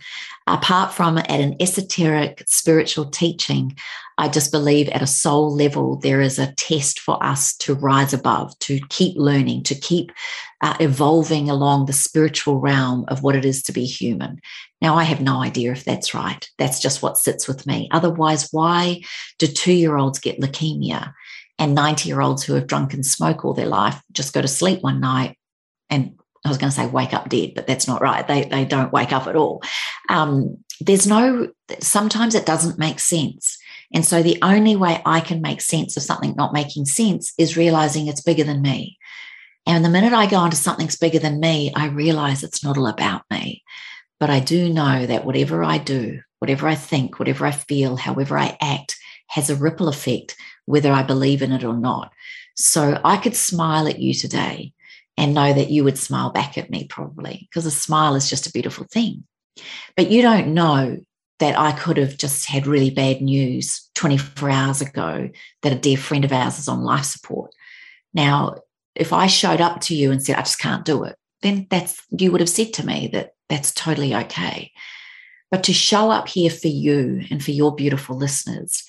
Apart 0.45 0.93
from 0.93 1.17
at 1.17 1.29
an 1.29 1.55
esoteric 1.59 2.43
spiritual 2.47 3.05
teaching, 3.05 3.75
I 4.17 4.29
just 4.29 4.51
believe 4.51 4.89
at 4.89 5.01
a 5.01 5.07
soul 5.07 5.53
level, 5.53 5.97
there 5.97 6.21
is 6.21 6.39
a 6.39 6.53
test 6.53 6.99
for 6.99 7.23
us 7.23 7.55
to 7.57 7.75
rise 7.75 8.13
above, 8.13 8.57
to 8.59 8.79
keep 8.89 9.17
learning, 9.17 9.63
to 9.63 9.75
keep 9.75 10.11
uh, 10.61 10.75
evolving 10.79 11.49
along 11.49 11.85
the 11.85 11.93
spiritual 11.93 12.59
realm 12.59 13.05
of 13.09 13.23
what 13.23 13.35
it 13.35 13.45
is 13.45 13.61
to 13.63 13.71
be 13.71 13.85
human. 13.85 14.39
Now, 14.81 14.95
I 14.95 15.03
have 15.03 15.21
no 15.21 15.41
idea 15.41 15.71
if 15.71 15.83
that's 15.83 16.13
right. 16.13 16.49
That's 16.57 16.79
just 16.79 17.01
what 17.01 17.17
sits 17.17 17.47
with 17.47 17.67
me. 17.67 17.89
Otherwise, 17.91 18.49
why 18.51 19.01
do 19.37 19.47
two 19.47 19.73
year 19.73 19.97
olds 19.97 20.19
get 20.19 20.39
leukemia 20.39 21.13
and 21.59 21.75
90 21.75 22.09
year 22.09 22.21
olds 22.21 22.43
who 22.43 22.53
have 22.53 22.67
drunk 22.67 22.93
and 22.93 23.05
smoke 23.05 23.43
all 23.43 23.53
their 23.53 23.65
life 23.65 23.99
just 24.11 24.33
go 24.33 24.41
to 24.41 24.47
sleep 24.47 24.81
one 24.81 24.99
night 24.99 25.37
and 25.89 26.17
I 26.47 26.49
was 26.49 26.57
going 26.57 26.71
to 26.71 26.75
say 26.75 26.87
wake 26.87 27.13
up 27.13 27.29
dead, 27.29 27.53
but 27.55 27.67
that's 27.67 27.87
not 27.87 28.01
right. 28.01 28.27
They, 28.27 28.45
they 28.45 28.65
don't 28.65 28.93
wake 28.93 29.11
up 29.11 29.27
at 29.27 29.35
all. 29.35 29.61
Um, 30.09 30.57
there's 30.79 31.07
no, 31.07 31.49
sometimes 31.79 32.35
it 32.35 32.45
doesn't 32.45 32.79
make 32.79 32.99
sense. 32.99 33.57
And 33.93 34.05
so 34.05 34.21
the 34.21 34.37
only 34.41 34.75
way 34.75 35.01
I 35.05 35.19
can 35.19 35.41
make 35.41 35.61
sense 35.61 35.95
of 35.95 36.03
something 36.03 36.35
not 36.35 36.53
making 36.53 36.85
sense 36.85 37.33
is 37.37 37.57
realizing 37.57 38.07
it's 38.07 38.21
bigger 38.21 38.43
than 38.43 38.61
me. 38.61 38.97
And 39.65 39.83
the 39.83 39.89
minute 39.89 40.13
I 40.13 40.27
go 40.27 40.43
into 40.45 40.57
something's 40.57 40.97
bigger 40.97 41.19
than 41.19 41.39
me, 41.39 41.73
I 41.75 41.87
realize 41.87 42.43
it's 42.43 42.63
not 42.63 42.77
all 42.77 42.87
about 42.87 43.23
me. 43.29 43.63
But 44.19 44.29
I 44.29 44.39
do 44.39 44.69
know 44.71 45.05
that 45.05 45.25
whatever 45.25 45.63
I 45.63 45.77
do, 45.77 46.21
whatever 46.39 46.67
I 46.67 46.75
think, 46.75 47.19
whatever 47.19 47.45
I 47.45 47.51
feel, 47.51 47.97
however 47.97 48.37
I 48.37 48.57
act, 48.61 48.95
has 49.27 49.49
a 49.49 49.55
ripple 49.55 49.89
effect, 49.89 50.35
whether 50.65 50.91
I 50.91 51.03
believe 51.03 51.41
in 51.41 51.51
it 51.51 51.63
or 51.63 51.75
not. 51.75 52.11
So 52.55 52.99
I 53.03 53.17
could 53.17 53.35
smile 53.35 53.87
at 53.87 53.99
you 53.99 54.13
today 54.13 54.73
and 55.17 55.33
know 55.33 55.51
that 55.51 55.71
you 55.71 55.83
would 55.83 55.97
smile 55.97 56.29
back 56.29 56.57
at 56.57 56.69
me 56.69 56.85
probably 56.85 57.47
because 57.49 57.65
a 57.65 57.71
smile 57.71 58.15
is 58.15 58.29
just 58.29 58.47
a 58.47 58.51
beautiful 58.51 58.85
thing. 58.91 59.23
But 59.95 60.11
you 60.11 60.21
don't 60.21 60.53
know 60.53 60.97
that 61.39 61.57
I 61.57 61.71
could 61.71 61.97
have 61.97 62.17
just 62.17 62.45
had 62.45 62.67
really 62.67 62.89
bad 62.89 63.21
news 63.21 63.89
24 63.95 64.49
hours 64.49 64.81
ago 64.81 65.29
that 65.61 65.73
a 65.73 65.79
dear 65.79 65.97
friend 65.97 66.25
of 66.25 66.31
ours 66.31 66.59
is 66.59 66.67
on 66.67 66.83
life 66.83 67.05
support. 67.05 67.51
Now, 68.13 68.55
if 68.95 69.13
I 69.13 69.27
showed 69.27 69.61
up 69.61 69.81
to 69.81 69.95
you 69.95 70.11
and 70.11 70.23
said, 70.23 70.35
I 70.35 70.41
just 70.41 70.59
can't 70.59 70.85
do 70.85 71.03
it, 71.03 71.15
then 71.41 71.67
that's, 71.69 72.01
you 72.09 72.31
would 72.31 72.41
have 72.41 72.49
said 72.49 72.73
to 72.73 72.85
me 72.85 73.09
that 73.13 73.31
that's 73.49 73.71
totally 73.71 74.15
okay. 74.15 74.71
But 75.51 75.63
to 75.65 75.73
show 75.73 76.09
up 76.09 76.27
here 76.27 76.49
for 76.49 76.67
you 76.67 77.23
and 77.29 77.43
for 77.43 77.51
your 77.51 77.73
beautiful 77.75 78.17
listeners, 78.17 78.83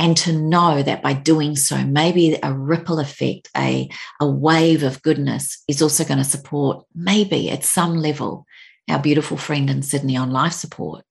and 0.00 0.16
to 0.16 0.32
know 0.32 0.82
that 0.82 1.02
by 1.02 1.12
doing 1.12 1.54
so, 1.54 1.84
maybe 1.84 2.38
a 2.42 2.54
ripple 2.54 3.00
effect, 3.00 3.50
a, 3.54 3.86
a 4.18 4.26
wave 4.26 4.82
of 4.82 5.02
goodness 5.02 5.62
is 5.68 5.82
also 5.82 6.04
going 6.04 6.16
to 6.16 6.24
support, 6.24 6.86
maybe 6.94 7.50
at 7.50 7.64
some 7.64 7.96
level, 7.96 8.46
our 8.88 8.98
beautiful 8.98 9.36
friend 9.36 9.68
in 9.68 9.82
Sydney 9.82 10.16
on 10.16 10.30
life 10.30 10.54
support. 10.54 11.04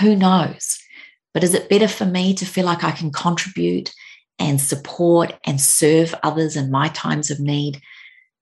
Who 0.00 0.16
knows? 0.16 0.78
But 1.34 1.44
is 1.44 1.52
it 1.52 1.68
better 1.68 1.86
for 1.86 2.06
me 2.06 2.32
to 2.36 2.46
feel 2.46 2.64
like 2.64 2.82
I 2.82 2.92
can 2.92 3.12
contribute 3.12 3.92
and 4.38 4.58
support 4.58 5.34
and 5.44 5.60
serve 5.60 6.14
others 6.22 6.56
in 6.56 6.70
my 6.70 6.88
times 6.88 7.30
of 7.30 7.40
need? 7.40 7.82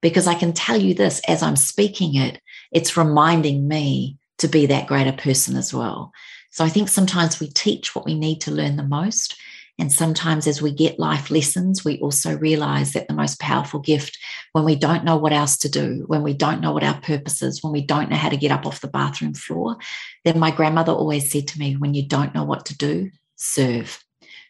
Because 0.00 0.28
I 0.28 0.34
can 0.34 0.52
tell 0.52 0.80
you 0.80 0.94
this 0.94 1.20
as 1.26 1.42
I'm 1.42 1.56
speaking 1.56 2.14
it, 2.14 2.40
it's 2.70 2.96
reminding 2.96 3.66
me 3.66 4.16
to 4.38 4.46
be 4.46 4.66
that 4.66 4.86
greater 4.86 5.12
person 5.12 5.56
as 5.56 5.74
well. 5.74 6.12
So 6.52 6.64
I 6.64 6.68
think 6.68 6.88
sometimes 6.88 7.40
we 7.40 7.48
teach 7.48 7.96
what 7.96 8.04
we 8.04 8.14
need 8.16 8.42
to 8.42 8.52
learn 8.52 8.76
the 8.76 8.84
most. 8.84 9.34
And 9.78 9.90
sometimes, 9.90 10.46
as 10.46 10.60
we 10.60 10.70
get 10.70 10.98
life 10.98 11.30
lessons, 11.30 11.84
we 11.84 11.98
also 12.00 12.36
realize 12.36 12.92
that 12.92 13.08
the 13.08 13.14
most 13.14 13.40
powerful 13.40 13.80
gift 13.80 14.18
when 14.52 14.64
we 14.64 14.76
don't 14.76 15.04
know 15.04 15.16
what 15.16 15.32
else 15.32 15.56
to 15.58 15.68
do, 15.68 16.04
when 16.06 16.22
we 16.22 16.34
don't 16.34 16.60
know 16.60 16.72
what 16.72 16.84
our 16.84 17.00
purpose 17.00 17.42
is, 17.42 17.62
when 17.62 17.72
we 17.72 17.80
don't 17.80 18.10
know 18.10 18.16
how 18.16 18.28
to 18.28 18.36
get 18.36 18.50
up 18.50 18.66
off 18.66 18.82
the 18.82 18.88
bathroom 18.88 19.34
floor, 19.34 19.76
then 20.24 20.38
my 20.38 20.50
grandmother 20.50 20.92
always 20.92 21.32
said 21.32 21.48
to 21.48 21.58
me, 21.58 21.74
when 21.74 21.94
you 21.94 22.06
don't 22.06 22.34
know 22.34 22.44
what 22.44 22.66
to 22.66 22.76
do, 22.76 23.10
serve, 23.36 24.04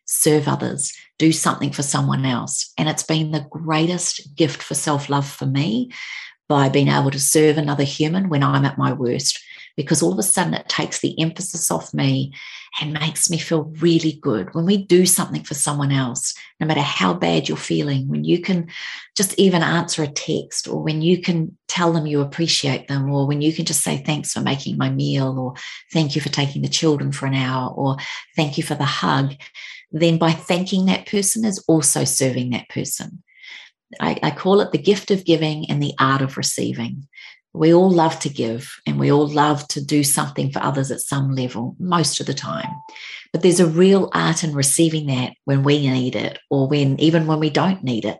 serve 0.04 0.48
others, 0.48 0.92
do 1.18 1.30
something 1.30 1.70
for 1.70 1.82
someone 1.82 2.26
else. 2.26 2.72
And 2.76 2.88
it's 2.88 3.04
been 3.04 3.30
the 3.30 3.46
greatest 3.48 4.34
gift 4.34 4.60
for 4.60 4.74
self 4.74 5.08
love 5.08 5.28
for 5.28 5.46
me 5.46 5.92
by 6.48 6.68
being 6.68 6.88
able 6.88 7.12
to 7.12 7.20
serve 7.20 7.56
another 7.56 7.84
human 7.84 8.28
when 8.28 8.42
I'm 8.42 8.64
at 8.64 8.76
my 8.76 8.92
worst 8.92 9.40
because 9.76 10.02
all 10.02 10.12
of 10.12 10.18
a 10.18 10.22
sudden 10.22 10.54
it 10.54 10.68
takes 10.68 11.00
the 11.00 11.18
emphasis 11.20 11.70
off 11.70 11.94
me 11.94 12.32
and 12.80 12.92
makes 12.92 13.28
me 13.28 13.38
feel 13.38 13.64
really 13.80 14.12
good. 14.22 14.54
When 14.54 14.64
we 14.64 14.84
do 14.84 15.04
something 15.04 15.42
for 15.42 15.54
someone 15.54 15.92
else, 15.92 16.34
no 16.58 16.66
matter 16.66 16.80
how 16.80 17.12
bad 17.14 17.48
you're 17.48 17.58
feeling, 17.58 18.08
when 18.08 18.24
you 18.24 18.40
can 18.40 18.68
just 19.16 19.38
even 19.38 19.62
answer 19.62 20.02
a 20.02 20.08
text, 20.08 20.68
or 20.68 20.82
when 20.82 21.02
you 21.02 21.20
can 21.20 21.56
tell 21.68 21.92
them 21.92 22.06
you 22.06 22.20
appreciate 22.20 22.88
them, 22.88 23.10
or 23.10 23.26
when 23.26 23.42
you 23.42 23.52
can 23.52 23.64
just 23.64 23.82
say, 23.82 23.98
Thanks 23.98 24.32
for 24.32 24.40
making 24.40 24.78
my 24.78 24.90
meal, 24.90 25.38
or 25.38 25.54
Thank 25.92 26.14
you 26.14 26.22
for 26.22 26.30
taking 26.30 26.62
the 26.62 26.68
children 26.68 27.12
for 27.12 27.26
an 27.26 27.34
hour, 27.34 27.70
or 27.70 27.96
Thank 28.36 28.56
you 28.56 28.64
for 28.64 28.74
the 28.74 28.84
hug, 28.84 29.34
then 29.90 30.16
by 30.18 30.32
thanking 30.32 30.86
that 30.86 31.06
person 31.06 31.44
is 31.44 31.62
also 31.68 32.04
serving 32.04 32.50
that 32.50 32.68
person. 32.68 33.22
I, 34.00 34.18
I, 34.22 34.30
call 34.30 34.62
it 34.62 34.72
the 34.72 34.78
gift 34.78 35.10
of 35.10 35.26
giving 35.26 35.70
and 35.70 35.82
the 35.82 35.92
art 35.98 36.22
of 36.22 36.38
receiving 36.38 37.08
we 37.54 37.74
all 37.74 37.90
love 37.90 38.18
to 38.20 38.28
give 38.28 38.74
and 38.86 38.98
we 38.98 39.12
all 39.12 39.28
love 39.28 39.66
to 39.68 39.84
do 39.84 40.02
something 40.02 40.50
for 40.50 40.62
others 40.62 40.90
at 40.90 41.00
some 41.00 41.34
level 41.34 41.76
most 41.78 42.18
of 42.20 42.26
the 42.26 42.34
time. 42.34 42.68
But 43.32 43.42
there's 43.42 43.60
a 43.60 43.66
real 43.66 44.10
art 44.12 44.42
in 44.42 44.54
receiving 44.54 45.06
that 45.06 45.34
when 45.44 45.62
we 45.62 45.88
need 45.88 46.16
it 46.16 46.38
or 46.50 46.68
when 46.68 46.98
even 46.98 47.26
when 47.26 47.40
we 47.40 47.50
don't 47.50 47.84
need 47.84 48.04
it. 48.04 48.18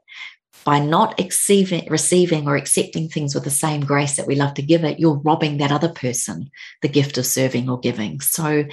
By 0.64 0.78
not 0.78 1.18
receiving, 1.18 1.88
receiving 1.90 2.46
or 2.46 2.54
accepting 2.54 3.08
things 3.08 3.34
with 3.34 3.42
the 3.42 3.50
same 3.50 3.80
grace 3.80 4.14
that 4.14 4.28
we 4.28 4.36
love 4.36 4.54
to 4.54 4.62
give 4.62 4.84
it 4.84 5.00
you're 5.00 5.18
robbing 5.18 5.58
that 5.58 5.72
other 5.72 5.88
person 5.88 6.50
the 6.82 6.88
gift 6.88 7.18
of 7.18 7.26
serving 7.26 7.68
or 7.68 7.80
giving. 7.80 8.20
So 8.20 8.64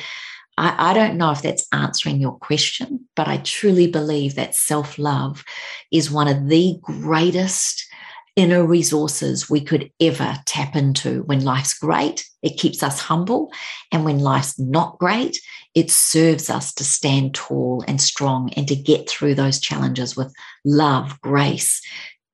I, 0.57 0.91
I 0.91 0.93
don't 0.93 1.17
know 1.17 1.31
if 1.31 1.41
that's 1.41 1.67
answering 1.71 2.19
your 2.19 2.37
question 2.37 3.07
but 3.15 3.27
i 3.29 3.37
truly 3.37 3.87
believe 3.87 4.35
that 4.35 4.55
self-love 4.55 5.43
is 5.89 6.11
one 6.11 6.27
of 6.27 6.49
the 6.49 6.77
greatest 6.81 7.88
inner 8.35 8.63
resources 8.65 9.49
we 9.49 9.61
could 9.61 9.91
ever 9.99 10.35
tap 10.45 10.75
into. 10.75 11.23
When 11.23 11.43
life's 11.43 11.77
great, 11.77 12.25
it 12.41 12.57
keeps 12.57 12.83
us 12.83 12.99
humble. 12.99 13.51
And 13.91 14.05
when 14.05 14.19
life's 14.19 14.57
not 14.59 14.97
great, 14.97 15.37
it 15.75 15.91
serves 15.91 16.49
us 16.49 16.73
to 16.75 16.83
stand 16.83 17.35
tall 17.35 17.83
and 17.87 18.01
strong 18.01 18.51
and 18.53 18.67
to 18.67 18.75
get 18.75 19.09
through 19.09 19.35
those 19.35 19.59
challenges 19.59 20.15
with 20.15 20.33
love, 20.65 21.19
grace, 21.21 21.81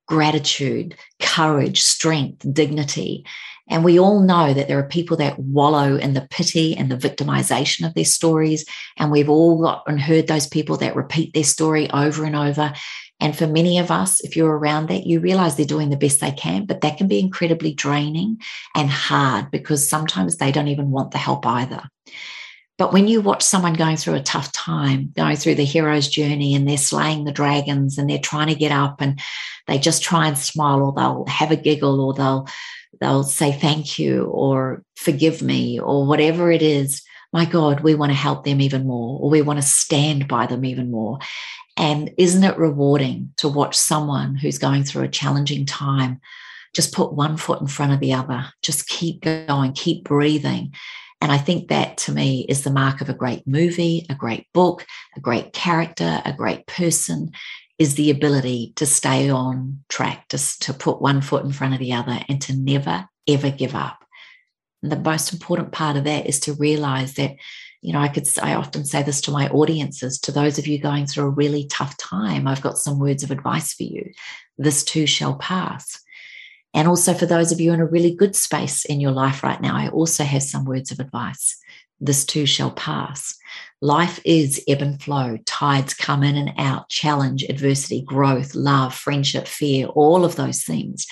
gratitude, 0.06 0.96
courage, 1.20 1.82
strength, 1.82 2.46
dignity. 2.52 3.24
And 3.68 3.84
we 3.84 3.98
all 3.98 4.20
know 4.20 4.54
that 4.54 4.68
there 4.68 4.78
are 4.78 4.88
people 4.88 5.16
that 5.16 5.38
wallow 5.38 5.96
in 5.96 6.14
the 6.14 6.26
pity 6.30 6.76
and 6.76 6.90
the 6.90 6.96
victimization 6.96 7.84
of 7.86 7.94
their 7.94 8.04
stories. 8.04 8.64
And 8.96 9.10
we've 9.10 9.28
all 9.28 9.60
got 9.60 9.82
and 9.88 10.00
heard 10.00 10.28
those 10.28 10.46
people 10.46 10.76
that 10.78 10.94
repeat 10.94 11.34
their 11.34 11.44
story 11.44 11.90
over 11.90 12.24
and 12.24 12.36
over. 12.36 12.72
And 13.20 13.36
for 13.36 13.46
many 13.46 13.78
of 13.78 13.90
us, 13.90 14.20
if 14.20 14.36
you're 14.36 14.56
around 14.56 14.88
that, 14.88 15.06
you 15.06 15.20
realize 15.20 15.56
they're 15.56 15.64
doing 15.64 15.90
the 15.90 15.96
best 15.96 16.20
they 16.20 16.32
can, 16.32 16.66
but 16.66 16.82
that 16.82 16.98
can 16.98 17.08
be 17.08 17.18
incredibly 17.18 17.72
draining 17.72 18.38
and 18.74 18.90
hard 18.90 19.50
because 19.50 19.88
sometimes 19.88 20.36
they 20.36 20.52
don't 20.52 20.68
even 20.68 20.90
want 20.90 21.12
the 21.12 21.18
help 21.18 21.46
either. 21.46 21.82
But 22.78 22.92
when 22.92 23.08
you 23.08 23.22
watch 23.22 23.42
someone 23.42 23.72
going 23.72 23.96
through 23.96 24.16
a 24.16 24.22
tough 24.22 24.52
time, 24.52 25.12
going 25.16 25.36
through 25.36 25.54
the 25.54 25.64
hero's 25.64 26.08
journey 26.08 26.54
and 26.54 26.68
they're 26.68 26.76
slaying 26.76 27.24
the 27.24 27.32
dragons 27.32 27.96
and 27.96 28.08
they're 28.08 28.18
trying 28.18 28.48
to 28.48 28.54
get 28.54 28.70
up 28.70 29.00
and 29.00 29.18
they 29.66 29.78
just 29.78 30.02
try 30.02 30.26
and 30.26 30.36
smile 30.36 30.82
or 30.82 30.92
they'll 30.92 31.24
have 31.26 31.50
a 31.50 31.56
giggle 31.56 32.00
or 32.00 32.12
they'll 32.12 32.46
they'll 33.00 33.24
say 33.24 33.52
thank 33.52 33.98
you 33.98 34.24
or 34.24 34.82
forgive 34.96 35.42
me 35.42 35.80
or 35.80 36.06
whatever 36.06 36.50
it 36.50 36.62
is, 36.62 37.02
my 37.32 37.44
God, 37.44 37.80
we 37.80 37.94
want 37.94 38.10
to 38.10 38.16
help 38.16 38.44
them 38.44 38.60
even 38.60 38.86
more 38.86 39.20
or 39.20 39.30
we 39.30 39.42
want 39.42 39.58
to 39.58 39.66
stand 39.66 40.28
by 40.28 40.46
them 40.46 40.64
even 40.64 40.90
more. 40.90 41.18
And 41.76 42.12
isn't 42.16 42.44
it 42.44 42.58
rewarding 42.58 43.32
to 43.36 43.48
watch 43.48 43.76
someone 43.76 44.34
who's 44.34 44.58
going 44.58 44.84
through 44.84 45.04
a 45.04 45.08
challenging 45.08 45.66
time 45.66 46.20
just 46.76 46.92
put 46.92 47.14
one 47.14 47.38
foot 47.38 47.60
in 47.62 47.66
front 47.66 47.92
of 47.92 48.00
the 48.00 48.12
other, 48.12 48.44
just 48.60 48.86
keep 48.86 49.22
going, 49.22 49.72
keep 49.72 50.04
breathing. 50.04 50.74
And 51.22 51.32
I 51.32 51.38
think 51.38 51.68
that 51.68 51.96
to 51.98 52.12
me 52.12 52.44
is 52.50 52.62
the 52.62 52.70
mark 52.70 53.00
of 53.00 53.08
a 53.08 53.14
great 53.14 53.46
movie, 53.46 54.04
a 54.10 54.14
great 54.14 54.46
book, 54.52 54.84
a 55.16 55.20
great 55.20 55.54
character, 55.54 56.20
a 56.26 56.34
great 56.34 56.66
person 56.66 57.32
is 57.78 57.94
the 57.94 58.10
ability 58.10 58.74
to 58.76 58.84
stay 58.84 59.30
on 59.30 59.82
track, 59.88 60.28
just 60.28 60.62
to 60.62 60.74
put 60.74 61.00
one 61.00 61.22
foot 61.22 61.44
in 61.44 61.52
front 61.52 61.72
of 61.72 61.80
the 61.80 61.94
other 61.94 62.20
and 62.28 62.42
to 62.42 62.54
never, 62.54 63.08
ever 63.26 63.50
give 63.50 63.74
up. 63.74 64.04
And 64.82 64.92
the 64.92 64.98
most 64.98 65.32
important 65.32 65.72
part 65.72 65.96
of 65.96 66.04
that 66.04 66.26
is 66.26 66.40
to 66.40 66.52
realize 66.52 67.14
that 67.14 67.36
you 67.86 67.92
know, 67.92 68.00
I 68.00 68.08
could, 68.08 68.26
I 68.42 68.54
often 68.54 68.84
say 68.84 69.04
this 69.04 69.20
to 69.22 69.30
my 69.30 69.48
audiences, 69.50 70.18
to 70.22 70.32
those 70.32 70.58
of 70.58 70.66
you 70.66 70.76
going 70.76 71.06
through 71.06 71.26
a 71.26 71.30
really 71.30 71.68
tough 71.68 71.96
time, 71.98 72.48
I've 72.48 72.60
got 72.60 72.78
some 72.78 72.98
words 72.98 73.22
of 73.22 73.30
advice 73.30 73.74
for 73.74 73.84
you. 73.84 74.10
This 74.58 74.82
too 74.82 75.06
shall 75.06 75.36
pass. 75.36 76.00
And 76.74 76.88
also 76.88 77.14
for 77.14 77.26
those 77.26 77.52
of 77.52 77.60
you 77.60 77.72
in 77.72 77.78
a 77.78 77.86
really 77.86 78.12
good 78.12 78.34
space 78.34 78.84
in 78.86 78.98
your 78.98 79.12
life 79.12 79.44
right 79.44 79.60
now, 79.60 79.76
I 79.76 79.88
also 79.90 80.24
have 80.24 80.42
some 80.42 80.64
words 80.64 80.90
of 80.90 80.98
advice. 80.98 81.56
This 82.00 82.26
too 82.26 82.44
shall 82.44 82.72
pass. 82.72 83.38
Life 83.80 84.18
is 84.24 84.60
ebb 84.66 84.82
and 84.82 85.00
flow. 85.00 85.38
Tides 85.46 85.94
come 85.94 86.24
in 86.24 86.34
and 86.34 86.54
out, 86.58 86.88
challenge, 86.88 87.44
adversity, 87.44 88.02
growth, 88.02 88.56
love, 88.56 88.96
friendship, 88.96 89.46
fear, 89.46 89.86
all 89.86 90.24
of 90.24 90.34
those 90.34 90.64
things. 90.64 91.06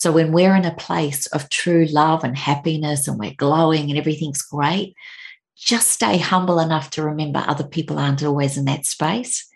So 0.00 0.10
when 0.10 0.32
we're 0.32 0.56
in 0.56 0.64
a 0.64 0.74
place 0.74 1.26
of 1.28 1.48
true 1.48 1.86
love 1.86 2.24
and 2.24 2.36
happiness 2.36 3.06
and 3.06 3.20
we're 3.20 3.34
glowing 3.38 3.88
and 3.88 3.96
everything's 3.96 4.42
great, 4.42 4.96
just 5.58 5.90
stay 5.90 6.18
humble 6.18 6.60
enough 6.60 6.90
to 6.90 7.02
remember 7.02 7.44
other 7.46 7.64
people 7.64 7.98
aren't 7.98 8.22
always 8.22 8.56
in 8.56 8.64
that 8.66 8.86
space. 8.86 9.46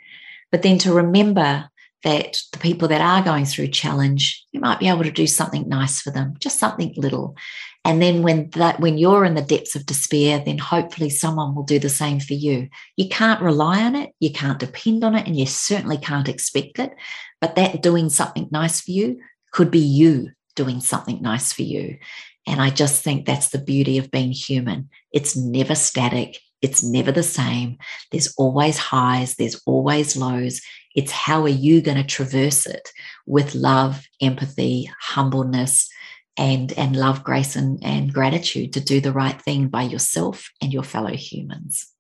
But 0.50 0.62
then 0.62 0.78
to 0.78 0.92
remember 0.92 1.70
that 2.03 2.40
the 2.50 2.59
people 2.59 2.88
that 2.88 3.00
are 3.00 3.22
going 3.22 3.44
through 3.44 3.68
challenge, 3.68 4.44
you 4.50 4.61
might 4.61 4.80
be 4.80 4.88
able 4.88 5.05
to 5.05 5.11
do 5.11 5.26
something 5.26 5.68
nice 5.68 6.00
for 6.00 6.11
them, 6.11 6.34
just 6.40 6.59
something 6.59 6.92
little. 6.96 7.36
And 7.84 8.03
then 8.03 8.22
when 8.22 8.50
that 8.50 8.80
when 8.80 8.98
you're 8.98 9.24
in 9.24 9.34
the 9.34 9.42
depths 9.42 9.74
of 9.74 9.86
despair, 9.86 10.42
then 10.44 10.59
hopefully 10.59 11.11
someone 11.11 11.55
will 11.55 11.62
do 11.62 11.78
the 11.78 11.88
same 11.88 12.20
for 12.20 12.34
you. 12.34 12.68
You 12.96 13.09
can't 13.09 13.40
rely 13.40 13.82
on 13.82 13.96
it, 13.96 14.11
you 14.20 14.32
can't 14.32 14.59
depend 14.59 15.05
on 15.05 15.14
it, 15.14 15.26
and 15.26 15.36
you 15.36 15.46
certainly 15.46 15.98
can't 15.98 16.28
expect 16.28 16.78
it. 16.78 16.92
But 17.40 17.57
that 17.57 17.82
doing 17.82 18.09
something 18.09 18.48
nice 18.50 18.80
for 18.80 18.90
you 18.90 19.20
could 19.53 19.70
be 19.70 19.80
you 19.80 20.32
doing 20.55 20.80
something 20.80 21.22
nice 21.22 21.53
for 21.53 21.62
you. 21.62 21.98
And 22.47 22.61
I 22.61 22.70
just 22.70 23.03
think 23.03 23.24
that's 23.24 23.51
the 23.51 23.59
beauty 23.59 23.99
of 23.99 24.11
being 24.11 24.32
human. 24.32 24.88
It's 25.12 25.36
never 25.36 25.74
static. 25.74 26.38
It's 26.61 26.82
never 26.82 27.12
the 27.12 27.22
same. 27.22 27.78
There's 28.11 28.34
always 28.36 28.78
highs, 28.78 29.34
there's 29.34 29.61
always 29.66 30.16
lows. 30.16 30.61
It's 30.95 31.11
how 31.11 31.43
are 31.43 31.49
you 31.49 31.80
going 31.80 31.97
to 31.97 32.05
traverse 32.05 32.66
it 32.66 32.88
with 33.26 33.55
love, 33.55 34.07
empathy, 34.20 34.90
humbleness, 35.01 35.88
and 36.36 36.72
and 36.78 36.97
love 36.97 37.22
grace 37.24 37.57
and, 37.57 37.78
and 37.82 38.12
gratitude 38.12 38.72
to 38.72 38.80
do 38.80 39.01
the 39.01 39.12
right 39.12 39.40
thing 39.40 39.68
by 39.68 39.82
yourself 39.82 40.51
and 40.61 40.72
your 40.72 40.82
fellow 40.82 41.12
humans 41.12 41.93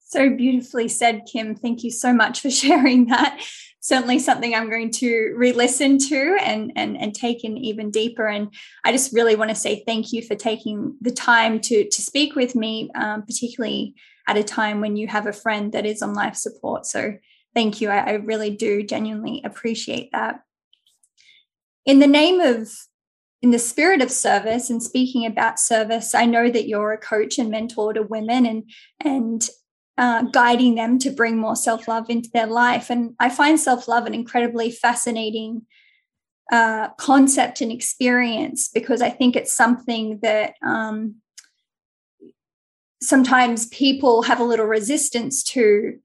so 0.00 0.30
beautifully 0.30 0.88
said 0.88 1.22
kim 1.30 1.54
thank 1.54 1.84
you 1.84 1.90
so 1.90 2.12
much 2.12 2.40
for 2.40 2.50
sharing 2.62 3.06
that 3.06 3.40
certainly 3.84 4.18
something 4.18 4.54
i'm 4.54 4.70
going 4.70 4.90
to 4.90 5.34
re-listen 5.36 5.98
to 5.98 6.38
and 6.40 6.72
and, 6.74 6.96
and 6.96 7.14
take 7.14 7.44
in 7.44 7.58
even 7.58 7.90
deeper. 7.90 8.26
And 8.26 8.52
i 8.84 8.90
just 8.90 9.12
really 9.12 9.36
want 9.36 9.50
to 9.50 9.54
say 9.54 9.84
thank 9.86 10.12
you 10.12 10.22
for 10.22 10.34
taking 10.34 10.96
the 11.00 11.12
time 11.12 11.60
to 11.60 11.88
to 11.88 12.02
speak 12.02 12.34
with 12.34 12.54
me 12.54 12.90
um, 12.94 13.22
particularly 13.22 13.94
at 14.26 14.36
a 14.36 14.44
time 14.44 14.80
when 14.80 14.96
you 14.96 15.06
have 15.06 15.26
a 15.26 15.32
friend 15.32 15.72
that 15.72 15.86
is 15.86 16.02
on 16.02 16.14
life 16.14 16.34
support. 16.34 16.86
So 16.86 17.14
thank 17.54 17.80
you. 17.80 17.90
I, 17.90 17.98
I 17.98 18.12
really 18.12 18.50
do 18.50 18.82
genuinely 18.82 19.42
appreciate 19.44 20.10
that. 20.12 20.40
In 21.84 21.98
the 21.98 22.06
name 22.06 22.40
of 22.40 22.70
in 23.42 23.50
the 23.50 23.58
spirit 23.58 24.00
of 24.00 24.10
service 24.10 24.70
and 24.70 24.82
speaking 24.82 25.26
about 25.26 25.60
service, 25.60 26.14
I 26.14 26.24
know 26.24 26.50
that 26.50 26.66
you're 26.66 26.92
a 26.92 26.98
coach 26.98 27.38
and 27.38 27.50
mentor 27.50 27.92
to 27.92 28.02
women 28.02 28.46
and 28.46 28.70
and 29.00 29.46
uh, 29.96 30.22
guiding 30.22 30.74
them 30.74 30.98
to 30.98 31.10
bring 31.10 31.36
more 31.36 31.56
self 31.56 31.86
love 31.86 32.10
into 32.10 32.30
their 32.32 32.46
life. 32.46 32.90
And 32.90 33.14
I 33.20 33.28
find 33.28 33.58
self 33.58 33.88
love 33.88 34.06
an 34.06 34.14
incredibly 34.14 34.70
fascinating 34.70 35.62
uh, 36.52 36.88
concept 36.98 37.60
and 37.60 37.72
experience 37.72 38.68
because 38.68 39.00
I 39.00 39.10
think 39.10 39.36
it's 39.36 39.54
something 39.54 40.18
that 40.22 40.54
um, 40.62 41.16
sometimes 43.02 43.66
people 43.66 44.22
have 44.22 44.40
a 44.40 44.44
little 44.44 44.66
resistance 44.66 45.42
to. 45.44 45.98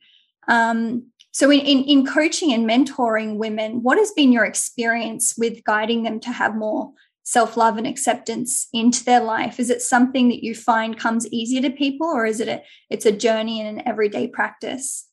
Um, 0.47 1.07
so, 1.31 1.51
in, 1.51 1.59
in, 1.59 1.83
in 1.83 2.05
coaching 2.05 2.53
and 2.53 2.67
mentoring 2.67 3.37
women, 3.37 3.83
what 3.83 3.97
has 3.97 4.11
been 4.11 4.31
your 4.31 4.45
experience 4.45 5.35
with 5.37 5.63
guiding 5.63 6.03
them 6.03 6.19
to 6.21 6.31
have 6.31 6.55
more 6.55 6.91
self 7.29 7.55
love 7.55 7.77
and 7.77 7.85
acceptance 7.85 8.67
into 8.73 9.03
their 9.03 9.21
life? 9.21 9.59
Is 9.59 9.69
it 9.69 9.83
something 9.83 10.29
that 10.29 10.43
you 10.43 10.55
find 10.55 10.97
comes 10.97 11.27
easier 11.27 11.61
to 11.61 11.69
people, 11.69 12.07
or 12.07 12.25
is 12.25 12.39
it 12.39 12.47
a 12.47 12.63
it's 12.89 13.05
a 13.05 13.11
journey 13.11 13.61
and 13.61 13.79
an 13.79 13.87
everyday 13.87 14.27
practice? 14.27 15.07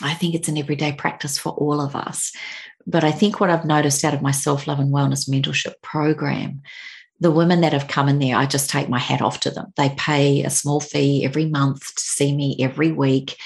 I 0.00 0.14
think 0.14 0.34
it's 0.34 0.48
an 0.48 0.56
everyday 0.56 0.92
practice 0.92 1.38
for 1.38 1.50
all 1.50 1.80
of 1.80 1.96
us. 1.96 2.32
But 2.86 3.04
I 3.04 3.10
think 3.10 3.40
what 3.40 3.50
I've 3.50 3.64
noticed 3.64 4.04
out 4.04 4.14
of 4.14 4.22
my 4.22 4.30
self 4.30 4.66
love 4.68 4.78
and 4.78 4.94
wellness 4.94 5.28
mentorship 5.28 5.74
program, 5.82 6.62
the 7.18 7.32
women 7.32 7.62
that 7.62 7.72
have 7.72 7.88
come 7.88 8.08
in 8.08 8.20
there, 8.20 8.36
I 8.36 8.46
just 8.46 8.70
take 8.70 8.88
my 8.88 9.00
hat 9.00 9.20
off 9.20 9.40
to 9.40 9.50
them. 9.50 9.72
They 9.76 9.90
pay 9.98 10.44
a 10.44 10.50
small 10.50 10.80
fee 10.80 11.24
every 11.24 11.46
month 11.46 11.80
to 11.96 12.00
see 12.00 12.34
me 12.34 12.56
every 12.60 12.92
week. 12.92 13.36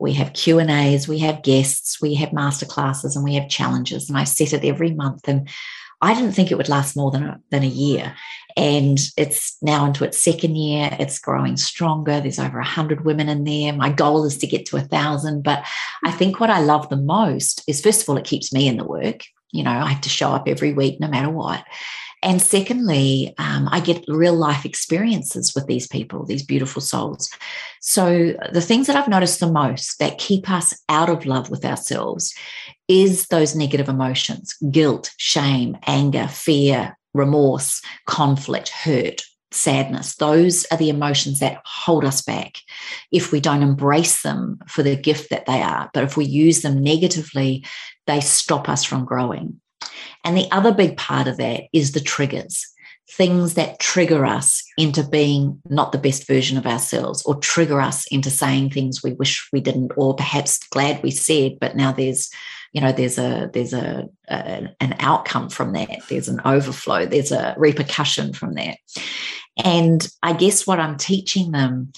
We 0.00 0.12
have 0.14 0.32
Q 0.32 0.58
and 0.58 0.70
A's, 0.70 1.06
we 1.06 1.20
have 1.20 1.44
guests, 1.44 2.02
we 2.02 2.14
have 2.14 2.32
master 2.32 2.66
classes, 2.66 3.14
and 3.14 3.24
we 3.24 3.34
have 3.34 3.48
challenges. 3.48 4.08
And 4.08 4.18
I 4.18 4.24
set 4.24 4.52
it 4.52 4.64
every 4.64 4.92
month. 4.92 5.28
And 5.28 5.48
I 6.02 6.14
didn't 6.14 6.32
think 6.32 6.50
it 6.50 6.56
would 6.56 6.68
last 6.68 6.96
more 6.96 7.10
than 7.12 7.22
a, 7.22 7.40
than 7.50 7.62
a 7.62 7.68
year. 7.68 8.14
And 8.56 8.98
it's 9.16 9.56
now 9.62 9.86
into 9.86 10.04
its 10.04 10.18
second 10.18 10.56
year. 10.56 10.94
It's 10.98 11.18
growing 11.18 11.56
stronger. 11.56 12.20
There's 12.20 12.40
over 12.40 12.58
100 12.58 13.04
women 13.04 13.28
in 13.28 13.44
there. 13.44 13.72
My 13.72 13.90
goal 13.90 14.24
is 14.24 14.36
to 14.38 14.46
get 14.46 14.66
to 14.66 14.76
a 14.76 14.80
1,000. 14.80 15.42
But 15.42 15.64
I 16.04 16.10
think 16.10 16.40
what 16.40 16.50
I 16.50 16.60
love 16.60 16.88
the 16.88 16.96
most 16.96 17.62
is, 17.68 17.80
first 17.80 18.02
of 18.02 18.08
all, 18.08 18.16
it 18.16 18.24
keeps 18.24 18.52
me 18.52 18.66
in 18.66 18.76
the 18.76 18.84
work. 18.84 19.22
You 19.52 19.62
know, 19.62 19.70
I 19.70 19.90
have 19.90 20.02
to 20.02 20.08
show 20.08 20.30
up 20.32 20.48
every 20.48 20.72
week 20.72 20.98
no 20.98 21.08
matter 21.08 21.30
what. 21.30 21.64
And 22.22 22.40
secondly, 22.40 23.34
um, 23.38 23.68
I 23.72 23.80
get 23.80 24.04
real 24.06 24.34
life 24.34 24.64
experiences 24.64 25.54
with 25.54 25.66
these 25.66 25.88
people, 25.88 26.24
these 26.24 26.44
beautiful 26.44 26.80
souls. 26.80 27.28
So, 27.80 28.34
the 28.52 28.60
things 28.60 28.86
that 28.86 28.94
I've 28.94 29.08
noticed 29.08 29.40
the 29.40 29.50
most 29.50 29.98
that 29.98 30.18
keep 30.18 30.48
us 30.48 30.80
out 30.88 31.08
of 31.08 31.26
love 31.26 31.50
with 31.50 31.64
ourselves 31.64 32.32
is 32.86 33.26
those 33.26 33.56
negative 33.56 33.88
emotions 33.88 34.54
guilt, 34.70 35.10
shame, 35.16 35.76
anger, 35.86 36.28
fear, 36.28 36.96
remorse, 37.12 37.82
conflict, 38.06 38.68
hurt, 38.68 39.22
sadness. 39.50 40.14
Those 40.16 40.64
are 40.70 40.78
the 40.78 40.90
emotions 40.90 41.40
that 41.40 41.60
hold 41.64 42.04
us 42.04 42.22
back 42.22 42.58
if 43.10 43.32
we 43.32 43.40
don't 43.40 43.62
embrace 43.62 44.22
them 44.22 44.58
for 44.68 44.82
the 44.82 44.96
gift 44.96 45.30
that 45.30 45.46
they 45.46 45.62
are. 45.62 45.90
But 45.92 46.04
if 46.04 46.16
we 46.16 46.24
use 46.24 46.62
them 46.62 46.82
negatively, 46.82 47.64
they 48.06 48.20
stop 48.20 48.68
us 48.68 48.84
from 48.84 49.04
growing. 49.04 49.60
And 50.24 50.36
the 50.36 50.50
other 50.50 50.72
big 50.72 50.96
part 50.96 51.28
of 51.28 51.36
that 51.38 51.64
is 51.72 51.92
the 51.92 52.00
triggers 52.00 52.66
things 53.10 53.54
that 53.54 53.78
trigger 53.78 54.24
us 54.24 54.62
into 54.78 55.02
being 55.02 55.60
not 55.68 55.92
the 55.92 55.98
best 55.98 56.26
version 56.26 56.56
of 56.56 56.64
ourselves 56.64 57.22
or 57.26 57.34
trigger 57.40 57.78
us 57.78 58.06
into 58.06 58.30
saying 58.30 58.70
things 58.70 59.02
we 59.02 59.12
wish 59.14 59.46
we 59.52 59.60
didn't 59.60 59.92
or 59.96 60.14
perhaps 60.14 60.58
glad 60.68 61.02
we 61.02 61.10
said 61.10 61.58
but 61.60 61.76
now 61.76 61.92
there's 61.92 62.30
you 62.72 62.80
know 62.80 62.90
there's 62.90 63.18
a 63.18 63.50
there's 63.52 63.72
a, 63.72 64.08
a 64.28 64.68
an 64.80 64.96
outcome 64.98 65.48
from 65.50 65.72
that. 65.74 65.90
There's 66.08 66.28
an 66.28 66.40
overflow. 66.44 67.06
There's 67.06 67.32
a 67.32 67.54
repercussion 67.58 68.32
from 68.32 68.54
that. 68.54 68.78
And 69.62 70.08
i 70.22 70.32
guess 70.32 70.66
what 70.66 70.80
i'm 70.80 70.96
teaching 70.96 71.52
them 71.52 71.92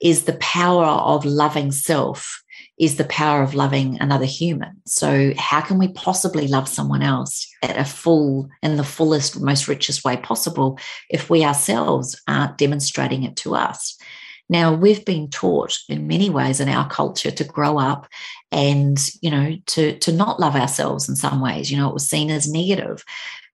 is 0.00 0.24
the 0.24 0.36
power 0.38 0.86
of 0.86 1.24
loving 1.24 1.70
self 1.70 2.42
is 2.78 2.96
the 2.96 3.04
power 3.04 3.42
of 3.42 3.54
loving 3.54 3.98
another 4.00 4.26
human. 4.26 4.80
So, 4.86 5.32
how 5.38 5.60
can 5.60 5.78
we 5.78 5.88
possibly 5.88 6.46
love 6.46 6.68
someone 6.68 7.02
else 7.02 7.48
at 7.62 7.78
a 7.78 7.84
full, 7.84 8.48
in 8.62 8.76
the 8.76 8.84
fullest, 8.84 9.40
most 9.40 9.66
richest 9.68 10.04
way 10.04 10.16
possible 10.16 10.78
if 11.08 11.30
we 11.30 11.44
ourselves 11.44 12.20
aren't 12.28 12.58
demonstrating 12.58 13.24
it 13.24 13.36
to 13.36 13.54
us? 13.54 13.96
Now, 14.48 14.72
we've 14.72 15.04
been 15.04 15.28
taught 15.28 15.78
in 15.88 16.06
many 16.06 16.30
ways 16.30 16.60
in 16.60 16.68
our 16.68 16.88
culture 16.88 17.32
to 17.32 17.44
grow 17.44 17.78
up 17.78 18.06
and, 18.52 18.98
you 19.20 19.30
know, 19.30 19.56
to, 19.66 19.98
to 19.98 20.12
not 20.12 20.38
love 20.38 20.54
ourselves 20.54 21.08
in 21.08 21.16
some 21.16 21.40
ways. 21.40 21.70
You 21.70 21.78
know, 21.78 21.88
it 21.88 21.94
was 21.94 22.08
seen 22.08 22.30
as 22.30 22.48
negative. 22.48 23.04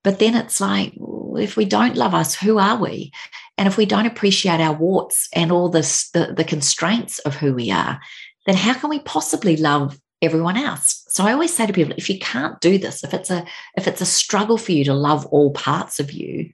But 0.04 0.18
then 0.18 0.34
it's 0.34 0.60
like, 0.60 0.92
if 1.36 1.56
we 1.56 1.64
don't 1.64 1.96
love 1.96 2.12
us, 2.12 2.34
who 2.34 2.58
are 2.58 2.76
we? 2.76 3.12
And 3.56 3.68
if 3.68 3.76
we 3.76 3.86
don't 3.86 4.06
appreciate 4.06 4.60
our 4.60 4.74
warts 4.74 5.28
and 5.32 5.52
all 5.52 5.68
this, 5.68 6.10
the, 6.10 6.34
the 6.36 6.44
constraints 6.44 7.20
of 7.20 7.36
who 7.36 7.54
we 7.54 7.70
are, 7.70 8.00
then 8.46 8.56
how 8.56 8.74
can 8.74 8.90
we 8.90 9.00
possibly 9.00 9.56
love 9.56 9.98
everyone 10.20 10.56
else? 10.56 11.04
So 11.08 11.24
i 11.24 11.32
always 11.32 11.54
say 11.54 11.66
to 11.66 11.72
people 11.72 11.94
if 11.96 12.08
you 12.08 12.18
can't 12.18 12.60
do 12.60 12.78
this 12.78 13.04
if 13.04 13.12
it's 13.12 13.30
a 13.30 13.44
if 13.76 13.86
it's 13.86 14.00
a 14.00 14.06
struggle 14.06 14.56
for 14.56 14.72
you 14.72 14.84
to 14.84 14.94
love 14.94 15.26
all 15.26 15.52
parts 15.52 16.00
of 16.00 16.12
you 16.12 16.52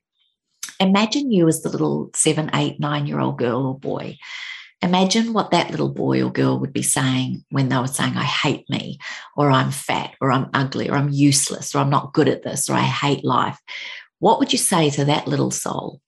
imagine 0.80 1.32
you 1.32 1.48
as 1.48 1.62
the 1.62 1.68
little 1.68 2.10
seven 2.14 2.50
eight 2.54 2.78
nine 2.80 3.06
year 3.06 3.20
old 3.20 3.38
girl 3.38 3.66
or 3.66 3.78
boy. 3.78 4.16
Imagine 4.80 5.32
what 5.32 5.50
that 5.50 5.72
little 5.72 5.88
boy 5.88 6.22
or 6.22 6.30
girl 6.30 6.60
would 6.60 6.72
be 6.72 6.82
saying 6.82 7.44
when 7.50 7.68
they 7.68 7.76
were 7.78 7.88
saying 7.88 8.16
i 8.16 8.24
hate 8.24 8.64
me 8.70 8.98
or 9.36 9.50
i'm 9.50 9.72
fat 9.72 10.14
or 10.20 10.30
i'm 10.30 10.48
ugly 10.54 10.88
or 10.88 10.94
i'm 10.96 11.08
useless 11.08 11.74
or 11.74 11.78
i'm 11.78 11.90
not 11.90 12.12
good 12.12 12.28
at 12.28 12.44
this 12.44 12.70
or 12.70 12.74
i 12.74 12.82
hate 12.82 13.24
life. 13.24 13.58
What 14.20 14.38
would 14.38 14.52
you 14.52 14.58
say 14.58 14.90
to 14.90 15.04
that 15.06 15.26
little 15.26 15.50
soul? 15.50 16.00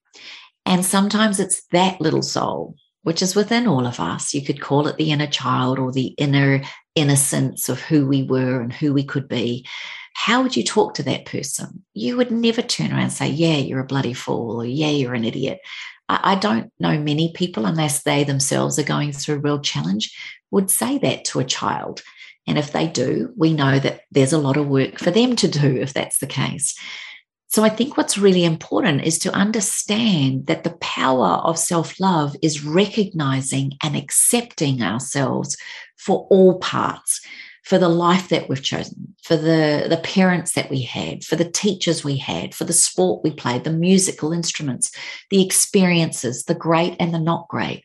And 0.67 0.85
sometimes 0.85 1.41
it's 1.41 1.63
that 1.73 2.01
little 2.01 2.23
soul 2.23 2.77
which 3.03 3.23
is 3.23 3.35
within 3.35 3.67
all 3.67 3.87
of 3.87 4.01
us. 4.01 4.35
You 4.35 4.43
could 4.43 4.61
call 4.61 4.87
it 4.87 4.97
the 4.97 5.11
inner 5.11 5.27
child 5.27 5.79
or 5.79 5.93
the 5.93 6.09
inner 6.19 6.63
innocence 6.95 7.69
of 7.69 7.81
who 7.81 8.07
we 8.07 8.23
were 8.23 8.61
and 8.61 8.73
who 8.73 8.93
we 8.93 9.05
could 9.05 9.29
be. 9.29 9.67
How 10.15 10.43
would 10.43 10.57
you 10.57 10.65
talk 10.65 10.95
to 10.95 11.03
that 11.05 11.25
person? 11.25 11.85
You 11.95 12.17
would 12.17 12.31
never 12.31 12.63
turn 12.63 12.91
around 12.91 13.01
and 13.01 13.13
say, 13.13 13.29
Yeah, 13.29 13.57
you're 13.57 13.81
a 13.81 13.87
bloody 13.87 14.13
fool, 14.13 14.61
or 14.61 14.67
Yeah, 14.67 14.91
you're 14.91 15.15
an 15.15 15.25
idiot. 15.25 15.61
I, 16.09 16.33
I 16.33 16.35
don't 16.35 16.73
know 16.79 16.99
many 16.99 17.33
people, 17.33 17.65
unless 17.65 18.03
they 18.03 18.25
themselves 18.25 18.79
are 18.79 18.85
going 18.85 19.13
through 19.13 19.37
a 19.37 19.41
real 19.41 19.61
challenge, 19.61 20.15
would 20.51 20.71
say 20.71 20.99
that 20.99 21.25
to 21.27 21.41
a 21.41 21.45
child. 21.45 22.03
And 22.47 22.59
if 22.59 22.73
they 22.73 22.89
do, 22.89 23.33
we 23.37 23.53
know 23.53 23.79
that 23.79 24.03
there's 24.11 24.33
a 24.33 24.39
lot 24.39 24.57
of 24.57 24.67
work 24.67 24.99
for 24.99 25.11
them 25.11 25.37
to 25.37 25.49
do 25.49 25.77
if 25.77 25.93
that's 25.93 26.19
the 26.19 26.27
case. 26.27 26.77
So 27.51 27.65
I 27.65 27.69
think 27.69 27.97
what's 27.97 28.17
really 28.17 28.45
important 28.45 29.03
is 29.03 29.19
to 29.21 29.35
understand 29.35 30.47
that 30.47 30.63
the 30.63 30.77
power 30.81 31.41
of 31.43 31.59
self 31.59 31.99
love 31.99 32.37
is 32.43 32.65
recognizing 32.65 33.73
and 33.83 33.97
accepting 33.97 34.83
ourselves 34.83 35.57
for 35.97 36.29
all 36.31 36.61
parts, 36.61 37.21
for 37.65 37.77
the 37.77 37.89
life 37.89 38.29
that 38.29 38.49
we've 38.49 38.63
chosen, 38.63 39.17
for 39.25 39.37
the, 39.37 39.87
the 39.89 40.01
parents 40.05 40.53
that 40.53 40.71
we 40.71 40.83
had, 40.83 41.25
for 41.25 41.35
the 41.35 41.51
teachers 41.51 42.05
we 42.05 42.17
had, 42.19 42.55
for 42.55 42.63
the 42.63 42.73
sport 42.73 43.25
we 43.25 43.33
played, 43.33 43.65
the 43.65 43.73
musical 43.73 44.33
instruments, 44.33 44.93
the 45.31 45.45
experiences, 45.45 46.45
the 46.45 46.55
great 46.55 46.95
and 47.01 47.13
the 47.13 47.19
not 47.19 47.49
great. 47.49 47.83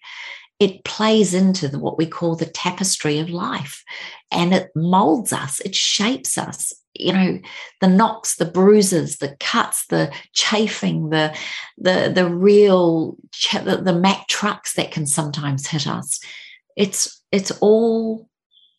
It 0.60 0.84
plays 0.84 1.34
into 1.34 1.68
the, 1.68 1.80
what 1.80 1.98
we 1.98 2.06
call 2.06 2.36
the 2.36 2.46
tapestry 2.46 3.18
of 3.18 3.32
life 3.32 3.84
and 4.32 4.54
it 4.54 4.70
molds 4.76 5.34
us, 5.34 5.60
it 5.62 5.74
shapes 5.74 6.38
us. 6.38 6.72
You 6.98 7.14
know, 7.14 7.40
the 7.82 7.88
knocks, 7.88 8.36
the 8.36 8.46
bruises, 8.46 9.18
the 9.18 9.36
cuts, 9.40 9.86
the 9.88 10.14
chafing, 10.34 11.10
the 11.10 11.36
the 11.78 12.12
the 12.14 12.30
real 12.30 13.18
the, 13.52 13.82
the 13.84 13.94
Mack 13.94 14.28
trucks 14.28 14.74
that 14.74 14.92
can 14.92 15.06
sometimes 15.06 15.68
hit 15.68 15.88
us. 15.88 16.20
It's 16.76 17.22
it's 17.32 17.52
all 17.62 18.30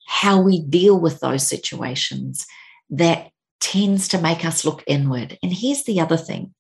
how 0.07 0.41
we 0.41 0.61
deal 0.61 0.99
with 0.99 1.21
those 1.21 1.47
situations 1.47 2.47
that 2.91 3.31
tends 3.61 4.09
to 4.09 4.21
make 4.21 4.45
us 4.45 4.65
look 4.65 4.83
inward. 4.87 5.39
And 5.43 5.53
here's 5.53 5.85
the 5.85 6.01
other 6.01 6.17
thing 6.17 6.55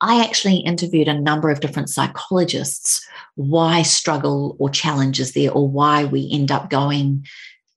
I 0.00 0.22
actually 0.22 0.58
interviewed 0.58 1.08
a 1.08 1.20
number 1.20 1.50
of 1.50 1.60
different 1.60 1.88
psychologists 1.88 3.06
why 3.36 3.82
struggle 3.82 4.56
or 4.58 4.68
challenges 4.68 5.32
there 5.32 5.50
or 5.50 5.68
why 5.68 6.04
we 6.04 6.28
end 6.32 6.50
up 6.50 6.70
going 6.70 7.26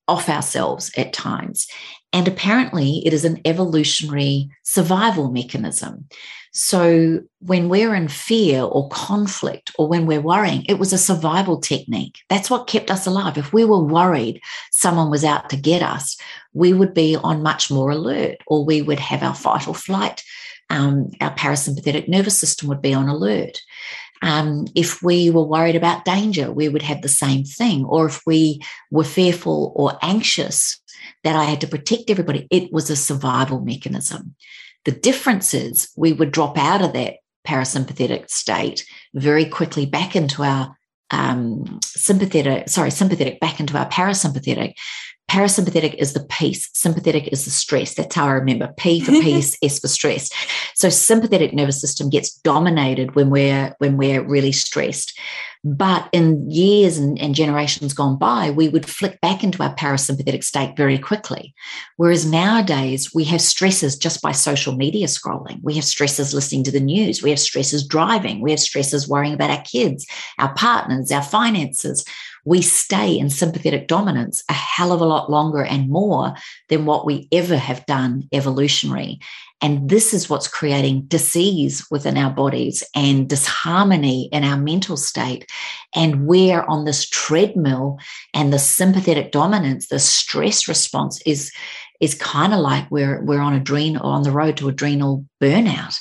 off 0.08 0.30
ourselves 0.30 0.92
at 0.98 1.14
times. 1.14 1.68
And 2.14 2.28
apparently, 2.28 3.02
it 3.06 3.14
is 3.14 3.26
an 3.26 3.42
evolutionary 3.46 4.50
survival 4.64 5.30
mechanism. 5.32 6.06
So, 6.54 7.22
when 7.40 7.70
we're 7.70 7.94
in 7.94 8.08
fear 8.08 8.64
or 8.64 8.90
conflict 8.90 9.72
or 9.78 9.88
when 9.88 10.08
we're 10.08 10.22
worrying, 10.22 10.66
it 10.66 10.80
was 10.80 10.92
a 10.92 10.98
survival 10.98 11.60
technique. 11.60 12.20
That's 12.30 12.50
what 12.50 12.68
kept 12.68 12.90
us 12.90 13.06
alive. 13.06 13.38
If 13.38 13.54
we 13.54 13.64
were 13.64 13.84
worried 13.84 14.42
someone 14.72 15.12
was 15.12 15.24
out 15.24 15.50
to 15.50 15.58
get 15.58 15.84
us, 15.84 16.18
we 16.54 16.74
would 16.74 16.94
be 16.94 17.16
on 17.16 17.44
much 17.44 17.70
more 17.70 17.92
alert, 17.92 18.38
or 18.48 18.66
we 18.66 18.82
would 18.82 19.00
have 19.00 19.22
our 19.22 19.36
fight 19.36 19.68
or 19.68 19.76
flight. 19.76 20.24
Um, 20.70 21.12
our 21.22 21.34
parasympathetic 21.36 22.08
nervous 22.08 22.40
system 22.40 22.70
would 22.70 22.82
be 22.82 22.94
on 22.94 23.08
alert. 23.08 23.62
Um, 24.22 24.66
if 24.76 25.04
we 25.04 25.30
were 25.30 25.46
worried 25.46 25.76
about 25.76 26.06
danger, 26.06 26.52
we 26.52 26.70
would 26.70 26.82
have 26.82 27.02
the 27.02 27.10
same 27.10 27.44
thing. 27.44 27.86
Or 27.86 28.08
if 28.08 28.22
we 28.26 28.62
were 28.90 29.04
fearful 29.04 29.74
or 29.76 29.98
anxious 30.02 30.82
that 31.28 31.36
I 31.36 31.44
had 31.44 31.60
to 31.62 31.68
protect 31.68 32.10
everybody, 32.10 32.48
it 32.50 32.72
was 32.72 32.90
a 32.90 32.96
survival 32.96 33.60
mechanism. 33.60 34.34
The 34.86 34.94
difference 34.94 35.54
is 35.54 35.90
we 35.98 36.14
would 36.14 36.32
drop 36.32 36.58
out 36.58 36.82
of 36.82 36.94
that 36.94 37.16
parasympathetic 37.46 38.30
state 38.30 38.86
very 39.14 39.44
quickly 39.44 39.86
back 39.86 40.16
into 40.16 40.44
our 40.44 40.78
um, 41.12 41.80
sympathetic, 41.84 42.70
sorry, 42.70 42.92
sympathetic 42.92 43.42
back 43.42 43.60
into 43.60 43.78
our 43.78 43.90
parasympathetic 43.90 44.76
Parasympathetic 45.30 45.96
is 45.96 46.14
the 46.14 46.24
peace, 46.24 46.70
sympathetic 46.74 47.28
is 47.30 47.46
the 47.46 47.52
stress. 47.52 47.96
That's 47.96 48.16
how 48.16 48.28
I 48.28 48.32
remember 48.32 48.74
P 48.78 49.02
for 49.02 49.12
peace, 49.22 49.58
S 49.62 49.80
for 49.80 49.88
stress. 49.88 50.30
So 50.74 50.90
sympathetic 50.90 51.54
nervous 51.54 51.82
system 51.82 52.10
gets 52.10 52.34
dominated 52.34 53.16
when 53.16 53.30
we're 53.30 53.76
when 53.80 53.98
we're 53.98 54.24
really 54.24 54.52
stressed. 54.52 55.18
But 55.64 56.08
in 56.14 56.50
years 56.50 56.98
and, 56.98 57.20
and 57.20 57.36
generations 57.36 57.94
gone 57.94 58.18
by, 58.18 58.52
we 58.52 58.70
would 58.70 58.88
flick 58.88 59.20
back 59.20 59.44
into 59.44 59.62
our 59.64 59.76
parasympathetic 59.76 60.44
state 60.44 60.78
very 60.78 60.98
quickly. 60.98 61.54
Whereas 61.98 62.26
nowadays 62.26 63.14
we 63.14 63.26
have 63.26 63.42
stresses 63.42 63.98
just 63.98 64.22
by 64.22 64.32
social 64.32 64.76
media 64.76 65.08
scrolling. 65.08 65.60
We 65.64 65.76
have 65.76 65.84
stresses 65.84 66.34
listening 66.34 66.64
to 66.66 66.72
the 66.72 66.80
news. 66.80 67.22
We 67.22 67.32
have 67.32 67.40
stresses 67.40 67.86
driving. 67.86 68.40
We 68.40 68.52
have 68.52 68.60
stresses 68.60 69.10
worrying 69.10 69.34
about 69.34 69.50
our 69.50 69.64
kids, 69.64 70.06
our 70.40 70.54
partners, 70.54 71.12
our 71.12 71.24
finances 71.24 72.06
we 72.48 72.62
stay 72.62 73.20
in 73.20 73.30
sympathetic 73.30 73.88
dominance 73.88 74.42
a 74.50 74.54
hell 74.54 74.94
of 74.94 75.02
a 75.02 75.06
lot 75.06 75.30
longer 75.30 75.64
and 75.64 75.90
more 75.90 76.34
than 76.70 76.86
what 76.86 77.06
we 77.06 77.28
ever 77.34 77.58
have 77.58 77.86
done 77.86 78.24
evolutionary. 78.32 79.20
And 79.60 79.90
this 79.90 80.14
is 80.14 80.30
what's 80.30 80.48
creating 80.48 81.08
disease 81.08 81.86
within 81.92 82.18
our 82.18 82.30
bodies 82.30 82.84
and 82.96 83.28
disharmony 83.28 84.30
in 84.32 84.46
our 84.46 84.56
mental 84.56 84.96
state. 84.96 85.50
And 85.94 86.26
we're 86.26 86.62
on 86.62 86.86
this 86.86 87.10
treadmill 87.10 88.00
and 88.34 88.54
the 88.54 88.60
sympathetic 88.60 89.32
dominance, 89.32 89.88
the 89.88 90.00
stress 90.00 90.70
response 90.70 91.22
is, 91.26 91.52
is 92.00 92.14
kind 92.14 92.54
of 92.54 92.60
like 92.60 92.90
we're, 92.90 93.22
we're 93.24 93.42
on 93.42 93.54
adrenal 93.54 94.06
on 94.06 94.24
the 94.24 94.32
road 94.32 94.56
to 94.58 94.70
adrenal 94.70 95.26
burnout. 95.42 96.00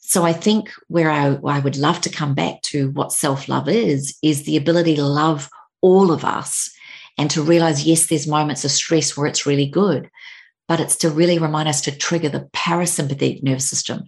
So 0.00 0.24
I 0.24 0.32
think 0.32 0.70
where 0.88 1.10
I, 1.10 1.38
I 1.44 1.60
would 1.60 1.76
love 1.76 2.00
to 2.02 2.10
come 2.10 2.34
back 2.34 2.62
to 2.62 2.90
what 2.90 3.12
self-love 3.12 3.68
is, 3.68 4.16
is 4.22 4.44
the 4.44 4.56
ability 4.56 4.96
to 4.96 5.06
love 5.06 5.48
all 5.80 6.10
of 6.10 6.24
us 6.24 6.70
and 7.18 7.30
to 7.30 7.42
realize, 7.42 7.86
yes, 7.86 8.06
there's 8.06 8.26
moments 8.26 8.64
of 8.64 8.70
stress 8.70 9.16
where 9.16 9.26
it's 9.26 9.46
really 9.46 9.66
good, 9.66 10.10
but 10.68 10.80
it's 10.80 10.96
to 10.96 11.10
really 11.10 11.38
remind 11.38 11.68
us 11.68 11.80
to 11.82 11.96
trigger 11.96 12.28
the 12.28 12.48
parasympathetic 12.52 13.42
nervous 13.42 13.68
system. 13.68 14.04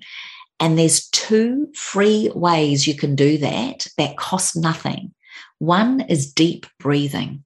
And 0.61 0.79
there's 0.79 1.09
two 1.11 1.69
free 1.75 2.31
ways 2.35 2.87
you 2.87 2.95
can 2.95 3.15
do 3.15 3.39
that 3.39 3.87
that 3.97 4.17
cost 4.17 4.57
nothing. 4.57 5.15
One 5.59 6.01
is 6.03 6.33
deep 6.33 6.67
breathing. 6.79 7.45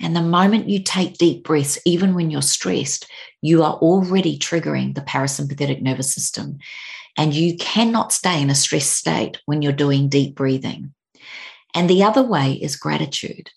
And 0.00 0.16
the 0.16 0.22
moment 0.22 0.68
you 0.68 0.82
take 0.82 1.18
deep 1.18 1.44
breaths, 1.44 1.78
even 1.84 2.14
when 2.14 2.30
you're 2.30 2.42
stressed, 2.42 3.06
you 3.42 3.62
are 3.62 3.74
already 3.74 4.38
triggering 4.38 4.94
the 4.94 5.02
parasympathetic 5.02 5.82
nervous 5.82 6.14
system. 6.14 6.58
And 7.16 7.34
you 7.34 7.56
cannot 7.58 8.12
stay 8.12 8.40
in 8.40 8.50
a 8.50 8.54
stressed 8.54 8.92
state 8.92 9.40
when 9.44 9.60
you're 9.60 9.72
doing 9.72 10.08
deep 10.08 10.34
breathing. 10.34 10.94
And 11.74 11.88
the 11.88 12.02
other 12.02 12.22
way 12.22 12.52
is 12.52 12.76
gratitude. 12.76 13.50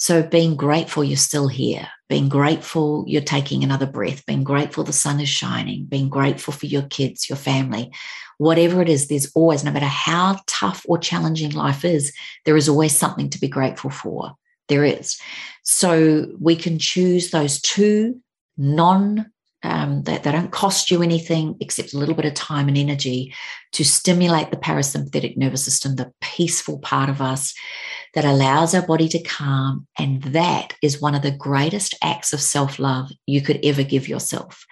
So, 0.00 0.22
being 0.22 0.56
grateful 0.56 1.04
you're 1.04 1.18
still 1.18 1.46
here, 1.46 1.86
being 2.08 2.30
grateful 2.30 3.04
you're 3.06 3.20
taking 3.20 3.62
another 3.62 3.84
breath, 3.84 4.24
being 4.24 4.42
grateful 4.42 4.82
the 4.82 4.94
sun 4.94 5.20
is 5.20 5.28
shining, 5.28 5.84
being 5.84 6.08
grateful 6.08 6.54
for 6.54 6.64
your 6.64 6.84
kids, 6.84 7.28
your 7.28 7.36
family, 7.36 7.92
whatever 8.38 8.80
it 8.80 8.88
is, 8.88 9.08
there's 9.08 9.30
always, 9.34 9.62
no 9.62 9.70
matter 9.70 9.84
how 9.84 10.40
tough 10.46 10.86
or 10.88 10.96
challenging 10.96 11.50
life 11.50 11.84
is, 11.84 12.14
there 12.46 12.56
is 12.56 12.66
always 12.66 12.96
something 12.96 13.28
to 13.28 13.38
be 13.38 13.46
grateful 13.46 13.90
for. 13.90 14.32
There 14.68 14.86
is. 14.86 15.20
So, 15.64 16.28
we 16.40 16.56
can 16.56 16.78
choose 16.78 17.30
those 17.30 17.60
two 17.60 18.22
non 18.56 19.30
um, 19.62 20.02
they, 20.04 20.18
they 20.18 20.32
don't 20.32 20.52
cost 20.52 20.90
you 20.90 21.02
anything 21.02 21.56
except 21.60 21.92
a 21.92 21.98
little 21.98 22.14
bit 22.14 22.24
of 22.24 22.34
time 22.34 22.68
and 22.68 22.78
energy 22.78 23.34
to 23.72 23.84
stimulate 23.84 24.50
the 24.50 24.56
parasympathetic 24.56 25.36
nervous 25.36 25.64
system, 25.64 25.96
the 25.96 26.12
peaceful 26.20 26.78
part 26.78 27.10
of 27.10 27.20
us 27.20 27.54
that 28.14 28.24
allows 28.24 28.74
our 28.74 28.86
body 28.86 29.08
to 29.08 29.22
calm. 29.22 29.86
And 29.98 30.22
that 30.22 30.74
is 30.82 31.00
one 31.00 31.14
of 31.14 31.22
the 31.22 31.30
greatest 31.30 31.94
acts 32.02 32.32
of 32.32 32.40
self 32.40 32.78
love 32.78 33.10
you 33.26 33.42
could 33.42 33.60
ever 33.62 33.82
give 33.82 34.08
yourself. 34.08 34.64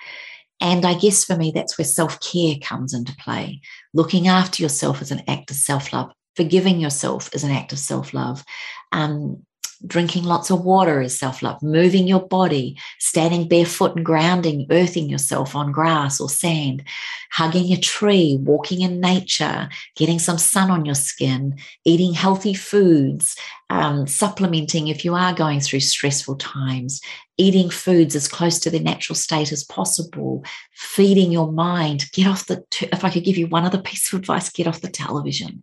And 0.61 0.85
I 0.85 0.95
guess 0.95 1.25
for 1.25 1.37
me, 1.37 1.53
that's 1.55 1.79
where 1.79 1.85
self 1.85 2.19
care 2.21 2.57
comes 2.63 2.95
into 2.95 3.15
play. 3.17 3.61
Looking 3.95 4.27
after 4.27 4.63
yourself 4.63 5.03
is 5.03 5.11
an 5.11 5.23
act 5.29 5.51
of 5.51 5.57
self 5.57 5.93
love. 5.93 6.13
Forgiving 6.35 6.81
yourself 6.81 7.35
is 7.35 7.45
an 7.45 7.51
act 7.51 7.73
of 7.73 7.79
self 7.79 8.15
love. 8.15 8.45
Um, 8.93 9.45
Drinking 9.87 10.25
lots 10.25 10.51
of 10.51 10.65
water 10.65 11.01
is 11.01 11.17
self 11.17 11.41
love. 11.41 11.63
Moving 11.63 12.09
your 12.09 12.27
body, 12.27 12.77
standing 12.99 13.47
barefoot 13.47 13.95
and 13.95 14.05
grounding, 14.05 14.67
earthing 14.71 15.09
yourself 15.09 15.55
on 15.55 15.71
grass 15.71 16.21
or 16.21 16.29
sand, 16.29 16.83
hugging 17.31 17.73
a 17.73 17.77
tree, 17.77 18.39
walking 18.41 18.81
in 18.81 19.01
nature, 19.01 19.69
getting 19.95 20.19
some 20.19 20.39
sun 20.39 20.71
on 20.71 20.85
your 20.85 20.97
skin, 20.97 21.57
eating 21.85 22.13
healthy 22.13 22.55
foods, 22.55 23.37
um, 23.71 24.07
supplementing 24.07 24.89
if 24.89 25.05
you 25.05 25.15
are 25.15 25.33
going 25.35 25.61
through 25.61 25.81
stressful 25.81 26.37
times, 26.37 27.01
eating 27.37 27.71
foods 27.71 28.17
as 28.17 28.27
close 28.27 28.59
to 28.61 28.71
their 28.71 28.81
natural 28.81 29.15
state 29.15 29.53
as 29.53 29.65
possible, 29.65 30.45
feeding 30.73 31.31
your 31.31 31.53
mind. 31.53 32.11
Get 32.13 32.27
off 32.27 32.47
the, 32.47 32.65
if 32.81 33.05
I 33.05 33.11
could 33.11 33.25
give 33.25 33.37
you 33.37 33.47
one 33.47 33.65
other 33.65 33.81
piece 33.81 34.13
of 34.13 34.21
advice, 34.21 34.51
get 34.51 34.67
off 34.67 34.81
the 34.81 34.89
television. 34.89 35.63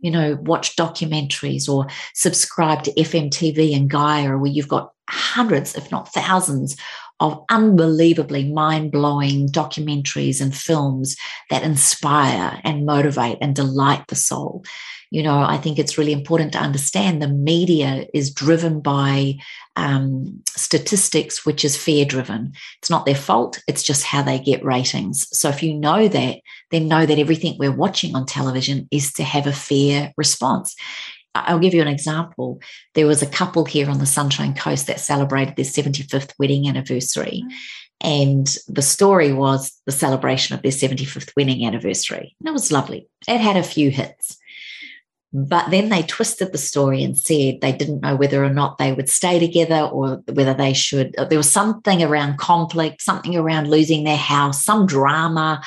You 0.00 0.10
know, 0.10 0.38
watch 0.42 0.76
documentaries 0.76 1.68
or 1.68 1.86
subscribe 2.12 2.82
to 2.84 2.92
FMTV 2.94 3.74
and 3.74 3.88
Gaia, 3.88 4.36
where 4.36 4.50
you've 4.50 4.68
got 4.68 4.92
hundreds, 5.08 5.74
if 5.74 5.90
not 5.90 6.12
thousands, 6.12 6.76
of 7.24 7.44
unbelievably 7.48 8.52
mind 8.52 8.92
blowing 8.92 9.48
documentaries 9.48 10.40
and 10.40 10.54
films 10.54 11.16
that 11.50 11.62
inspire 11.62 12.60
and 12.64 12.86
motivate 12.86 13.38
and 13.40 13.54
delight 13.56 14.04
the 14.08 14.16
soul 14.16 14.64
you 15.14 15.22
know, 15.22 15.38
I 15.38 15.58
think 15.58 15.78
it's 15.78 15.96
really 15.96 16.12
important 16.12 16.52
to 16.54 16.58
understand 16.58 17.22
the 17.22 17.28
media 17.28 18.04
is 18.12 18.34
driven 18.34 18.80
by 18.80 19.36
um, 19.76 20.42
statistics, 20.56 21.46
which 21.46 21.64
is 21.64 21.76
fear 21.76 22.04
driven. 22.04 22.52
It's 22.78 22.90
not 22.90 23.06
their 23.06 23.14
fault, 23.14 23.62
it's 23.68 23.84
just 23.84 24.02
how 24.02 24.22
they 24.22 24.40
get 24.40 24.64
ratings. 24.64 25.28
So 25.30 25.48
if 25.48 25.62
you 25.62 25.72
know 25.72 26.08
that, 26.08 26.40
then 26.72 26.88
know 26.88 27.06
that 27.06 27.20
everything 27.20 27.54
we're 27.60 27.70
watching 27.70 28.16
on 28.16 28.26
television 28.26 28.88
is 28.90 29.12
to 29.12 29.22
have 29.22 29.46
a 29.46 29.52
fear 29.52 30.12
response. 30.16 30.74
I'll 31.34 31.58
give 31.58 31.74
you 31.74 31.82
an 31.82 31.88
example. 31.88 32.60
There 32.94 33.06
was 33.06 33.22
a 33.22 33.26
couple 33.26 33.64
here 33.64 33.90
on 33.90 33.98
the 33.98 34.06
Sunshine 34.06 34.54
Coast 34.54 34.86
that 34.86 35.00
celebrated 35.00 35.56
their 35.56 35.64
75th 35.64 36.32
wedding 36.38 36.68
anniversary. 36.68 37.42
And 38.00 38.46
the 38.68 38.82
story 38.82 39.32
was 39.32 39.72
the 39.86 39.92
celebration 39.92 40.54
of 40.54 40.62
their 40.62 40.72
75th 40.72 41.32
wedding 41.36 41.66
anniversary. 41.66 42.36
And 42.40 42.48
it 42.48 42.52
was 42.52 42.70
lovely. 42.70 43.08
It 43.26 43.40
had 43.40 43.56
a 43.56 43.62
few 43.62 43.90
hits. 43.90 44.36
But 45.36 45.72
then 45.72 45.88
they 45.88 46.02
twisted 46.02 46.52
the 46.52 46.58
story 46.58 47.02
and 47.02 47.18
said 47.18 47.60
they 47.60 47.72
didn't 47.72 48.02
know 48.02 48.14
whether 48.14 48.44
or 48.44 48.50
not 48.50 48.78
they 48.78 48.92
would 48.92 49.08
stay 49.08 49.40
together 49.40 49.80
or 49.80 50.22
whether 50.32 50.54
they 50.54 50.72
should. 50.72 51.16
Uh, 51.18 51.24
there 51.24 51.38
was 51.38 51.50
something 51.50 52.04
around 52.04 52.38
conflict, 52.38 53.02
something 53.02 53.34
around 53.34 53.68
losing 53.68 54.04
their 54.04 54.16
house, 54.16 54.64
some 54.64 54.86
drama, 54.86 55.60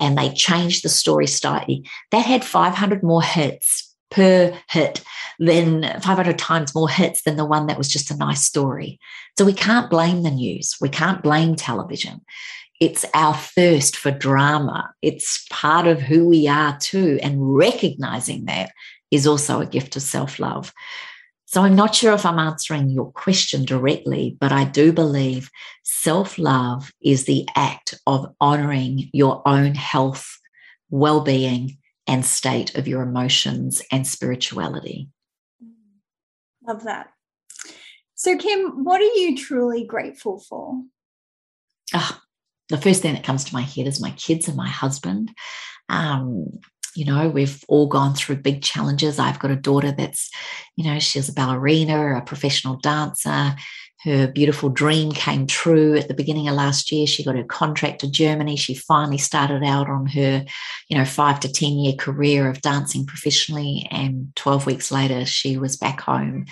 and 0.00 0.18
they 0.18 0.30
changed 0.30 0.82
the 0.84 0.88
story 0.88 1.28
slightly. 1.28 1.88
That 2.10 2.26
had 2.26 2.44
500 2.44 3.04
more 3.04 3.22
hits 3.22 3.83
per 4.14 4.56
hit 4.70 5.02
than 5.40 5.82
500 6.00 6.38
times 6.38 6.74
more 6.74 6.88
hits 6.88 7.22
than 7.22 7.36
the 7.36 7.44
one 7.44 7.66
that 7.66 7.78
was 7.78 7.88
just 7.88 8.10
a 8.10 8.16
nice 8.16 8.42
story. 8.42 9.00
So 9.36 9.44
we 9.44 9.52
can't 9.52 9.90
blame 9.90 10.22
the 10.22 10.30
news. 10.30 10.76
We 10.80 10.88
can't 10.88 11.22
blame 11.22 11.56
television. 11.56 12.20
It's 12.80 13.04
our 13.14 13.34
thirst 13.34 13.96
for 13.96 14.12
drama. 14.12 14.92
It's 15.02 15.44
part 15.50 15.86
of 15.86 16.00
who 16.00 16.28
we 16.28 16.46
are 16.46 16.76
too. 16.78 17.18
And 17.22 17.56
recognizing 17.56 18.44
that 18.44 18.70
is 19.10 19.26
also 19.26 19.60
a 19.60 19.66
gift 19.66 19.96
of 19.96 20.02
self 20.02 20.38
love. 20.38 20.72
So 21.46 21.62
I'm 21.62 21.76
not 21.76 21.94
sure 21.94 22.12
if 22.14 22.26
I'm 22.26 22.38
answering 22.38 22.90
your 22.90 23.12
question 23.12 23.64
directly, 23.64 24.36
but 24.40 24.52
I 24.52 24.64
do 24.64 24.92
believe 24.92 25.50
self 25.82 26.38
love 26.38 26.92
is 27.02 27.24
the 27.24 27.48
act 27.56 27.94
of 28.06 28.32
honoring 28.40 29.10
your 29.12 29.42
own 29.46 29.74
health, 29.74 30.38
well 30.90 31.20
being, 31.20 31.78
and 32.06 32.24
state 32.24 32.74
of 32.76 32.86
your 32.86 33.02
emotions 33.02 33.82
and 33.90 34.06
spirituality. 34.06 35.08
Love 36.66 36.84
that. 36.84 37.08
So, 38.14 38.36
Kim, 38.38 38.84
what 38.84 39.00
are 39.00 39.04
you 39.04 39.36
truly 39.36 39.84
grateful 39.84 40.38
for? 40.38 40.82
Oh, 41.92 42.20
the 42.68 42.78
first 42.78 43.02
thing 43.02 43.14
that 43.14 43.24
comes 43.24 43.44
to 43.44 43.54
my 43.54 43.62
head 43.62 43.86
is 43.86 44.00
my 44.00 44.12
kids 44.12 44.48
and 44.48 44.56
my 44.56 44.68
husband. 44.68 45.30
Um, 45.88 46.46
you 46.94 47.04
know, 47.04 47.28
we've 47.28 47.62
all 47.68 47.86
gone 47.86 48.14
through 48.14 48.36
big 48.36 48.62
challenges. 48.62 49.18
I've 49.18 49.40
got 49.40 49.50
a 49.50 49.56
daughter 49.56 49.92
that's, 49.92 50.30
you 50.76 50.84
know, 50.84 50.98
she's 51.00 51.28
a 51.28 51.32
ballerina, 51.32 52.16
a 52.16 52.22
professional 52.22 52.76
dancer. 52.76 53.54
Her 54.04 54.28
beautiful 54.28 54.68
dream 54.68 55.12
came 55.12 55.46
true 55.46 55.96
at 55.96 56.08
the 56.08 56.14
beginning 56.14 56.48
of 56.48 56.54
last 56.54 56.92
year. 56.92 57.06
She 57.06 57.24
got 57.24 57.36
her 57.36 57.44
contract 57.44 58.00
to 58.00 58.10
Germany. 58.10 58.56
She 58.56 58.74
finally 58.74 59.18
started 59.18 59.64
out 59.64 59.88
on 59.88 60.06
her, 60.06 60.44
you 60.88 60.96
know, 60.96 61.04
five 61.04 61.40
to 61.40 61.52
10 61.52 61.78
year 61.78 61.94
career 61.94 62.48
of 62.48 62.60
dancing 62.60 63.06
professionally. 63.06 63.86
And 63.90 64.34
12 64.36 64.66
weeks 64.66 64.90
later, 64.90 65.24
she 65.24 65.56
was 65.56 65.76
back 65.76 66.00
home 66.00 66.46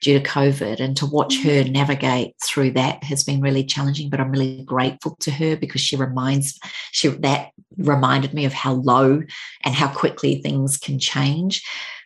due 0.00 0.18
to 0.18 0.28
COVID. 0.28 0.80
And 0.80 0.96
to 0.98 1.06
watch 1.06 1.42
her 1.42 1.62
mm. 1.64 1.70
navigate 1.70 2.34
through 2.44 2.72
that 2.72 3.02
has 3.04 3.24
been 3.24 3.40
really 3.40 3.64
challenging. 3.64 4.10
But 4.10 4.20
I'm 4.20 4.30
really 4.30 4.62
grateful 4.62 5.16
to 5.20 5.30
her 5.30 5.56
because 5.56 5.80
she 5.80 5.96
reminds 5.96 6.58
she 6.92 7.08
that 7.08 7.50
reminded 7.76 8.34
me 8.34 8.44
of 8.44 8.52
how 8.52 8.74
low 8.74 9.22
and 9.64 9.74
how 9.74 9.88
quickly 9.88 10.40
things 10.42 10.76
can 10.76 10.98
change. 10.98 11.62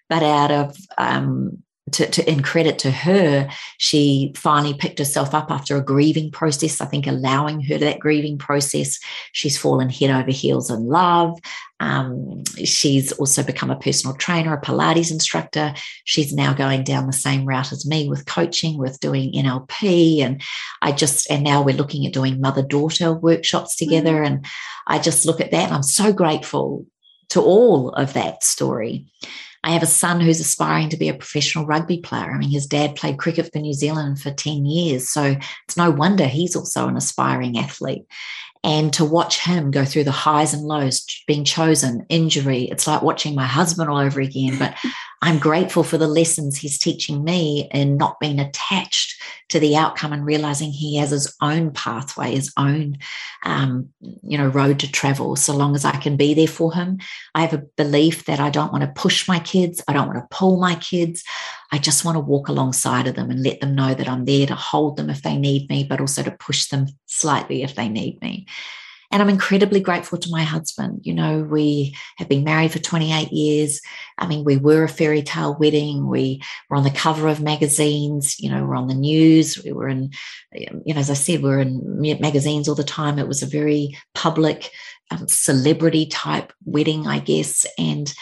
But 0.08 0.22
out 0.22 0.50
of 0.50 0.76
um, 0.98 1.62
to, 1.90 2.08
to 2.08 2.30
in 2.30 2.42
credit 2.42 2.78
to 2.80 2.90
her, 2.90 3.48
she 3.78 4.32
finally 4.36 4.72
picked 4.72 5.00
herself 5.00 5.34
up 5.34 5.50
after 5.50 5.76
a 5.76 5.84
grieving 5.84 6.30
process. 6.30 6.80
I 6.80 6.86
think 6.86 7.06
allowing 7.06 7.60
her 7.62 7.76
that 7.78 7.98
grieving 7.98 8.38
process, 8.38 9.00
she's 9.32 9.58
fallen 9.58 9.90
head 9.90 10.10
over 10.10 10.30
heels 10.30 10.70
in 10.70 10.86
love. 10.86 11.38
Um, 11.80 12.44
she's 12.64 13.10
also 13.12 13.42
become 13.42 13.70
a 13.70 13.76
personal 13.76 14.16
trainer, 14.16 14.54
a 14.54 14.60
Pilates 14.60 15.10
instructor. 15.10 15.74
She's 16.04 16.32
now 16.32 16.54
going 16.54 16.84
down 16.84 17.08
the 17.08 17.12
same 17.12 17.44
route 17.44 17.72
as 17.72 17.84
me 17.84 18.08
with 18.08 18.26
coaching, 18.26 18.78
with 18.78 19.00
doing 19.00 19.32
NLP. 19.32 20.20
And 20.20 20.40
I 20.80 20.92
just, 20.92 21.28
and 21.28 21.42
now 21.42 21.62
we're 21.62 21.76
looking 21.76 22.06
at 22.06 22.12
doing 22.12 22.40
mother 22.40 22.62
daughter 22.62 23.12
workshops 23.12 23.74
together. 23.74 24.14
Mm-hmm. 24.14 24.34
And 24.34 24.46
I 24.86 25.00
just 25.00 25.26
look 25.26 25.40
at 25.40 25.50
that 25.50 25.64
and 25.64 25.74
I'm 25.74 25.82
so 25.82 26.12
grateful 26.12 26.86
to 27.30 27.40
all 27.40 27.90
of 27.90 28.12
that 28.12 28.44
story. 28.44 29.06
I 29.64 29.70
have 29.70 29.82
a 29.82 29.86
son 29.86 30.20
who's 30.20 30.40
aspiring 30.40 30.88
to 30.88 30.96
be 30.96 31.08
a 31.08 31.14
professional 31.14 31.66
rugby 31.66 31.98
player. 31.98 32.32
I 32.32 32.38
mean, 32.38 32.50
his 32.50 32.66
dad 32.66 32.96
played 32.96 33.18
cricket 33.18 33.52
for 33.52 33.58
New 33.60 33.74
Zealand 33.74 34.20
for 34.20 34.32
10 34.32 34.66
years. 34.66 35.08
So 35.08 35.36
it's 35.64 35.76
no 35.76 35.90
wonder 35.90 36.26
he's 36.26 36.56
also 36.56 36.88
an 36.88 36.96
aspiring 36.96 37.58
athlete 37.58 38.04
and 38.64 38.92
to 38.92 39.04
watch 39.04 39.40
him 39.40 39.70
go 39.70 39.84
through 39.84 40.04
the 40.04 40.12
highs 40.12 40.54
and 40.54 40.62
lows, 40.62 41.04
being 41.26 41.44
chosen, 41.44 42.06
injury, 42.08 42.64
it's 42.64 42.86
like 42.86 43.02
watching 43.02 43.34
my 43.34 43.46
husband 43.46 43.90
all 43.90 43.98
over 43.98 44.20
again. 44.20 44.56
But 44.58 44.76
I'm 45.24 45.38
grateful 45.38 45.84
for 45.84 45.98
the 45.98 46.08
lessons 46.08 46.58
he's 46.58 46.80
teaching 46.80 47.22
me 47.22 47.68
in 47.72 47.96
not 47.96 48.18
being 48.18 48.40
attached 48.40 49.22
to 49.50 49.60
the 49.60 49.76
outcome 49.76 50.12
and 50.12 50.26
realizing 50.26 50.72
he 50.72 50.96
has 50.96 51.10
his 51.10 51.32
own 51.40 51.70
pathway, 51.70 52.32
his 52.32 52.52
own, 52.56 52.98
um, 53.44 53.88
you 54.00 54.36
know, 54.36 54.48
road 54.48 54.80
to 54.80 54.90
travel. 54.90 55.36
So 55.36 55.54
long 55.54 55.76
as 55.76 55.84
I 55.84 55.92
can 55.92 56.16
be 56.16 56.34
there 56.34 56.48
for 56.48 56.74
him, 56.74 56.98
I 57.36 57.42
have 57.42 57.52
a 57.52 57.64
belief 57.76 58.24
that 58.24 58.40
I 58.40 58.50
don't 58.50 58.72
want 58.72 58.82
to 58.82 59.00
push 59.00 59.28
my 59.28 59.38
kids. 59.38 59.80
I 59.86 59.92
don't 59.92 60.08
want 60.08 60.18
to 60.18 60.36
pull 60.36 60.58
my 60.58 60.74
kids. 60.74 61.22
I 61.70 61.78
just 61.78 62.04
want 62.04 62.16
to 62.16 62.20
walk 62.20 62.48
alongside 62.48 63.06
of 63.06 63.14
them 63.14 63.30
and 63.30 63.44
let 63.44 63.60
them 63.60 63.76
know 63.76 63.94
that 63.94 64.08
I'm 64.08 64.24
there 64.24 64.46
to 64.48 64.56
hold 64.56 64.96
them 64.96 65.08
if 65.08 65.22
they 65.22 65.36
need 65.36 65.70
me, 65.70 65.84
but 65.84 66.00
also 66.00 66.24
to 66.24 66.32
push 66.32 66.66
them 66.66 66.86
slightly 67.06 67.62
if 67.62 67.76
they 67.76 67.88
need 67.88 68.20
me. 68.20 68.46
And 69.12 69.20
I'm 69.20 69.28
incredibly 69.28 69.80
grateful 69.80 70.16
to 70.18 70.30
my 70.30 70.42
husband. 70.42 71.02
You 71.02 71.12
know, 71.12 71.42
we 71.42 71.94
have 72.16 72.30
been 72.30 72.44
married 72.44 72.72
for 72.72 72.78
28 72.78 73.30
years. 73.30 73.80
I 74.16 74.26
mean, 74.26 74.42
we 74.42 74.56
were 74.56 74.84
a 74.84 74.88
fairy 74.88 75.22
tale 75.22 75.54
wedding. 75.60 76.08
We 76.08 76.42
were 76.70 76.78
on 76.78 76.84
the 76.84 76.90
cover 76.90 77.28
of 77.28 77.38
magazines. 77.38 78.40
You 78.40 78.50
know, 78.50 78.64
we're 78.64 78.74
on 78.74 78.88
the 78.88 78.94
news. 78.94 79.62
We 79.62 79.72
were 79.72 79.86
in, 79.86 80.12
you 80.52 80.94
know, 80.94 81.00
as 81.00 81.10
I 81.10 81.14
said, 81.14 81.42
we 81.42 81.48
we're 81.48 81.60
in 81.60 82.18
magazines 82.20 82.68
all 82.68 82.74
the 82.74 82.82
time. 82.82 83.18
It 83.18 83.28
was 83.28 83.42
a 83.42 83.46
very 83.46 83.98
public, 84.14 84.70
um, 85.10 85.28
celebrity 85.28 86.06
type 86.06 86.52
wedding, 86.64 87.06
I 87.06 87.18
guess. 87.18 87.66
And 87.78 88.12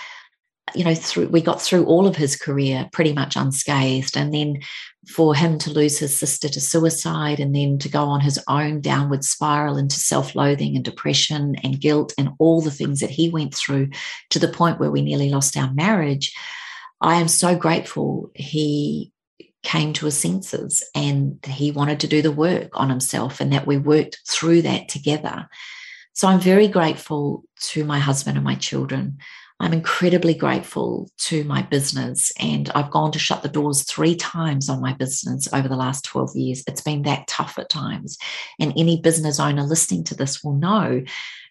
you 0.75 0.85
know 0.85 0.95
through 0.95 1.29
we 1.29 1.41
got 1.41 1.61
through 1.61 1.85
all 1.85 2.07
of 2.07 2.17
his 2.17 2.37
career 2.37 2.89
pretty 2.93 3.13
much 3.13 3.37
unscathed 3.37 4.17
and 4.17 4.33
then 4.33 4.61
for 5.09 5.35
him 5.35 5.59
to 5.59 5.71
lose 5.71 5.99
his 5.99 6.17
sister 6.17 6.49
to 6.49 6.61
suicide 6.61 7.41
and 7.41 7.55
then 7.55 7.79
to 7.79 7.89
go 7.89 8.05
on 8.05 8.21
his 8.21 8.39
own 8.49 8.81
downward 8.81 9.25
spiral 9.25 9.77
into 9.77 9.97
self-loathing 9.97 10.77
and 10.77 10.85
depression 10.85 11.57
and 11.63 11.81
guilt 11.81 12.13
and 12.19 12.31
all 12.39 12.61
the 12.61 12.71
things 12.71 13.01
that 13.01 13.11
he 13.11 13.29
went 13.31 13.55
through 13.55 13.89
to 14.29 14.39
the 14.39 14.49
point 14.49 14.79
where 14.79 14.91
we 14.91 15.03
nearly 15.03 15.31
lost 15.31 15.57
our 15.57 15.73
marriage 15.73 16.35
i 17.01 17.17
am 17.17 17.29
so 17.29 17.57
grateful 17.57 18.31
he 18.35 19.13
came 19.63 19.93
to 19.93 20.07
his 20.07 20.19
senses 20.19 20.83
and 20.95 21.39
he 21.45 21.71
wanted 21.71 22.01
to 22.01 22.07
do 22.07 22.23
the 22.23 22.33
work 22.33 22.71
on 22.75 22.89
himself 22.89 23.41
and 23.41 23.53
that 23.53 23.67
we 23.67 23.77
worked 23.77 24.19
through 24.27 24.63
that 24.63 24.89
together. 24.89 25.49
So 26.13 26.29
i'm 26.29 26.41
very 26.41 26.69
grateful 26.69 27.45
to 27.61 27.85
my 27.85 27.99
husband 27.99 28.37
and 28.37 28.45
my 28.45 28.55
children 28.55 29.19
I'm 29.61 29.75
incredibly 29.75 30.33
grateful 30.33 31.11
to 31.19 31.45
my 31.45 31.61
business, 31.61 32.33
and 32.41 32.71
I've 32.75 32.91
gone 32.91 33.13
to 33.13 33.19
shut 33.19 33.43
the 33.43 33.49
doors 33.49 33.83
three 33.83 34.17
times 34.17 34.71
on 34.71 34.81
my 34.81 34.95
business 34.95 35.53
over 35.53 35.69
the 35.69 35.77
last 35.77 36.03
12 36.07 36.35
years. 36.35 36.65
It's 36.67 36.81
been 36.81 37.03
that 37.03 37.29
tough 37.29 37.59
at 37.59 37.69
times. 37.69 38.17
And 38.59 38.73
any 38.75 39.03
business 39.03 39.39
owner 39.39 39.63
listening 39.63 40.05
to 40.05 40.15
this 40.15 40.43
will 40.43 40.55
know 40.55 41.03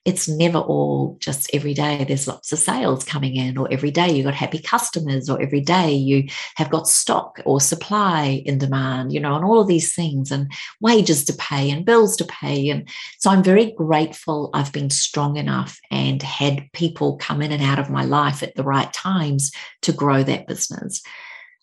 it's 0.05 0.27
never 0.27 0.59
all 0.59 1.17
just 1.19 1.49
every 1.53 1.73
day 1.73 2.03
there's 2.05 2.27
lots 2.27 2.51
of 2.53 2.59
sales 2.59 3.03
coming 3.03 3.35
in 3.35 3.57
or 3.57 3.71
every 3.71 3.91
day 3.91 4.09
you've 4.09 4.25
got 4.25 4.33
happy 4.33 4.59
customers 4.59 5.29
or 5.29 5.41
every 5.41 5.61
day 5.61 5.91
you 5.91 6.27
have 6.55 6.69
got 6.69 6.87
stock 6.87 7.39
or 7.45 7.59
supply 7.59 8.41
in 8.45 8.57
demand 8.57 9.11
you 9.11 9.19
know 9.19 9.35
and 9.35 9.43
all 9.43 9.61
of 9.61 9.67
these 9.67 9.93
things 9.93 10.31
and 10.31 10.51
wages 10.79 11.23
to 11.25 11.33
pay 11.33 11.69
and 11.69 11.85
bills 11.85 12.15
to 12.15 12.25
pay 12.25 12.69
and 12.69 12.87
so 13.17 13.29
i'm 13.29 13.43
very 13.43 13.71
grateful 13.71 14.49
i've 14.53 14.71
been 14.71 14.89
strong 14.89 15.37
enough 15.37 15.79
and 15.91 16.23
had 16.23 16.69
people 16.73 17.17
come 17.17 17.41
in 17.41 17.51
and 17.51 17.63
out 17.63 17.79
of 17.79 17.89
my 17.89 18.03
life 18.03 18.41
at 18.41 18.55
the 18.55 18.63
right 18.63 18.91
times 18.93 19.51
to 19.81 19.91
grow 19.91 20.23
that 20.23 20.47
business 20.47 21.01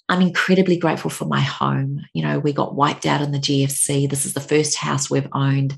I'm 0.08 0.22
incredibly 0.22 0.76
grateful 0.76 1.10
for 1.10 1.24
my 1.24 1.40
home. 1.40 2.02
You 2.12 2.22
know, 2.22 2.38
we 2.38 2.52
got 2.52 2.76
wiped 2.76 3.06
out 3.06 3.22
in 3.22 3.32
the 3.32 3.38
GFC. 3.38 4.08
This 4.08 4.24
is 4.24 4.34
the 4.34 4.40
first 4.40 4.76
house 4.76 5.10
we've 5.10 5.28
owned 5.32 5.76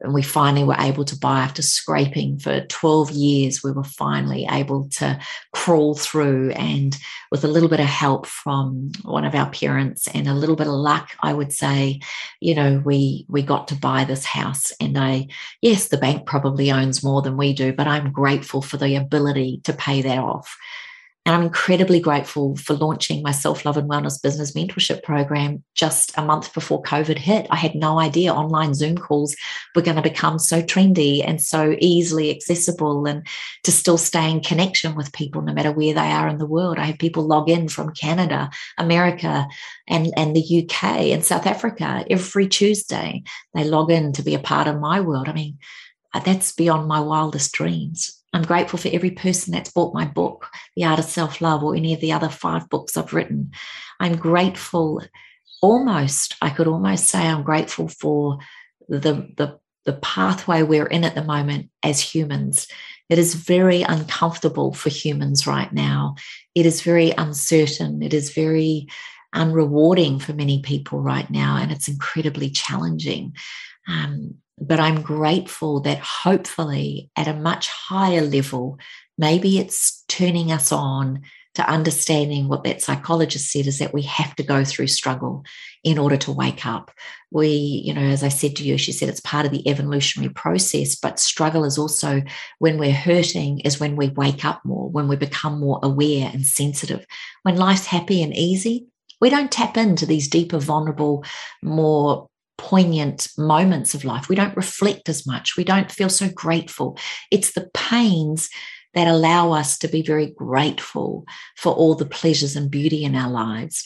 and 0.00 0.12
we 0.12 0.22
finally 0.22 0.64
were 0.64 0.76
able 0.78 1.04
to 1.04 1.18
buy 1.18 1.40
after 1.40 1.62
scraping 1.62 2.38
for 2.38 2.60
12 2.60 3.10
years 3.12 3.62
we 3.62 3.72
were 3.72 3.84
finally 3.84 4.46
able 4.50 4.88
to 4.90 5.18
crawl 5.52 5.94
through 5.94 6.50
and 6.50 6.98
with 7.30 7.44
a 7.44 7.48
little 7.48 7.68
bit 7.68 7.80
of 7.80 7.86
help 7.86 8.26
from 8.26 8.90
one 9.02 9.24
of 9.24 9.34
our 9.34 9.50
parents 9.50 10.06
and 10.08 10.28
a 10.28 10.34
little 10.34 10.56
bit 10.56 10.66
of 10.66 10.72
luck 10.74 11.10
i 11.20 11.32
would 11.32 11.52
say 11.52 11.98
you 12.40 12.54
know 12.54 12.82
we 12.84 13.24
we 13.28 13.42
got 13.42 13.68
to 13.68 13.74
buy 13.76 14.04
this 14.04 14.24
house 14.24 14.72
and 14.80 14.98
i 14.98 15.26
yes 15.62 15.88
the 15.88 15.98
bank 15.98 16.26
probably 16.26 16.70
owns 16.70 17.02
more 17.02 17.22
than 17.22 17.36
we 17.36 17.52
do 17.52 17.72
but 17.72 17.86
i'm 17.86 18.12
grateful 18.12 18.60
for 18.62 18.76
the 18.76 18.96
ability 18.96 19.60
to 19.64 19.72
pay 19.72 20.02
that 20.02 20.18
off 20.18 20.56
and 21.26 21.34
I'm 21.34 21.42
incredibly 21.42 21.98
grateful 21.98 22.54
for 22.54 22.74
launching 22.74 23.20
my 23.20 23.32
self 23.32 23.64
love 23.64 23.76
and 23.76 23.90
wellness 23.90 24.22
business 24.22 24.52
mentorship 24.52 25.02
program 25.02 25.64
just 25.74 26.16
a 26.16 26.22
month 26.24 26.54
before 26.54 26.80
COVID 26.84 27.18
hit. 27.18 27.48
I 27.50 27.56
had 27.56 27.74
no 27.74 27.98
idea 27.98 28.32
online 28.32 28.74
Zoom 28.74 28.96
calls 28.96 29.34
were 29.74 29.82
going 29.82 29.96
to 29.96 30.02
become 30.02 30.38
so 30.38 30.62
trendy 30.62 31.26
and 31.26 31.42
so 31.42 31.76
easily 31.80 32.30
accessible 32.30 33.06
and 33.06 33.26
to 33.64 33.72
still 33.72 33.98
stay 33.98 34.30
in 34.30 34.38
connection 34.38 34.94
with 34.94 35.12
people 35.12 35.42
no 35.42 35.52
matter 35.52 35.72
where 35.72 35.94
they 35.94 36.12
are 36.12 36.28
in 36.28 36.38
the 36.38 36.46
world. 36.46 36.78
I 36.78 36.84
have 36.84 36.98
people 36.98 37.24
log 37.24 37.50
in 37.50 37.68
from 37.68 37.92
Canada, 37.92 38.48
America, 38.78 39.48
and, 39.88 40.12
and 40.16 40.36
the 40.36 40.62
UK 40.62 40.84
and 41.12 41.24
South 41.24 41.46
Africa 41.46 42.04
every 42.08 42.46
Tuesday. 42.46 43.24
They 43.52 43.64
log 43.64 43.90
in 43.90 44.12
to 44.12 44.22
be 44.22 44.36
a 44.36 44.38
part 44.38 44.68
of 44.68 44.78
my 44.78 45.00
world. 45.00 45.28
I 45.28 45.32
mean, 45.32 45.58
that's 46.24 46.52
beyond 46.52 46.86
my 46.86 47.00
wildest 47.00 47.52
dreams. 47.52 48.22
I'm 48.36 48.42
grateful 48.42 48.78
for 48.78 48.90
every 48.92 49.12
person 49.12 49.54
that's 49.54 49.72
bought 49.72 49.94
my 49.94 50.04
book, 50.04 50.50
The 50.76 50.84
Art 50.84 50.98
of 50.98 51.06
Self 51.06 51.40
Love, 51.40 51.64
or 51.64 51.74
any 51.74 51.94
of 51.94 52.00
the 52.00 52.12
other 52.12 52.28
five 52.28 52.68
books 52.68 52.94
I've 52.94 53.14
written. 53.14 53.52
I'm 53.98 54.16
grateful, 54.16 55.00
almost, 55.62 56.36
I 56.42 56.50
could 56.50 56.66
almost 56.66 57.06
say 57.06 57.20
I'm 57.20 57.44
grateful 57.44 57.88
for 57.88 58.36
the, 58.90 59.32
the, 59.38 59.58
the 59.86 59.94
pathway 59.94 60.62
we're 60.62 60.86
in 60.86 61.02
at 61.02 61.14
the 61.14 61.24
moment 61.24 61.70
as 61.82 61.98
humans. 61.98 62.68
It 63.08 63.18
is 63.18 63.32
very 63.34 63.80
uncomfortable 63.80 64.74
for 64.74 64.90
humans 64.90 65.46
right 65.46 65.72
now. 65.72 66.16
It 66.54 66.66
is 66.66 66.82
very 66.82 67.12
uncertain. 67.12 68.02
It 68.02 68.12
is 68.12 68.34
very 68.34 68.86
unrewarding 69.34 70.20
for 70.20 70.34
many 70.34 70.60
people 70.60 71.00
right 71.00 71.30
now, 71.30 71.56
and 71.56 71.72
it's 71.72 71.88
incredibly 71.88 72.50
challenging. 72.50 73.34
Um, 73.88 74.34
but 74.58 74.80
I'm 74.80 75.02
grateful 75.02 75.80
that 75.80 75.98
hopefully 75.98 77.10
at 77.16 77.28
a 77.28 77.34
much 77.34 77.68
higher 77.68 78.22
level, 78.22 78.78
maybe 79.18 79.58
it's 79.58 80.04
turning 80.08 80.50
us 80.50 80.72
on 80.72 81.22
to 81.56 81.70
understanding 81.70 82.48
what 82.48 82.64
that 82.64 82.82
psychologist 82.82 83.50
said 83.50 83.66
is 83.66 83.78
that 83.78 83.94
we 83.94 84.02
have 84.02 84.36
to 84.36 84.42
go 84.42 84.62
through 84.62 84.86
struggle 84.86 85.42
in 85.82 85.98
order 85.98 86.18
to 86.18 86.30
wake 86.30 86.66
up. 86.66 86.90
We, 87.30 87.48
you 87.48 87.94
know, 87.94 88.02
as 88.02 88.22
I 88.22 88.28
said 88.28 88.56
to 88.56 88.62
you, 88.62 88.76
she 88.76 88.92
said 88.92 89.08
it's 89.08 89.20
part 89.20 89.46
of 89.46 89.52
the 89.52 89.66
evolutionary 89.66 90.32
process, 90.32 90.94
but 90.94 91.18
struggle 91.18 91.64
is 91.64 91.78
also 91.78 92.22
when 92.58 92.76
we're 92.76 92.92
hurting, 92.92 93.60
is 93.60 93.80
when 93.80 93.96
we 93.96 94.08
wake 94.08 94.44
up 94.44 94.62
more, 94.66 94.90
when 94.90 95.08
we 95.08 95.16
become 95.16 95.58
more 95.58 95.80
aware 95.82 96.30
and 96.30 96.44
sensitive. 96.44 97.06
When 97.42 97.56
life's 97.56 97.86
happy 97.86 98.22
and 98.22 98.36
easy, 98.36 98.88
we 99.22 99.30
don't 99.30 99.50
tap 99.50 99.78
into 99.78 100.04
these 100.04 100.28
deeper, 100.28 100.58
vulnerable, 100.58 101.24
more 101.62 102.28
poignant 102.58 103.28
moments 103.36 103.94
of 103.94 104.04
life. 104.04 104.28
We 104.28 104.36
don't 104.36 104.56
reflect 104.56 105.08
as 105.08 105.26
much. 105.26 105.56
We 105.56 105.64
don't 105.64 105.90
feel 105.90 106.08
so 106.08 106.28
grateful. 106.28 106.98
It's 107.30 107.52
the 107.52 107.68
pains 107.74 108.48
that 108.94 109.06
allow 109.06 109.52
us 109.52 109.78
to 109.78 109.88
be 109.88 110.02
very 110.02 110.26
grateful 110.26 111.26
for 111.56 111.72
all 111.74 111.94
the 111.94 112.06
pleasures 112.06 112.56
and 112.56 112.70
beauty 112.70 113.04
in 113.04 113.14
our 113.14 113.30
lives. 113.30 113.84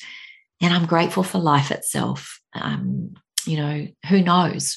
And 0.61 0.73
I'm 0.73 0.87
grateful 0.87 1.23
for 1.23 1.39
life 1.39 1.71
itself. 1.71 2.41
Um, 2.55 3.15
you 3.47 3.57
know, 3.57 3.89
who 4.09 4.23
knows 4.23 4.77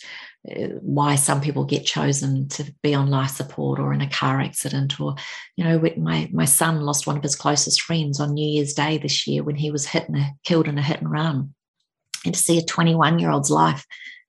uh, 0.49 0.69
why 0.81 1.15
some 1.15 1.39
people 1.39 1.65
get 1.65 1.85
chosen 1.85 2.47
to 2.49 2.73
be 2.81 2.93
on 2.93 3.09
life 3.09 3.31
support 3.31 3.79
or 3.79 3.93
in 3.93 4.01
a 4.01 4.09
car 4.09 4.41
accident 4.41 4.99
or 4.99 5.15
you 5.55 5.63
know 5.63 5.81
my 5.97 6.29
my 6.33 6.43
son 6.43 6.81
lost 6.81 7.07
one 7.07 7.15
of 7.15 7.23
his 7.23 7.35
closest 7.35 7.81
friends 7.81 8.19
on 8.19 8.33
new 8.33 8.45
year's 8.45 8.73
day 8.73 8.97
this 8.97 9.25
year 9.25 9.41
when 9.41 9.55
he 9.55 9.71
was 9.71 9.85
hit 9.85 10.09
and 10.09 10.21
killed 10.43 10.67
in 10.67 10.77
a 10.77 10.81
hit 10.81 10.99
and 10.99 11.09
run 11.09 11.53
and 12.25 12.33
to 12.33 12.39
see 12.39 12.57
a 12.57 12.63
21 12.63 13.19
year 13.19 13.31
old's 13.31 13.51
life 13.51 13.85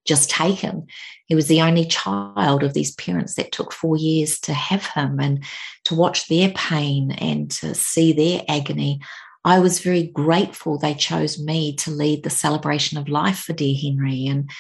just 0.07 0.31
taken. 0.31 0.87
He 1.27 1.35
was 1.35 1.49
the 1.49 1.63
only 1.63 1.87
child 1.87 2.63
of 2.63 2.75
these 2.75 2.95
parents 2.95 3.35
that 3.35 3.53
took 3.53 3.73
four 3.73 3.97
years 3.97 4.39
to 4.41 4.53
have 4.53 4.87
him 4.87 5.19
and 5.19 5.43
to 5.85 5.95
watch 5.95 6.29
their 6.29 6.51
pain 6.51 7.13
and 7.13 7.51
to 7.53 7.75
see 7.75 8.13
their 8.13 8.43
agony. 8.49 9.01
I 9.45 9.59
was 9.59 9.81
very 9.81 10.05
grateful 10.05 10.79
they 10.79 10.95
chose 10.95 11.43
me 11.43 11.75
to 11.77 11.91
lead 11.91 12.23
the 12.23 12.31
celebration 12.31 12.99
of 12.99 13.09
life 13.09 13.39
for 13.39 13.53
dear 13.53 13.75
Henry. 13.81 14.27
And 14.27 14.51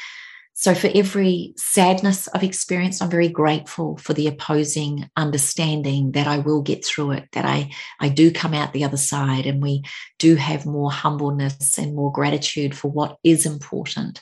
so, 0.56 0.72
for 0.72 0.88
every 0.94 1.52
sadness 1.56 2.28
I've 2.32 2.44
experienced, 2.44 3.02
I'm 3.02 3.10
very 3.10 3.28
grateful 3.28 3.96
for 3.96 4.14
the 4.14 4.28
opposing 4.28 5.10
understanding 5.16 6.12
that 6.12 6.28
I 6.28 6.38
will 6.38 6.62
get 6.62 6.84
through 6.84 7.10
it, 7.10 7.28
that 7.32 7.44
I, 7.44 7.72
I 7.98 8.08
do 8.08 8.30
come 8.30 8.54
out 8.54 8.72
the 8.72 8.84
other 8.84 8.96
side, 8.96 9.46
and 9.46 9.60
we 9.60 9.82
do 10.20 10.36
have 10.36 10.64
more 10.64 10.92
humbleness 10.92 11.76
and 11.76 11.96
more 11.96 12.12
gratitude 12.12 12.76
for 12.76 12.88
what 12.88 13.18
is 13.24 13.46
important. 13.46 14.20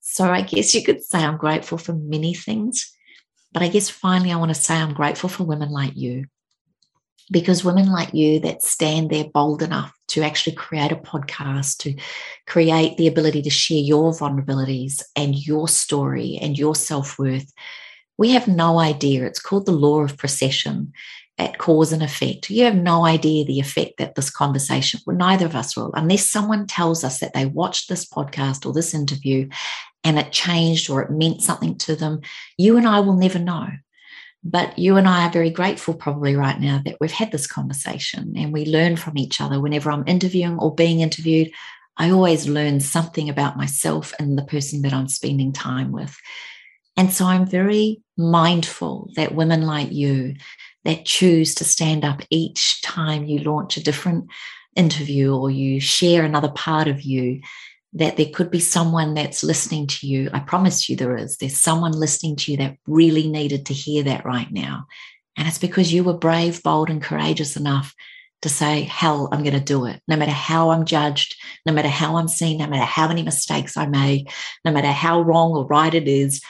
So, 0.00 0.24
I 0.30 0.40
guess 0.40 0.74
you 0.74 0.82
could 0.82 1.04
say 1.04 1.18
I'm 1.18 1.36
grateful 1.36 1.76
for 1.76 1.92
many 1.92 2.32
things. 2.32 2.90
But 3.52 3.62
I 3.62 3.68
guess 3.68 3.90
finally, 3.90 4.32
I 4.32 4.36
want 4.36 4.54
to 4.54 4.60
say 4.60 4.74
I'm 4.74 4.94
grateful 4.94 5.28
for 5.28 5.44
women 5.44 5.70
like 5.70 5.94
you 5.94 6.24
because 7.30 7.64
women 7.64 7.90
like 7.90 8.12
you 8.12 8.40
that 8.40 8.62
stand 8.62 9.10
there 9.10 9.24
bold 9.24 9.62
enough 9.62 9.92
to 10.08 10.22
actually 10.22 10.56
create 10.56 10.92
a 10.92 10.96
podcast, 10.96 11.78
to 11.78 11.94
create 12.46 12.96
the 12.96 13.06
ability 13.06 13.42
to 13.42 13.50
share 13.50 13.78
your 13.78 14.12
vulnerabilities 14.12 15.02
and 15.14 15.46
your 15.46 15.68
story 15.68 16.38
and 16.40 16.58
your 16.58 16.74
self 16.74 17.18
worth, 17.18 17.52
we 18.18 18.30
have 18.30 18.48
no 18.48 18.78
idea. 18.78 19.24
It's 19.24 19.40
called 19.40 19.66
the 19.66 19.72
law 19.72 20.00
of 20.00 20.16
precession 20.16 20.92
at 21.38 21.56
cause 21.58 21.92
and 21.92 22.02
effect. 22.02 22.50
You 22.50 22.64
have 22.64 22.76
no 22.76 23.06
idea 23.06 23.44
the 23.44 23.60
effect 23.60 23.96
that 23.96 24.14
this 24.14 24.30
conversation, 24.30 25.00
well, 25.06 25.16
neither 25.16 25.46
of 25.46 25.54
us 25.54 25.74
will, 25.74 25.90
unless 25.94 26.30
someone 26.30 26.66
tells 26.66 27.02
us 27.02 27.20
that 27.20 27.32
they 27.32 27.46
watched 27.46 27.88
this 27.88 28.06
podcast 28.06 28.66
or 28.66 28.74
this 28.74 28.92
interview 28.92 29.48
and 30.04 30.18
it 30.18 30.32
changed 30.32 30.90
or 30.90 31.02
it 31.02 31.10
meant 31.10 31.40
something 31.40 31.78
to 31.78 31.96
them. 31.96 32.20
You 32.58 32.76
and 32.76 32.86
I 32.86 33.00
will 33.00 33.16
never 33.16 33.38
know. 33.38 33.68
But 34.42 34.78
you 34.78 34.96
and 34.96 35.06
I 35.06 35.26
are 35.26 35.32
very 35.32 35.50
grateful, 35.50 35.94
probably 35.94 36.34
right 36.34 36.58
now, 36.58 36.80
that 36.84 36.96
we've 37.00 37.10
had 37.10 37.30
this 37.30 37.46
conversation 37.46 38.34
and 38.36 38.52
we 38.52 38.64
learn 38.64 38.96
from 38.96 39.18
each 39.18 39.40
other. 39.40 39.60
Whenever 39.60 39.90
I'm 39.90 40.04
interviewing 40.06 40.58
or 40.58 40.74
being 40.74 41.00
interviewed, 41.00 41.50
I 41.98 42.10
always 42.10 42.48
learn 42.48 42.80
something 42.80 43.28
about 43.28 43.58
myself 43.58 44.14
and 44.18 44.38
the 44.38 44.44
person 44.44 44.80
that 44.82 44.94
I'm 44.94 45.08
spending 45.08 45.52
time 45.52 45.92
with. 45.92 46.16
And 46.96 47.12
so 47.12 47.26
I'm 47.26 47.46
very 47.46 48.02
mindful 48.16 49.10
that 49.16 49.34
women 49.34 49.62
like 49.62 49.92
you 49.92 50.36
that 50.84 51.04
choose 51.04 51.54
to 51.56 51.64
stand 51.64 52.04
up 52.04 52.22
each 52.30 52.80
time 52.80 53.24
you 53.24 53.40
launch 53.40 53.76
a 53.76 53.82
different 53.82 54.30
interview 54.76 55.34
or 55.34 55.50
you 55.50 55.80
share 55.80 56.24
another 56.24 56.48
part 56.48 56.88
of 56.88 57.02
you 57.02 57.40
that 57.92 58.16
there 58.16 58.30
could 58.32 58.50
be 58.50 58.60
someone 58.60 59.14
that's 59.14 59.42
listening 59.42 59.86
to 59.86 60.06
you. 60.06 60.30
I 60.32 60.40
promise 60.40 60.88
you 60.88 60.96
there 60.96 61.16
is. 61.16 61.36
There's 61.36 61.60
someone 61.60 61.92
listening 61.92 62.36
to 62.36 62.52
you 62.52 62.58
that 62.58 62.76
really 62.86 63.28
needed 63.28 63.66
to 63.66 63.74
hear 63.74 64.04
that 64.04 64.24
right 64.24 64.50
now. 64.50 64.86
And 65.36 65.48
it's 65.48 65.58
because 65.58 65.92
you 65.92 66.04
were 66.04 66.16
brave, 66.16 66.62
bold, 66.62 66.90
and 66.90 67.02
courageous 67.02 67.56
enough 67.56 67.94
to 68.42 68.48
say, 68.48 68.82
hell, 68.82 69.28
I'm 69.32 69.42
going 69.42 69.58
to 69.58 69.60
do 69.60 69.86
it. 69.86 70.00
No 70.08 70.16
matter 70.16 70.30
how 70.30 70.70
I'm 70.70 70.84
judged, 70.84 71.34
no 71.66 71.72
matter 71.72 71.88
how 71.88 72.16
I'm 72.16 72.28
seen, 72.28 72.58
no 72.58 72.66
matter 72.66 72.84
how 72.84 73.08
many 73.08 73.22
mistakes 73.22 73.76
I 73.76 73.86
make, 73.86 74.30
no 74.64 74.72
matter 74.72 74.90
how 74.90 75.20
wrong 75.20 75.52
or 75.52 75.66
right 75.66 75.92
it 75.92 76.08
is, 76.08 76.42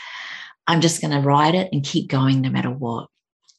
I'm 0.67 0.81
just 0.81 1.01
going 1.01 1.11
to 1.11 1.27
ride 1.27 1.55
it 1.55 1.69
and 1.73 1.85
keep 1.85 2.09
going 2.09 2.41
no 2.41 2.51
matter 2.51 2.71
what. 2.71 3.09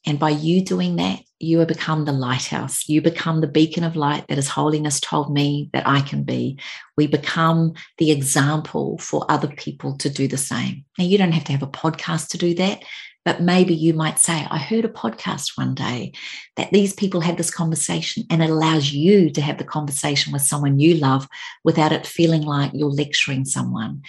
And 0.04 0.18
by 0.18 0.30
you 0.30 0.64
doing 0.64 0.96
that, 0.96 1.20
you 1.38 1.64
become 1.66 2.04
the 2.04 2.12
lighthouse. 2.12 2.88
You 2.88 3.00
become 3.00 3.40
the 3.40 3.46
beacon 3.46 3.84
of 3.84 3.96
light 3.96 4.26
that, 4.28 4.38
as 4.38 4.48
holiness 4.48 5.00
told 5.00 5.32
me 5.32 5.70
that 5.72 5.86
I 5.86 6.00
can 6.00 6.22
be. 6.22 6.58
We 6.96 7.06
become 7.06 7.74
the 7.98 8.10
example 8.10 8.98
for 8.98 9.26
other 9.28 9.48
people 9.48 9.96
to 9.98 10.08
do 10.08 10.28
the 10.28 10.36
same. 10.36 10.84
Now, 10.98 11.04
you 11.04 11.18
don't 11.18 11.32
have 11.32 11.44
to 11.44 11.52
have 11.52 11.62
a 11.62 11.68
podcast 11.68 12.28
to 12.30 12.38
do 12.38 12.54
that, 12.54 12.82
but 13.24 13.42
maybe 13.42 13.74
you 13.74 13.94
might 13.94 14.18
say, 14.18 14.46
I 14.50 14.58
heard 14.58 14.84
a 14.84 14.88
podcast 14.88 15.56
one 15.56 15.74
day 15.74 16.12
that 16.56 16.72
these 16.72 16.92
people 16.92 17.20
had 17.20 17.36
this 17.36 17.50
conversation, 17.50 18.24
and 18.30 18.42
it 18.42 18.50
allows 18.50 18.92
you 18.92 19.30
to 19.30 19.40
have 19.40 19.58
the 19.58 19.64
conversation 19.64 20.32
with 20.32 20.42
someone 20.42 20.80
you 20.80 20.94
love 20.94 21.28
without 21.62 21.92
it 21.92 22.06
feeling 22.06 22.42
like 22.42 22.72
you're 22.74 22.90
lecturing 22.90 23.44
someone. 23.44 24.02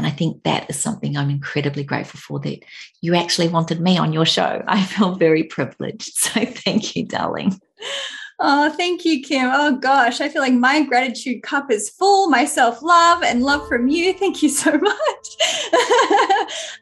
And 0.00 0.06
I 0.06 0.10
think 0.12 0.44
that 0.44 0.64
is 0.70 0.80
something 0.80 1.14
I'm 1.14 1.28
incredibly 1.28 1.84
grateful 1.84 2.18
for 2.18 2.40
that 2.40 2.64
you 3.02 3.14
actually 3.14 3.48
wanted 3.48 3.82
me 3.82 3.98
on 3.98 4.14
your 4.14 4.24
show. 4.24 4.64
I 4.66 4.82
feel 4.82 5.14
very 5.16 5.42
privileged. 5.44 6.12
So 6.30 6.46
thank 6.46 6.96
you, 6.96 7.04
darling. 7.04 7.60
Oh, 8.38 8.70
thank 8.70 9.04
you, 9.04 9.22
Kim. 9.22 9.50
Oh 9.52 9.76
gosh, 9.76 10.22
I 10.22 10.30
feel 10.30 10.40
like 10.40 10.54
my 10.54 10.82
gratitude 10.82 11.42
cup 11.42 11.70
is 11.70 11.90
full, 11.90 12.30
my 12.30 12.46
self 12.46 12.82
love 12.82 13.22
and 13.22 13.42
love 13.42 13.68
from 13.68 13.88
you. 13.88 14.14
Thank 14.14 14.42
you 14.42 14.48
so 14.48 14.70
much. 14.78 15.26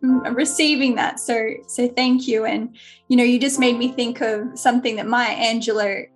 I'm 0.04 0.34
receiving 0.34 0.94
that. 0.94 1.18
So, 1.18 1.54
so 1.66 1.88
thank 1.88 2.28
you. 2.28 2.44
And, 2.44 2.76
you 3.08 3.16
know, 3.16 3.24
you 3.24 3.40
just 3.40 3.58
made 3.58 3.76
me 3.76 3.90
think 3.90 4.20
of 4.20 4.56
something 4.56 4.94
that 4.96 5.08
Maya 5.08 5.34
Angelou 5.34 6.06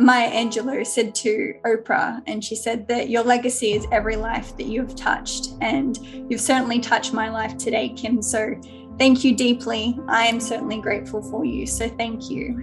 Maya 0.00 0.30
Angelou 0.30 0.84
said 0.84 1.14
to 1.16 1.54
Oprah, 1.64 2.20
and 2.26 2.42
she 2.42 2.56
said 2.56 2.88
that 2.88 3.10
your 3.10 3.22
legacy 3.22 3.72
is 3.72 3.86
every 3.92 4.16
life 4.16 4.56
that 4.56 4.66
you've 4.66 4.96
touched. 4.96 5.50
And 5.60 5.96
you've 6.28 6.40
certainly 6.40 6.80
touched 6.80 7.12
my 7.12 7.28
life 7.28 7.56
today, 7.56 7.90
Kim. 7.90 8.20
So 8.20 8.60
thank 8.98 9.24
you 9.24 9.36
deeply. 9.36 9.98
I 10.08 10.26
am 10.26 10.40
certainly 10.40 10.80
grateful 10.80 11.22
for 11.22 11.44
you. 11.44 11.66
So 11.66 11.88
thank 11.88 12.28
you. 12.28 12.54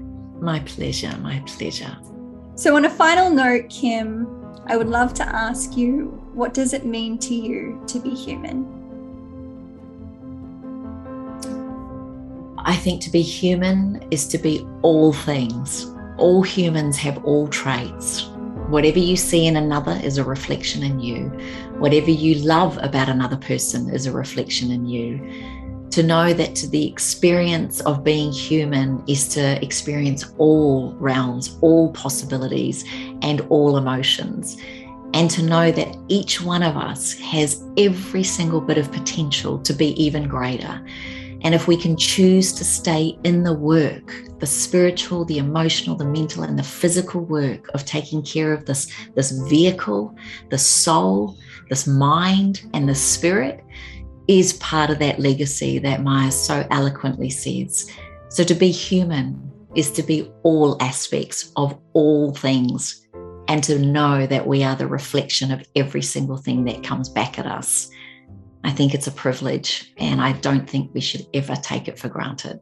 My 0.42 0.60
pleasure. 0.60 1.16
My 1.20 1.42
pleasure. 1.46 1.96
So, 2.56 2.76
on 2.76 2.86
a 2.86 2.90
final 2.90 3.30
note, 3.30 3.70
Kim, 3.70 4.28
I 4.66 4.76
would 4.76 4.90
love 4.90 5.14
to 5.16 5.28
ask 5.28 5.78
you 5.78 6.22
what 6.34 6.54
does 6.54 6.74
it 6.74 6.86
mean 6.86 7.18
to 7.20 7.36
you 7.36 7.82
to 7.88 8.00
be 8.00 8.10
human? 8.10 8.66
I 12.58 12.76
think 12.76 13.02
to 13.04 13.10
be 13.10 13.22
human 13.22 14.06
is 14.12 14.28
to 14.30 14.38
be 14.38 14.66
all 14.82 15.14
things 15.14 15.91
all 16.22 16.44
humans 16.44 16.98
have 16.98 17.24
all 17.26 17.48
traits. 17.48 18.28
Whatever 18.70 19.00
you 19.00 19.18
see 19.18 19.48
in 19.48 19.58
another 19.58 20.00
is 20.04 20.18
a 20.18 20.24
reflection 20.24 20.84
in 20.84 21.00
you. 21.00 21.26
Whatever 21.80 22.12
you 22.12 22.36
love 22.36 22.78
about 22.82 23.10
another 23.10 23.38
person 23.38 23.90
is 23.90 24.06
a 24.06 24.12
reflection 24.12 24.72
in 24.72 24.86
you. 24.86 25.20
To 25.90 26.04
know 26.04 26.32
that 26.32 26.56
the 26.70 26.88
experience 26.88 27.82
of 27.82 28.04
being 28.04 28.32
human 28.32 29.04
is 29.08 29.28
to 29.30 29.62
experience 29.66 30.32
all 30.38 30.94
realms, 31.00 31.58
all 31.62 31.92
possibilities, 31.92 32.86
and 33.22 33.42
all 33.50 33.76
emotions. 33.76 34.58
And 35.14 35.30
to 35.32 35.44
know 35.44 35.72
that 35.72 35.98
each 36.08 36.40
one 36.40 36.64
of 36.64 36.78
us 36.78 37.20
has 37.20 37.62
every 37.78 38.24
single 38.24 38.62
bit 38.62 38.78
of 38.78 38.92
potential 38.92 39.60
to 39.64 39.74
be 39.74 40.02
even 40.02 40.30
greater 40.30 40.82
And 41.44 41.56
if 41.56 41.68
we 41.68 41.76
can 41.76 41.98
choose 41.98 42.54
to 42.54 42.64
stay 42.64 43.18
in 43.24 43.44
the 43.44 43.54
work, 43.54 44.14
the 44.40 44.46
spiritual, 44.46 45.26
the 45.26 45.38
emotional, 45.38 45.96
the 45.96 46.06
mental, 46.06 46.44
and 46.44 46.58
the 46.58 46.64
physical 46.64 47.22
work 47.22 47.70
of 47.74 47.86
taking 47.86 48.24
care 48.24 48.54
of 48.54 48.66
this, 48.66 48.92
this 49.16 49.32
vehicle, 49.32 50.16
the 50.50 50.58
soul, 50.58 51.38
this 51.70 51.88
mind, 51.88 52.70
and 52.74 52.88
the 52.88 52.96
spirit, 52.96 53.64
is 54.28 54.54
part 54.54 54.90
of 54.90 55.00
that 55.00 55.20
legacy 55.20 55.78
that 55.80 56.02
Maya 56.02 56.32
so 56.32 56.66
eloquently 56.72 57.30
says. 57.30 57.92
So 58.30 58.44
to 58.44 58.56
be 58.56 58.72
human 58.72 59.52
is 59.76 59.92
to 59.92 60.04
be 60.04 60.32
all 60.44 60.82
aspects 60.82 61.52
of 61.56 61.78
all 61.94 62.34
things 62.34 63.06
and 63.48 63.64
to 63.64 63.78
know 63.78 64.26
that 64.26 64.48
we 64.48 64.64
are 64.64 64.76
the 64.76 64.88
reflection 64.88 65.52
of 65.52 65.62
every 65.76 66.02
single 66.02 66.38
thing 66.38 66.64
that 66.64 66.84
comes 66.84 67.10
back 67.10 67.38
at 67.38 67.46
us. 67.46 67.91
I 68.64 68.72
think 68.72 68.94
it's 68.94 69.08
a 69.08 69.12
privilege 69.12 69.92
and 69.98 70.22
I 70.22 70.34
don't 70.34 70.70
think 70.70 70.94
we 70.94 71.02
should 71.02 71.26
ever 71.34 71.56
take 71.56 71.88
it 71.88 72.00
for 72.00 72.10
granted. 72.10 72.60